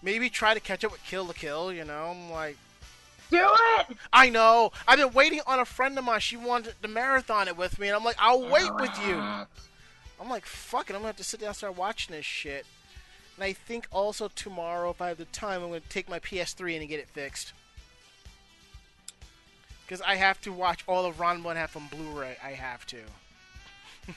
[0.03, 2.59] maybe try to catch up with Kill la Kill, you know, I'm like,
[3.31, 3.47] Do
[3.79, 3.97] it!
[4.13, 4.73] I know.
[4.87, 6.21] I've been waiting on a friend of mine.
[6.21, 9.15] She wanted to marathon it with me, and I'm like, I'll wait with you.
[9.15, 9.45] Uh.
[10.21, 10.95] I'm like, fuck it.
[10.95, 12.67] I'm gonna have to sit down and start watching this shit.
[13.37, 16.75] And I think also tomorrow, if I have the time, I'm gonna take my PS3
[16.75, 17.53] in and get it fixed.
[19.85, 22.37] Because I have to watch all of Ranma One Half on Blu-ray.
[22.45, 22.99] I have to.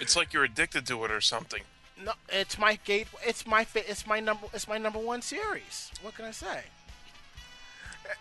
[0.00, 1.62] It's like you're addicted to it or something.
[2.02, 3.06] No, it's my gate.
[3.24, 4.46] It's my it's my number.
[4.52, 5.90] It's my number one series.
[6.02, 6.64] What can I say?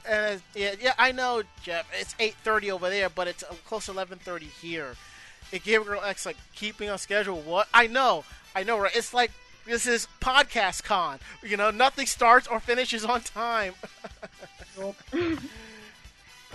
[0.08, 1.88] And yeah, yeah, I know, Jeff.
[2.00, 4.96] It's eight thirty over there, but it's uh, close to eleven thirty here.
[5.52, 7.42] It gave Girl X like keeping on schedule.
[7.42, 7.68] What?
[7.74, 8.96] I know, I know, right?
[8.96, 9.32] It's like
[9.66, 11.20] this is podcast con.
[11.42, 13.74] You know, nothing starts or finishes on time.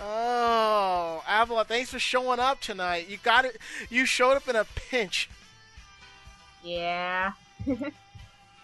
[0.01, 3.09] oh, Avalon, thanks for showing up tonight.
[3.09, 3.57] You got it.
[3.89, 5.29] You showed up in a pinch.
[6.63, 7.31] Yeah.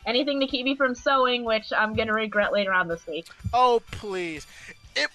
[0.06, 3.27] Anything to keep me from sewing, which I'm gonna regret later on this week.
[3.53, 4.45] Oh please!
[4.95, 5.10] It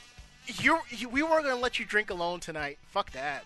[0.59, 2.79] you you we weren't gonna let you drink alone tonight.
[2.91, 3.45] Fuck that.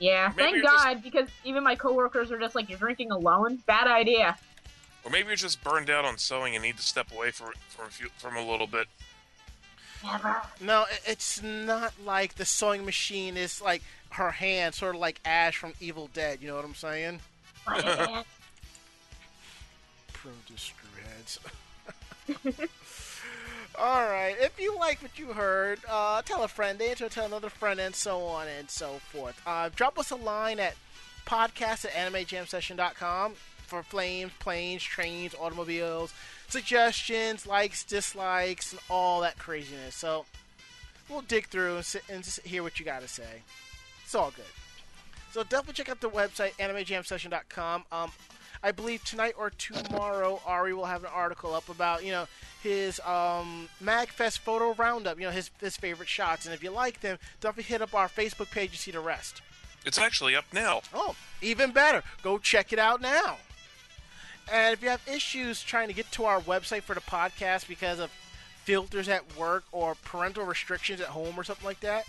[0.00, 3.10] Yeah, Maybe thank you're just- God, because even my coworkers are just like, "You're drinking
[3.10, 3.56] alone?
[3.66, 4.38] Bad idea."
[5.04, 7.84] Or maybe you're just burned out on sewing and need to step away for, for
[7.84, 8.86] a few, from a little bit.
[10.04, 10.42] Never.
[10.60, 15.56] No, it's not like the sewing machine is like her hand, sort of like Ash
[15.56, 16.38] from Evil Dead.
[16.42, 17.20] You know what I'm saying?
[20.46, 21.38] Produce screwheads.
[23.78, 24.34] All right.
[24.40, 27.94] If you like what you heard, uh, tell a friend, they tell another friend, and
[27.94, 29.40] so on and so forth.
[29.46, 30.74] Uh, drop us a line at
[31.26, 33.34] podcast at animejamsession.com
[33.66, 36.12] for flames, planes, trains, automobiles,
[36.48, 39.94] suggestions, likes, dislikes, and all that craziness.
[39.94, 40.24] So
[41.08, 43.42] we'll dig through and, sit, and just hear what you got to say.
[44.04, 44.44] It's all good.
[45.32, 47.84] So definitely check out the website, animejamsession.com.
[47.92, 48.10] Um,
[48.62, 52.26] I believe tonight or tomorrow, Ari will have an article up about you know
[52.62, 55.18] his um, Magfest photo roundup.
[55.18, 58.08] You know his his favorite shots, and if you like them, definitely hit up our
[58.08, 59.42] Facebook page to see the rest.
[59.84, 60.82] It's actually up now.
[60.92, 63.38] Oh, even better, go check it out now.
[64.50, 67.98] And if you have issues trying to get to our website for the podcast because
[67.98, 68.10] of
[68.64, 72.04] filters at work or parental restrictions at home or something like that,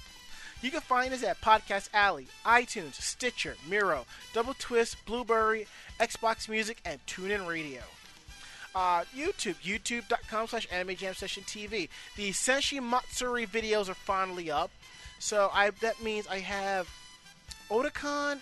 [0.61, 5.67] you can find us at Podcast Alley, iTunes, Stitcher, Miro, Double Twist, Blubrry,
[5.99, 7.81] Xbox Music, and TuneIn Radio.
[8.75, 11.89] Uh, YouTube, youtube.com slash anime jam session TV.
[12.15, 14.69] The Senshi Matsuri videos are finally up.
[15.17, 16.87] So I that means I have
[17.69, 18.39] Otakon,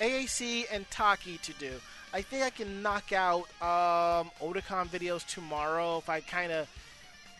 [0.00, 1.72] AAC, and Taki to do.
[2.12, 6.68] I think I can knock out um, Otakon videos tomorrow if I kind of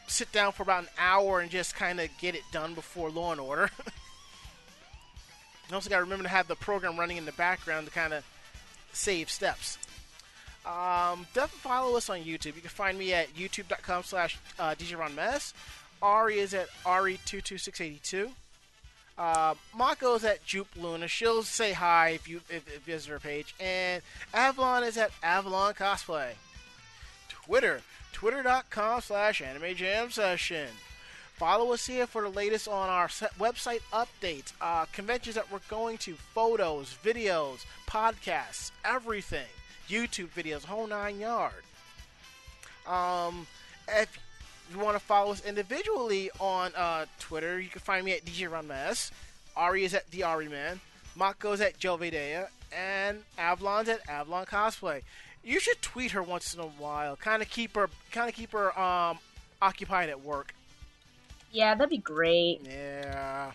[0.07, 3.32] sit down for about an hour and just kind of get it done before Law
[3.32, 3.70] and Order.
[5.70, 8.12] I also got to remember to have the program running in the background to kind
[8.12, 8.24] of
[8.92, 9.78] save steps.
[10.66, 12.56] Um, definitely follow us on YouTube.
[12.56, 15.55] You can find me at youtube.com slash uh, DJRonMess.
[16.02, 18.30] Ari is at Ari22682.
[19.18, 21.06] Uh, Mako is at Jupe Luna.
[21.06, 23.55] She'll say hi if you if, if visit her page.
[23.60, 24.02] And
[24.32, 26.30] Avalon is at Avalon Cosplay.
[27.28, 27.82] Twitter,
[28.12, 30.68] twitter.com slash anime jam session.
[31.41, 33.09] Follow us here for the latest on our
[33.39, 39.47] website updates, uh, conventions that we're going to, photos, videos, podcasts, everything.
[39.89, 41.65] YouTube videos, whole nine yard.
[42.87, 43.47] Um,
[43.89, 44.19] if
[44.71, 48.51] you want to follow us individually on uh, Twitter, you can find me at DJ
[48.51, 49.11] Runmas.
[49.57, 50.79] Ari is at the Ari Man.
[51.17, 52.49] Mako's at Joe Vedea.
[52.71, 55.01] And Avalon's at Avalon Cosplay.
[55.43, 57.17] You should tweet her once in a while.
[57.17, 59.19] Kind of keep her, kind of keep her um,
[59.62, 60.53] occupied at work.
[61.52, 62.60] Yeah, that'd be great.
[62.64, 63.52] Yeah.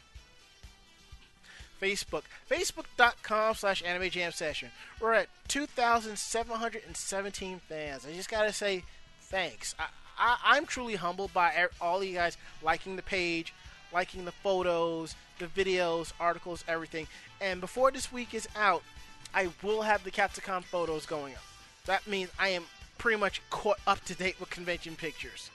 [1.82, 2.24] Facebook.
[2.50, 4.70] Facebook.com slash Anime Jam Session.
[5.00, 8.06] We're at 2,717 fans.
[8.06, 8.84] I just gotta say
[9.22, 9.74] thanks.
[9.80, 9.88] I,
[10.44, 13.54] I'm truly humbled by all you guys liking the page,
[13.94, 17.08] liking the photos, the videos, articles, everything.
[17.42, 18.84] And before this week is out,
[19.34, 21.44] I will have the Capsicon photos going up.
[21.86, 22.64] That means I am
[22.98, 25.50] pretty much caught up to date with convention pictures.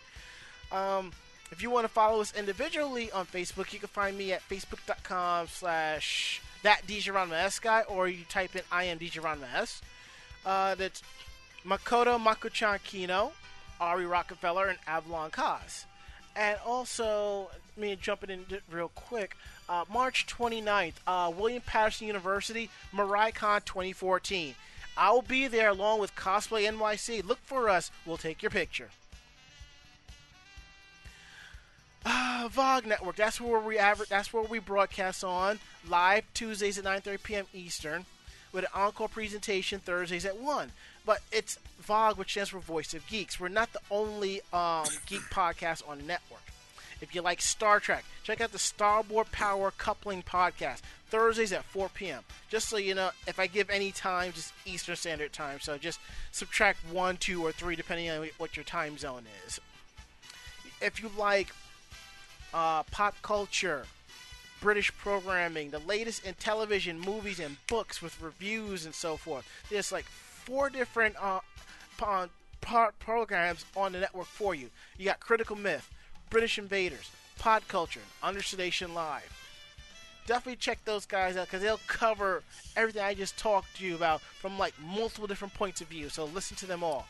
[0.70, 1.12] Um,
[1.50, 5.48] if you want to follow us individually on Facebook, you can find me at facebook.com
[5.48, 8.98] slash that S guy, or you type in I am
[9.54, 9.80] S.
[10.44, 11.02] Uh, that's
[11.66, 13.32] Makoto Mako-chan Kino,
[13.80, 15.84] Ari Rockefeller, and Avalon Kaz.
[16.36, 19.36] And also, me jumping in real quick.
[19.68, 24.54] Uh, March 29th, uh, William Paterson University, MaraiCon 2014.
[24.96, 27.24] I'll be there along with Cosplay NYC.
[27.24, 27.90] Look for us.
[28.04, 28.90] We'll take your picture.
[32.06, 33.16] Ah, Vog Network.
[33.16, 35.58] That's where we aver- That's where we broadcast on
[35.88, 37.46] live Tuesdays at 9:30 p.m.
[37.52, 38.06] Eastern,
[38.52, 40.72] with an encore presentation Thursdays at one.
[41.04, 43.38] But it's Vog, which stands for Voice of Geeks.
[43.40, 46.42] We're not the only um, geek podcast on the network.
[47.00, 51.88] If you like Star Trek, check out the Starboard Power Coupling Podcast Thursdays at 4
[51.88, 52.22] p.m.
[52.50, 55.60] Just so you know, if I give any time, just Eastern Standard Time.
[55.60, 55.98] So just
[56.30, 59.58] subtract one, two, or three, depending on what your time zone is.
[60.82, 61.54] If you like
[62.52, 63.84] uh, pop culture,
[64.60, 69.46] British programming, the latest in television, movies, and books with reviews and so forth.
[69.70, 71.40] There's like four different uh,
[71.98, 74.70] po- programs on the network for you.
[74.98, 75.90] You got Critical Myth,
[76.28, 79.36] British Invaders, Pod Culture, Understation Live.
[80.26, 82.42] Definitely check those guys out because they'll cover
[82.76, 86.08] everything I just talked to you about from like multiple different points of view.
[86.08, 87.06] So listen to them all.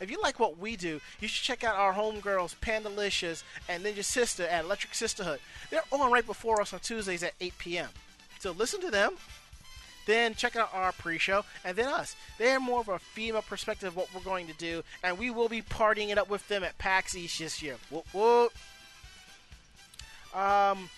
[0.00, 4.04] If you like what we do, you should check out our homegirls, Pandalicious and Ninja
[4.04, 5.40] Sister at Electric Sisterhood.
[5.70, 7.88] They're on right before us on Tuesdays at 8 p.m.
[8.38, 9.14] So listen to them.
[10.06, 12.14] Then check out our pre-show, and then us.
[12.38, 15.48] They're more of a female perspective of what we're going to do, and we will
[15.48, 17.74] be partying it up with them at PAX East this year.
[17.90, 18.52] Whoop whoop.
[20.32, 20.88] Um,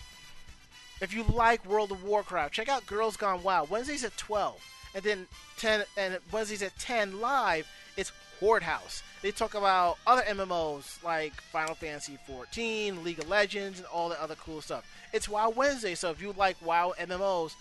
[1.01, 3.65] if you like World of Warcraft, check out Girls Gone WoW.
[3.67, 4.61] Wednesdays at 12,
[4.93, 5.27] and then
[5.57, 7.67] 10, and Wednesdays at 10 live.
[7.97, 9.03] It's Horde House.
[9.21, 14.21] They talk about other MMOs like Final Fantasy 14, League of Legends, and all the
[14.21, 14.89] other cool stuff.
[15.11, 17.53] It's WoW Wednesday, so if you like WoW MMOs,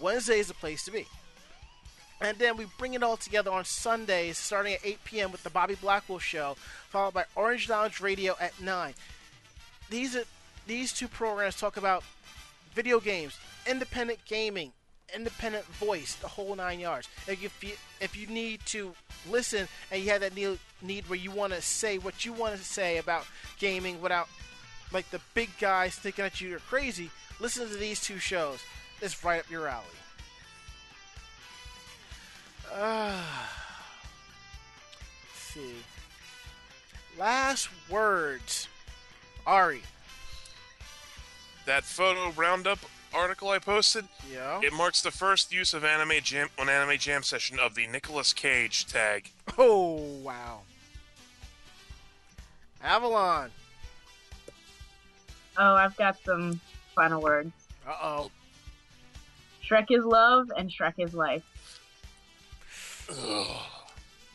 [0.00, 1.06] Wednesday is the place to be.
[2.20, 5.32] And then we bring it all together on Sundays, starting at 8 p.m.
[5.32, 6.56] with the Bobby Blackwolf Show,
[6.88, 8.94] followed by Orange Lounge Radio at 9.
[9.90, 10.24] These are
[10.66, 12.04] these two programs talk about
[12.74, 14.72] video games, independent gaming,
[15.14, 17.08] independent voice, the whole nine yards.
[17.26, 18.94] If you if you need to
[19.30, 22.56] listen and you have that need, need where you want to say what you want
[22.56, 23.26] to say about
[23.58, 24.28] gaming without
[24.92, 27.10] like the big guys thinking that you're crazy,
[27.40, 28.60] listen to these two shows.
[29.00, 29.84] It's right up your alley.
[32.74, 33.22] Uh,
[35.34, 35.74] see.
[37.18, 38.68] Last words,
[39.46, 39.82] Ari.
[41.66, 42.78] That photo roundup
[43.18, 44.60] article I posted, Yeah.
[44.62, 48.32] it marks the first use of anime jam on anime jam session of the Nicolas
[48.32, 49.30] Cage tag.
[49.58, 50.60] Oh wow.
[52.82, 53.50] Avalon.
[55.56, 56.60] Oh, I've got some
[56.94, 57.50] final words.
[57.86, 58.30] Uh oh.
[59.68, 61.42] Shrek is love and Shrek is life.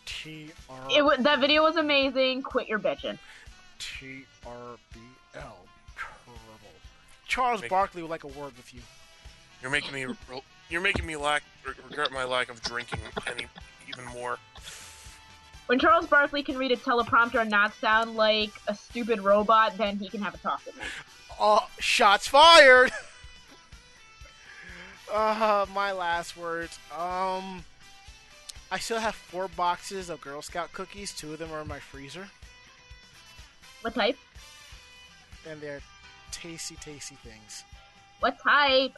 [0.05, 2.41] T R It that video was amazing.
[2.41, 3.17] Quit your bitching.
[3.79, 4.51] T R
[4.93, 5.03] B L.
[5.03, 5.12] Terrible.
[7.33, 8.81] Charles Make- Barkley would like a word with you.
[9.59, 10.05] You're making me
[10.69, 13.47] you're making me lack regret my lack of drinking any
[13.87, 14.37] even more.
[15.65, 19.97] When Charles Barkley can read a teleprompter and not sound like a stupid robot, then
[19.97, 20.83] he can have a talk with me.
[21.39, 22.91] Oh, shots fired.
[25.11, 26.77] uh, my last words.
[26.95, 27.63] Um,
[28.71, 31.11] I still have four boxes of Girl Scout cookies.
[31.13, 32.27] Two of them are in my freezer,
[33.81, 34.17] What type?
[35.49, 35.81] and they're
[36.33, 37.63] tasty, tasty things.
[38.19, 38.97] What type?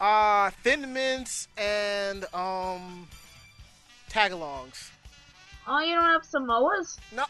[0.00, 3.06] Uh, Thin Mints and um,
[4.10, 4.90] Tagalongs.
[5.66, 6.98] Oh, you don't have Samoas?
[7.14, 7.24] No,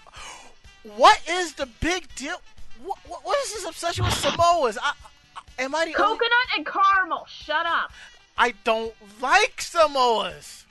[0.97, 2.41] what is the big deal?
[2.83, 4.79] What, what, what is this obsession with Samoas?
[4.83, 4.93] I,
[5.37, 6.19] I, am I the only?
[6.19, 7.27] Coconut and caramel.
[7.29, 7.93] Shut up.
[8.39, 10.65] I don't like Samoas.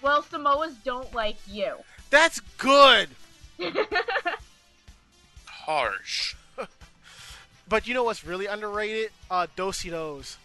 [0.00, 1.74] Well, Samoas don't like you.
[2.10, 3.10] That's good.
[5.44, 6.34] Harsh.
[7.72, 9.12] But you know what's really underrated?
[9.30, 10.36] Uh, Do-si-dos.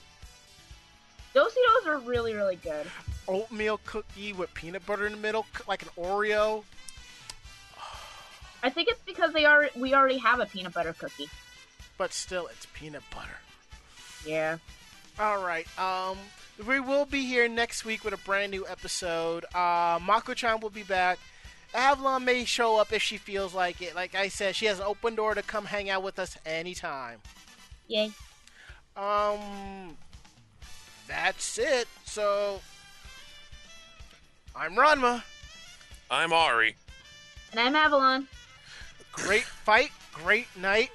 [1.33, 2.87] Do-si-dos are really, really good.
[3.27, 6.63] Oatmeal cookie with peanut butter in the middle, like an Oreo.
[8.63, 11.27] I think it's because they are we already have a peanut butter cookie.
[11.97, 13.39] But still, it's peanut butter.
[14.25, 14.59] Yeah.
[15.19, 15.67] All right.
[15.77, 16.17] Um,
[16.65, 19.43] we will be here next week with a brand new episode.
[19.53, 21.19] Uh, Mako-chan will be back.
[21.73, 23.95] Avalon may show up if she feels like it.
[23.95, 27.19] Like I said, she has an open door to come hang out with us anytime.
[27.87, 28.11] Yay.
[28.95, 29.97] Um,
[31.07, 31.87] that's it.
[32.05, 32.61] So,
[34.55, 35.23] I'm Ranma.
[36.09, 36.75] I'm Ari.
[37.51, 38.27] And I'm Avalon.
[39.11, 40.89] Great fight, great night.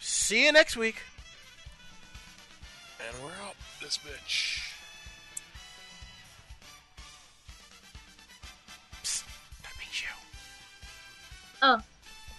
[0.00, 1.02] See you next week.
[3.06, 4.67] And we're out this bitch.
[11.62, 11.80] Oh.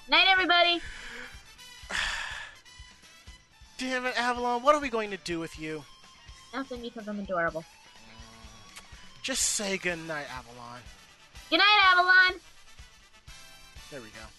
[0.09, 0.81] Night everybody.
[3.77, 4.63] Damn it, Avalon.
[4.63, 5.83] What are we going to do with you?
[6.53, 7.63] Nothing because I'm adorable.
[9.21, 10.79] Just say goodnight, Avalon.
[11.49, 12.39] Good night, Avalon.
[13.91, 14.38] There we go.